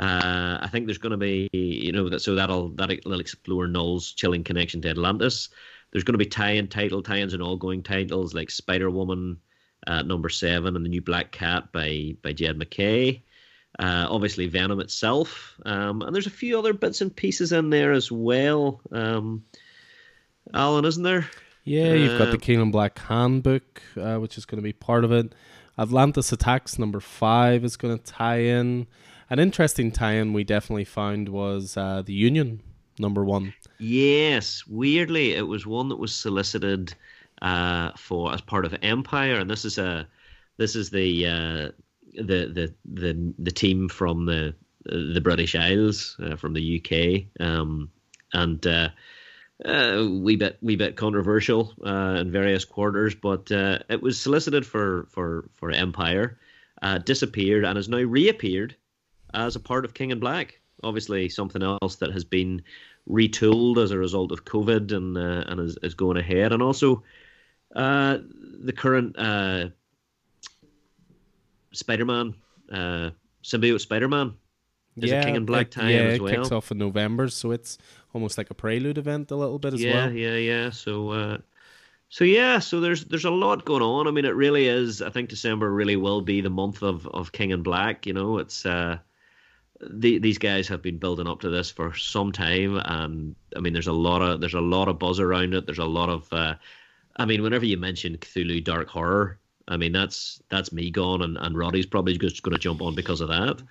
[0.00, 4.44] I think there's going to be, you know, that so that'll that'll explore Null's chilling
[4.44, 5.50] connection to Atlantis
[5.94, 9.38] there's going to be tie-in title tie-ins and ongoing titles like Spider Woman
[9.86, 13.22] uh, number seven and the new Black Cat by by Jed MacKay.
[13.78, 17.92] Uh, obviously Venom itself, um, and there's a few other bits and pieces in there
[17.92, 18.80] as well.
[18.92, 19.44] Um,
[20.52, 21.28] Alan, isn't there?
[21.64, 24.72] Yeah, you've got the uh, King in Black handbook, uh, which is going to be
[24.72, 25.34] part of it.
[25.78, 28.86] Atlantis Attacks number five is going to tie in.
[29.30, 32.62] An interesting tie-in we definitely found was uh, the Union
[32.98, 33.54] number one.
[33.78, 36.94] Yes, weirdly, it was one that was solicited
[37.42, 40.06] uh, for as part of Empire, and this is a
[40.56, 41.68] this is the uh,
[42.14, 44.54] the the the the team from the
[44.84, 47.90] the British Isles uh, from the UK, um,
[48.32, 48.88] and uh,
[49.64, 54.66] uh, we bit we bit controversial uh, in various quarters, but uh, it was solicited
[54.66, 56.38] for for for Empire,
[56.82, 58.76] uh, disappeared, and has now reappeared
[59.32, 60.60] as a part of King in Black.
[60.82, 62.62] Obviously, something else that has been
[63.08, 67.02] retooled as a result of COVID and uh, and is, is going ahead, and also
[67.74, 68.18] uh,
[68.62, 69.68] the current uh,
[71.72, 72.34] Spider-Man,
[72.70, 73.10] uh,
[73.42, 74.34] symbiote Spider-Man,
[74.96, 76.34] is a King in Black it, tie yeah, as it well.
[76.34, 77.78] kicks off in November, so it's
[78.12, 80.12] almost like a prelude event a little bit as yeah, well.
[80.12, 80.64] yeah, yeah.
[80.64, 80.70] yeah.
[80.70, 81.38] So, uh,
[82.08, 84.06] so yeah, so there's there's a lot going on.
[84.06, 85.02] I mean, it really is.
[85.02, 88.06] I think December really will be the month of of King in Black.
[88.06, 88.98] You know, it's uh,
[89.80, 93.72] the, these guys have been building up to this for some time, and I mean,
[93.72, 95.66] there's a lot of there's a lot of buzz around it.
[95.66, 96.54] There's a lot of, uh,
[97.16, 99.38] I mean, whenever you mention Cthulhu Dark Horror,
[99.68, 102.94] I mean that's that's me gone, and and Roddy's probably just going to jump on
[102.94, 103.62] because of that.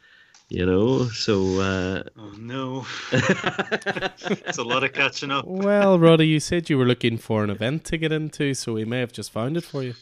[0.49, 5.45] You know, so uh, Oh no, it's a lot of catching up.
[5.47, 8.85] Well, Roddy, you said you were looking for an event to get into, so we
[8.85, 9.95] may have just found it for you.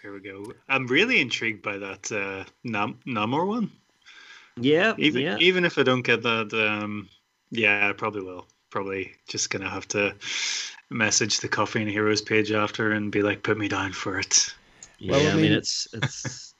[0.00, 0.52] Here we go.
[0.68, 3.70] I'm really intrigued by that uh, Nam- Namor one.
[4.56, 5.36] Yeah, Even yeah.
[5.38, 7.08] even if I don't get that, um,
[7.50, 8.46] yeah, I probably will.
[8.70, 10.14] Probably just gonna have to
[10.90, 14.54] message the Coffee and Heroes page after and be like, "Put me down for it."
[14.98, 16.54] Yeah, Well, I I, mean, mean- it's it's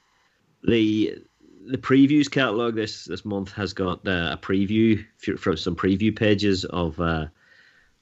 [0.63, 1.17] the
[1.65, 6.15] the previews catalog this this month has got uh, a preview f- from some preview
[6.15, 7.27] pages of uh,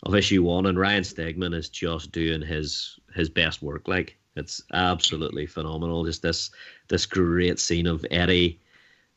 [0.04, 3.88] of issue one, and Ryan Stegman is just doing his his best work.
[3.88, 6.06] Like it's absolutely phenomenal.
[6.06, 6.52] Just this
[6.88, 8.60] this great scene of Eddie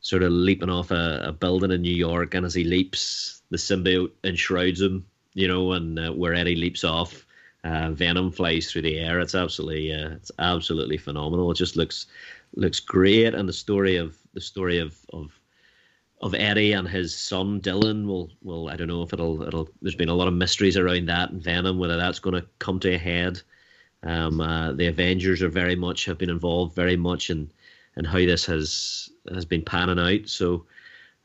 [0.05, 3.57] sort of leaping off a, a building in New York, and as he leaps, the
[3.57, 5.03] symbiote enshrouds him.
[5.33, 7.25] You know, and uh, where Eddie leaps off,
[7.63, 9.19] uh, Venom flies through the air.
[9.19, 11.51] It's absolutely, uh, it's absolutely phenomenal.
[11.51, 12.05] It just looks
[12.55, 15.37] looks great, and the story of the story of of
[16.21, 19.69] of Eddie and his son Dylan will will I don't know if it'll it'll.
[19.81, 22.79] There's been a lot of mysteries around that and Venom, whether that's going to come
[22.81, 23.41] to a head.
[24.03, 27.51] Um, uh, the Avengers are very much have been involved very much in
[27.97, 30.29] in how this has has been panning out.
[30.29, 30.65] So.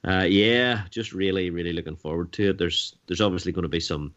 [0.02, 2.56] Uh, yeah, just really, really looking forward to it.
[2.56, 4.14] There's, there's obviously going to be some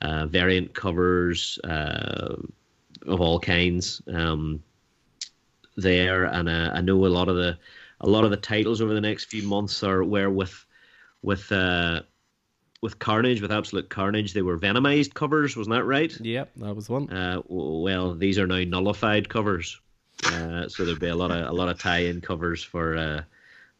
[0.00, 2.36] uh, variant covers uh,
[3.06, 4.62] of all kinds um,
[5.76, 7.58] there, and uh, I know a lot of the,
[8.00, 10.64] a lot of the titles over the next few months are where with,
[11.20, 12.00] with, uh,
[12.80, 16.18] with Carnage, with Absolute Carnage, they were Venomized covers, wasn't that right?
[16.18, 17.12] Yep, that was one.
[17.12, 19.78] Uh, well, these are now nullified covers,
[20.24, 23.22] uh, so there'll be a lot of a lot of tie-in covers for uh,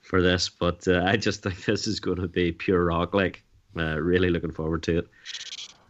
[0.01, 0.49] for this.
[0.49, 3.15] But uh, I just think this is going to be pure rock.
[3.15, 3.43] Like,
[3.77, 5.09] uh, really looking forward to it.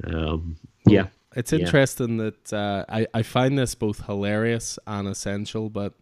[0.05, 0.57] Um,
[0.87, 1.61] yeah, It's Yeah.
[1.61, 5.95] interesting that uh, I, I find this both hilarious and essential, but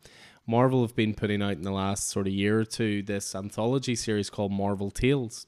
[0.47, 3.95] Marvel have been putting out in the last sort of year or two this anthology
[3.95, 5.47] series called Marvel Tales.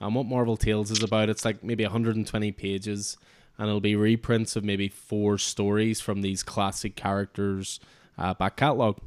[0.00, 3.16] And what Marvel Tales is about, it's like maybe 120 pages,
[3.56, 7.78] and it'll be reprints of maybe four stories from these classic characters'
[8.18, 8.98] uh, back catalogue.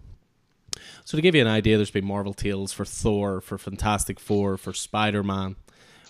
[1.06, 4.57] So to give you an idea, there's been Marvel Tales for Thor, for Fantastic Four,
[4.57, 5.56] for Spider Man.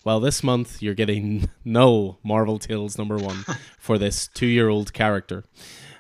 [0.04, 3.46] Well, this month you're getting no Marvel Tales number one
[3.80, 5.44] for this two-year-old character.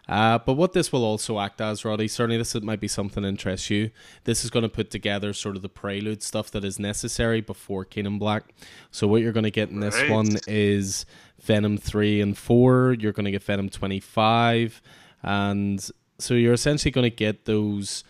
[0.07, 3.29] Uh, but what this will also act as, Roddy, certainly this might be something that
[3.29, 3.89] interests you.
[4.25, 7.85] This is going to put together sort of the prelude stuff that is necessary before
[7.85, 8.53] King in Black.
[8.91, 10.11] So what you're going to get in this Right.
[10.11, 11.07] one is
[11.41, 12.95] Venom three and four.
[12.99, 14.79] You're going to get Venom twenty five,
[15.23, 15.89] and
[16.19, 18.03] so you're essentially going to get those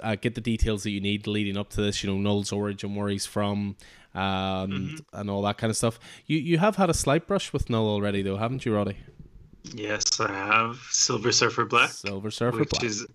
[0.00, 2.02] uh, get the details that you need leading up to this.
[2.02, 3.76] You know, Null's origin, where he's from,
[4.14, 5.98] and and all that kind of stuff.
[6.26, 8.96] You you have had a slight brush with Null already, though, haven't you, Roddy?
[9.74, 12.84] Yes, I have Silver Surfer Black, Silver Surfer which Black.
[12.84, 13.06] is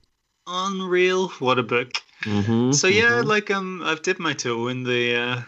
[0.47, 1.29] unreal.
[1.39, 1.91] What a book!
[2.23, 3.25] Mhm, So yeah, mhm.
[3.25, 5.41] like um, I've dipped my toe in the uh,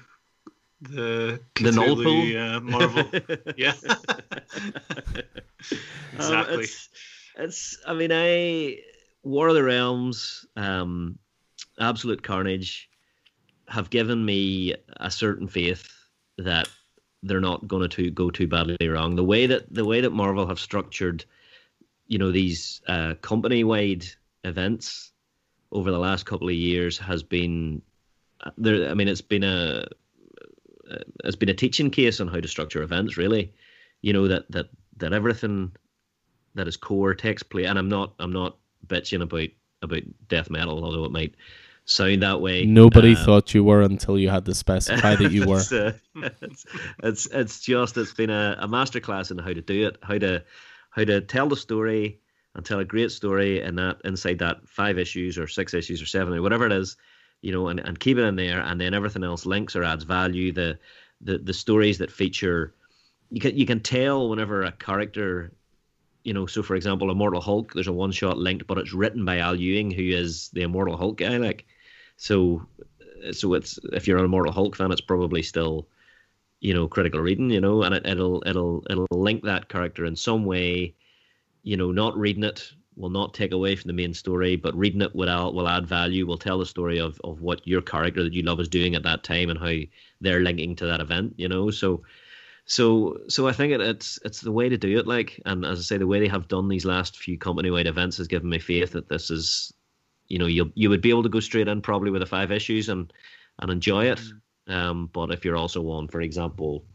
[0.81, 3.05] the The Null Cthulhu, uh, Marvel.
[3.57, 3.97] yeah, Um,
[6.15, 6.64] exactly.
[6.64, 6.89] it's,
[7.38, 7.77] it's.
[7.88, 8.77] I mean, I
[9.23, 11.18] War of the Realms, um,
[11.80, 12.89] Absolute Carnage,
[13.68, 15.88] have given me a certain faith
[16.38, 16.69] that
[17.23, 19.15] they're not going to go too badly wrong.
[19.15, 21.26] The way that the way that Marvel have structured,
[22.07, 24.05] you know, these uh, company-wide
[24.43, 25.11] events
[25.72, 27.81] over the last couple of years has been
[28.41, 28.89] uh, there.
[28.89, 29.88] I mean, it's been a
[30.91, 33.18] uh, it's been a teaching case on how to structure events.
[33.18, 33.53] Really,
[34.01, 35.72] you know that that that everything
[36.55, 37.67] that is core takes place.
[37.67, 38.57] And I'm not I'm not
[38.88, 39.49] bitching about
[39.81, 41.35] about death metal, although it might
[41.85, 42.65] sound that way.
[42.65, 45.59] Nobody Uh, thought you were until you had to specify that you were.
[45.59, 46.65] it's, uh, it's,
[47.03, 50.43] it's it's just it's been a, a masterclass in how to do it, how to
[50.91, 52.19] how to tell the story,
[52.55, 56.05] and tell a great story and that inside that five issues or six issues or
[56.05, 56.95] seven or whatever it is,
[57.41, 60.03] you know, and, and keep it in there, and then everything else links or adds
[60.03, 60.51] value.
[60.51, 60.80] The
[61.21, 62.73] the the stories that feature,
[63.30, 65.51] you can you can tell whenever a character,
[66.23, 69.25] you know, so for example, Immortal Hulk, there's a one shot linked, but it's written
[69.25, 71.65] by Al Ewing, who is the Immortal Hulk guy, like,
[72.17, 72.65] so
[73.27, 75.87] uh, so it's if you're an Immortal Hulk fan, it's probably still
[76.63, 80.15] you know critical reading you know and it, it'll it'll it'll link that character in
[80.15, 80.95] some way.
[81.63, 85.01] You know not reading it will not take away from the main story but reading
[85.01, 88.23] it will add, will add value will tell the story of of what your character
[88.23, 89.73] that you love is doing at that time and how
[90.21, 91.69] they're linking to that event you know?
[91.69, 92.03] So
[92.65, 95.80] so so I think it, it's it's the way to do it like and as
[95.80, 98.49] I say the way they have done these last few company wide events has given
[98.49, 99.73] me faith that this is
[100.27, 102.52] you know you you would be able to go straight in probably with the five
[102.52, 103.11] issues and
[103.60, 104.40] and enjoy it mm.
[104.68, 106.85] Um, but if you're also on, for example,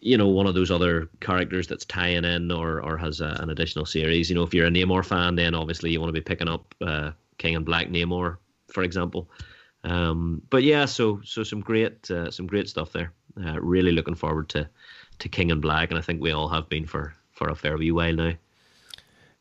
[0.00, 3.50] you know, one of those other characters that's tying in or or has a, an
[3.50, 6.20] additional series, you know, if you're a Namor fan, then obviously you want to be
[6.20, 8.36] picking up uh, King in Black Namor,
[8.68, 9.30] for example.
[9.84, 13.12] Um, but yeah, so so some great uh, some great stuff there.
[13.44, 14.68] Uh, really looking forward to
[15.18, 17.76] to King in Black, and I think we all have been for for a fair
[17.76, 18.32] wee while now.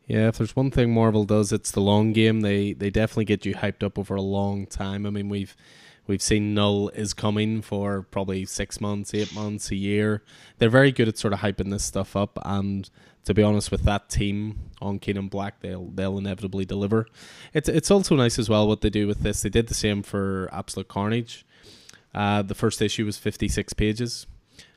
[0.07, 2.41] Yeah, if there's one thing Marvel does, it's the long game.
[2.41, 5.05] They they definitely get you hyped up over a long time.
[5.05, 5.55] I mean, we've
[6.07, 10.21] We've seen Null is coming for probably six months, eight months, a year.
[10.59, 12.89] They're very good at sort of hyping this stuff up, and
[13.23, 17.07] to be honest, with that team on King in Black, they'll they'll inevitably deliver.
[17.53, 19.41] It's it's also nice as well what they do with this.
[19.41, 21.43] They did the same for Absolute Carnage.
[22.15, 24.25] Uh, the first issue was fifty six pages,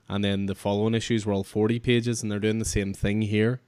[0.08, 3.22] and then the following issues were all forty pages, and they're doing the same thing
[3.22, 3.62] here.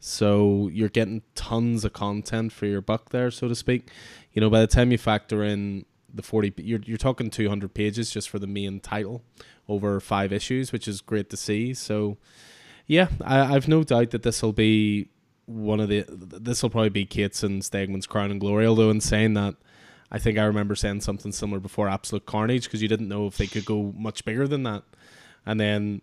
[0.00, 3.90] So you're getting tons of content for your buck there, so to speak.
[4.32, 5.84] You know, by the time you factor in
[6.14, 9.22] the 40 you're, you're talking 200 pages just for the main title
[9.68, 12.16] over five issues which is great to see so
[12.86, 15.08] yeah I, i've no doubt that this will be
[15.46, 19.00] one of the this will probably be Cates and Stegman's crown and glory although in
[19.00, 19.56] saying that
[20.10, 23.36] i think i remember saying something similar before absolute carnage because you didn't know if
[23.36, 24.82] they could go much bigger than that
[25.46, 26.00] and then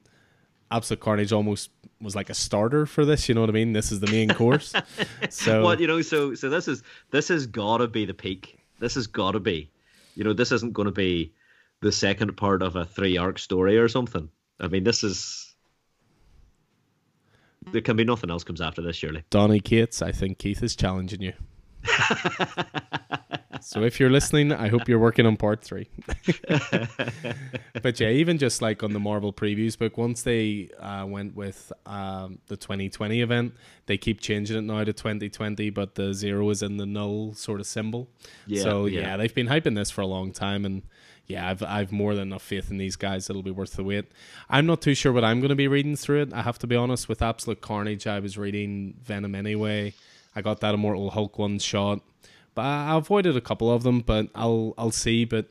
[0.72, 1.70] absolute carnage almost
[2.02, 4.30] was like a starter for this you know what i mean this is the main
[4.30, 4.74] course
[5.30, 8.60] so what you know so so this is this has got to be the peak
[8.80, 9.72] this has got to be
[10.18, 11.32] you know, this isn't going to be
[11.82, 14.30] the second part of a three arc story or something.
[14.60, 15.54] I mean, this is.
[17.72, 19.24] There can be nothing else comes after this, surely.
[19.30, 21.34] Donny Cates, I think Keith is challenging you.
[23.62, 25.88] so if you're listening, I hope you're working on part three.
[27.82, 31.72] but yeah, even just like on the Marvel previews book, once they uh, went with
[31.86, 33.54] um, the 2020 event,
[33.86, 37.60] they keep changing it now to 2020, but the zero is in the null sort
[37.60, 38.10] of symbol.
[38.46, 39.02] Yeah, so yeah.
[39.02, 40.84] yeah, they've been hyping this for a long time, and
[41.28, 43.30] yeah, I've I've more than enough faith in these guys.
[43.30, 44.06] It'll be worth the wait.
[44.50, 46.34] I'm not too sure what I'm going to be reading through it.
[46.34, 47.10] I have to be honest.
[47.10, 49.94] With Absolute Carnage, I was reading Venom anyway.
[50.36, 52.02] I got that Immortal Hulk one shot,
[52.58, 54.02] but I avoided a couple of them.
[54.02, 55.26] But I'll I'll see.
[55.26, 55.46] But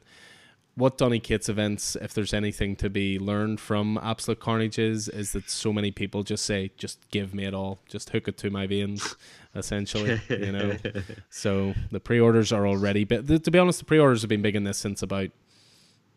[0.74, 5.30] what Donny Cates events, if there's anything to be learned from Absolute Carnage, is is
[5.30, 8.50] that so many people just say, "Just give me it all, just hook it to
[8.50, 9.14] my veins,"
[9.54, 10.20] essentially.
[10.28, 10.76] you know.
[11.30, 14.64] So the pre-orders are already, but to be honest, the pre-orders have been big in
[14.64, 15.30] this since about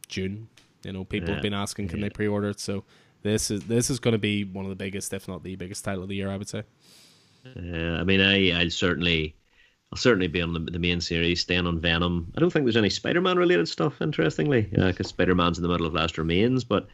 [0.07, 0.49] June.
[0.83, 1.35] You know, people yeah.
[1.35, 2.05] have been asking, "Can yeah.
[2.05, 2.83] they pre-order it?" So
[3.21, 5.85] this is this is going to be one of the biggest, if not the biggest
[5.85, 6.63] title of the year, I would say.
[7.45, 9.35] Uh, I mean, I I'll certainly
[9.91, 12.31] I'll certainly be on the, the main series, staying on Venom.
[12.37, 15.87] I don't think there's any Spider-Man related stuff, interestingly, because uh, Spider-Man's in the middle
[15.87, 16.87] of Last Remains, but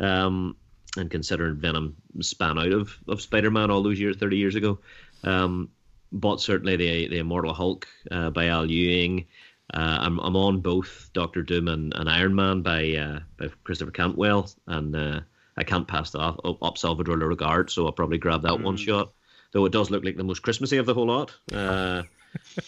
[0.00, 0.56] um,
[0.96, 4.78] and considering Venom span out of, of Spider-Man all those years, thirty years ago,
[5.24, 5.70] um,
[6.12, 9.26] but certainly the the Immortal Hulk uh, by Al Ewing.
[9.72, 13.92] Uh, I'm I'm on both Doctor Doom and, and Iron Man by uh, by Christopher
[13.92, 15.20] Cantwell, and uh,
[15.56, 18.62] I can't pass that up, up Salvador Larroca, so I'll probably grab that mm.
[18.62, 19.12] one shot
[19.52, 21.36] though it does look like the most Christmassy of the whole lot.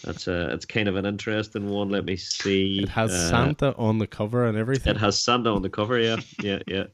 [0.05, 1.89] That's a, it's kind of an interesting one.
[1.91, 2.81] Let me see.
[2.83, 4.95] It has uh, Santa on the cover and everything.
[4.95, 5.99] It has Santa on the cover.
[5.99, 6.85] Yeah, yeah, yeah.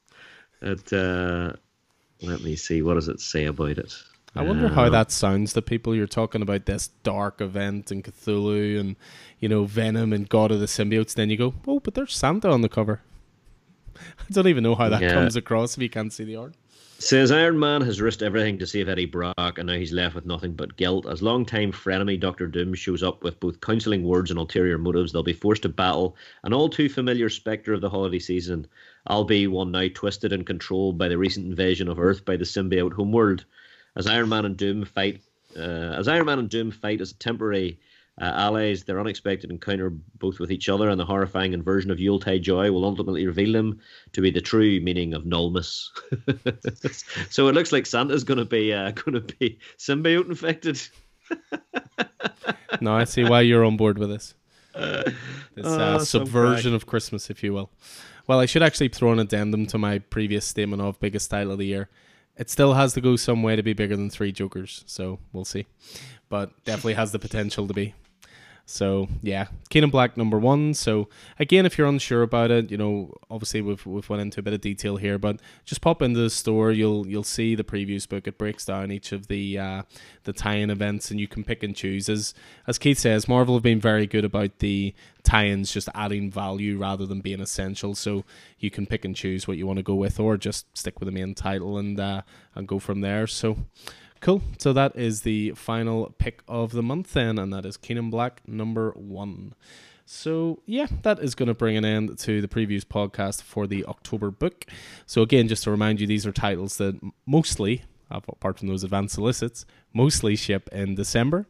[0.62, 0.92] It.
[0.92, 1.52] Uh,
[2.22, 2.82] let me see.
[2.82, 3.94] What does it say about it?
[4.36, 5.94] I wonder how uh, that sounds to people.
[5.94, 8.96] You're talking about this dark event and Cthulhu and
[9.40, 11.14] you know Venom and God of the Symbiotes.
[11.14, 13.02] Then you go, oh, but there's Santa on the cover.
[13.96, 15.14] I don't even know how that yeah.
[15.14, 16.54] comes across if you can't see the art.
[17.02, 20.26] Says Iron Man has risked everything to save Eddie Brock, and now he's left with
[20.26, 21.06] nothing but guilt.
[21.06, 25.22] As long-time frenemy Doctor Doom shows up with both counselling words and ulterior motives, they'll
[25.22, 26.14] be forced to battle
[26.44, 28.66] an all too familiar spectre of the holiday season.
[29.06, 32.44] I'll be one now twisted and controlled by the recent invasion of Earth by the
[32.44, 33.46] symbiote homeworld.
[33.96, 35.22] As Iron Man and Doom fight,
[35.56, 35.60] uh,
[35.96, 37.80] as Iron Man and Doom fight as a temporary
[38.20, 42.42] uh, allies, their unexpected encounter both with each other and the horrifying inversion of Yuletide
[42.42, 43.80] joy will ultimately reveal them
[44.12, 45.90] to be the true meaning of nullness.
[47.30, 50.80] so it looks like Santa's going to be uh, going to be symbiote infected.
[52.80, 54.34] no, I see why you're on board with this.
[55.56, 57.70] This uh, Oh, subversion of Christmas, if you will.
[58.28, 61.58] Well, I should actually throw an addendum to my previous statement of biggest title of
[61.58, 61.88] the year.
[62.36, 65.44] It still has to go some way to be bigger than Three Jokers, so we'll
[65.44, 65.66] see.
[66.28, 67.94] But definitely has the potential to be.
[68.70, 70.74] So yeah, King in Black number one.
[70.74, 71.08] So
[71.40, 74.54] again, if you're unsure about it, you know, obviously we've we've went into a bit
[74.54, 76.70] of detail here, but just pop into the store.
[76.70, 78.28] You'll you'll see the previews book.
[78.28, 79.82] It breaks down each of the uh,
[80.22, 82.08] the tie-in events, and you can pick and choose.
[82.08, 82.32] As
[82.68, 84.94] as Keith says, Marvel have been very good about the
[85.24, 87.96] tie-ins, just adding value rather than being essential.
[87.96, 88.24] So
[88.60, 91.06] you can pick and choose what you want to go with, or just stick with
[91.06, 92.22] the main title and uh,
[92.54, 93.26] and go from there.
[93.26, 93.56] So.
[94.20, 94.42] Cool.
[94.58, 98.10] So that is the final pick of the month then, and that is King in
[98.10, 99.54] Black number one.
[100.04, 103.86] So yeah, that is going to bring an end to the previews podcast for the
[103.86, 104.66] October book.
[105.06, 109.14] So again, just to remind you, these are titles that mostly, apart from those advanced
[109.14, 109.64] solicits,
[109.94, 111.46] mostly ship in December.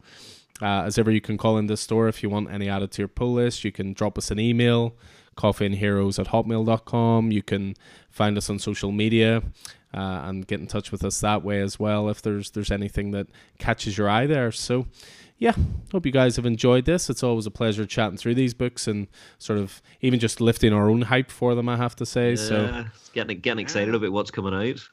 [0.62, 3.02] Uh, as ever, you can call in the store if you want any added to
[3.02, 3.64] your pull list.
[3.64, 4.94] You can drop us an email,
[5.40, 7.32] coffeeandheroes at hotmail.com.
[7.32, 7.74] You can
[8.10, 9.42] find us on social media
[9.94, 13.10] uh, and get in touch with us that way as well if there's there's anything
[13.12, 13.26] that
[13.58, 14.52] catches your eye there.
[14.52, 14.86] So,
[15.38, 15.54] yeah,
[15.92, 17.08] hope you guys have enjoyed this.
[17.08, 19.08] It's always a pleasure chatting through these books and
[19.38, 21.68] sort of even just lifting our own hype for them.
[21.68, 22.36] I have to say.
[22.36, 24.88] so, Yeah, it's getting getting excited about what's coming out.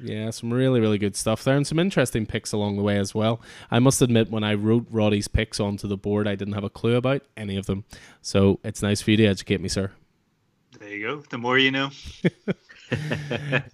[0.00, 3.14] Yeah, some really, really good stuff there and some interesting picks along the way as
[3.14, 3.40] well.
[3.70, 6.70] I must admit, when I wrote Roddy's picks onto the board, I didn't have a
[6.70, 7.84] clue about any of them.
[8.20, 9.92] So it's nice for you to educate me, sir.
[10.78, 11.22] There you go.
[11.30, 11.90] The more you know.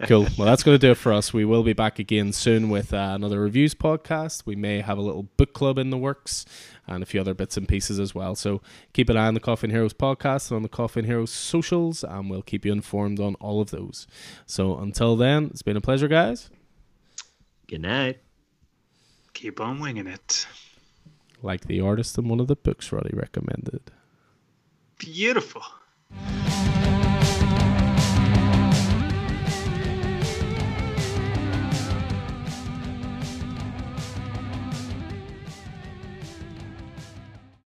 [0.07, 0.27] Cool.
[0.37, 1.33] Well, that's going to do it for us.
[1.33, 4.45] We will be back again soon with uh, another reviews podcast.
[4.45, 6.45] We may have a little book club in the works
[6.89, 8.35] and a few other bits and pieces as well.
[8.35, 8.61] So
[8.93, 11.31] keep an eye on the Coffee and Heroes podcast and on the Coffee and Heroes
[11.31, 14.07] socials, and we'll keep you informed on all of those.
[14.45, 16.49] So until then, it's been a pleasure, guys.
[17.67, 18.19] Good night.
[19.33, 20.47] Keep on winging it.
[21.41, 23.91] Like the artist in one of the books Roddy recommended.
[24.97, 25.63] Beautiful.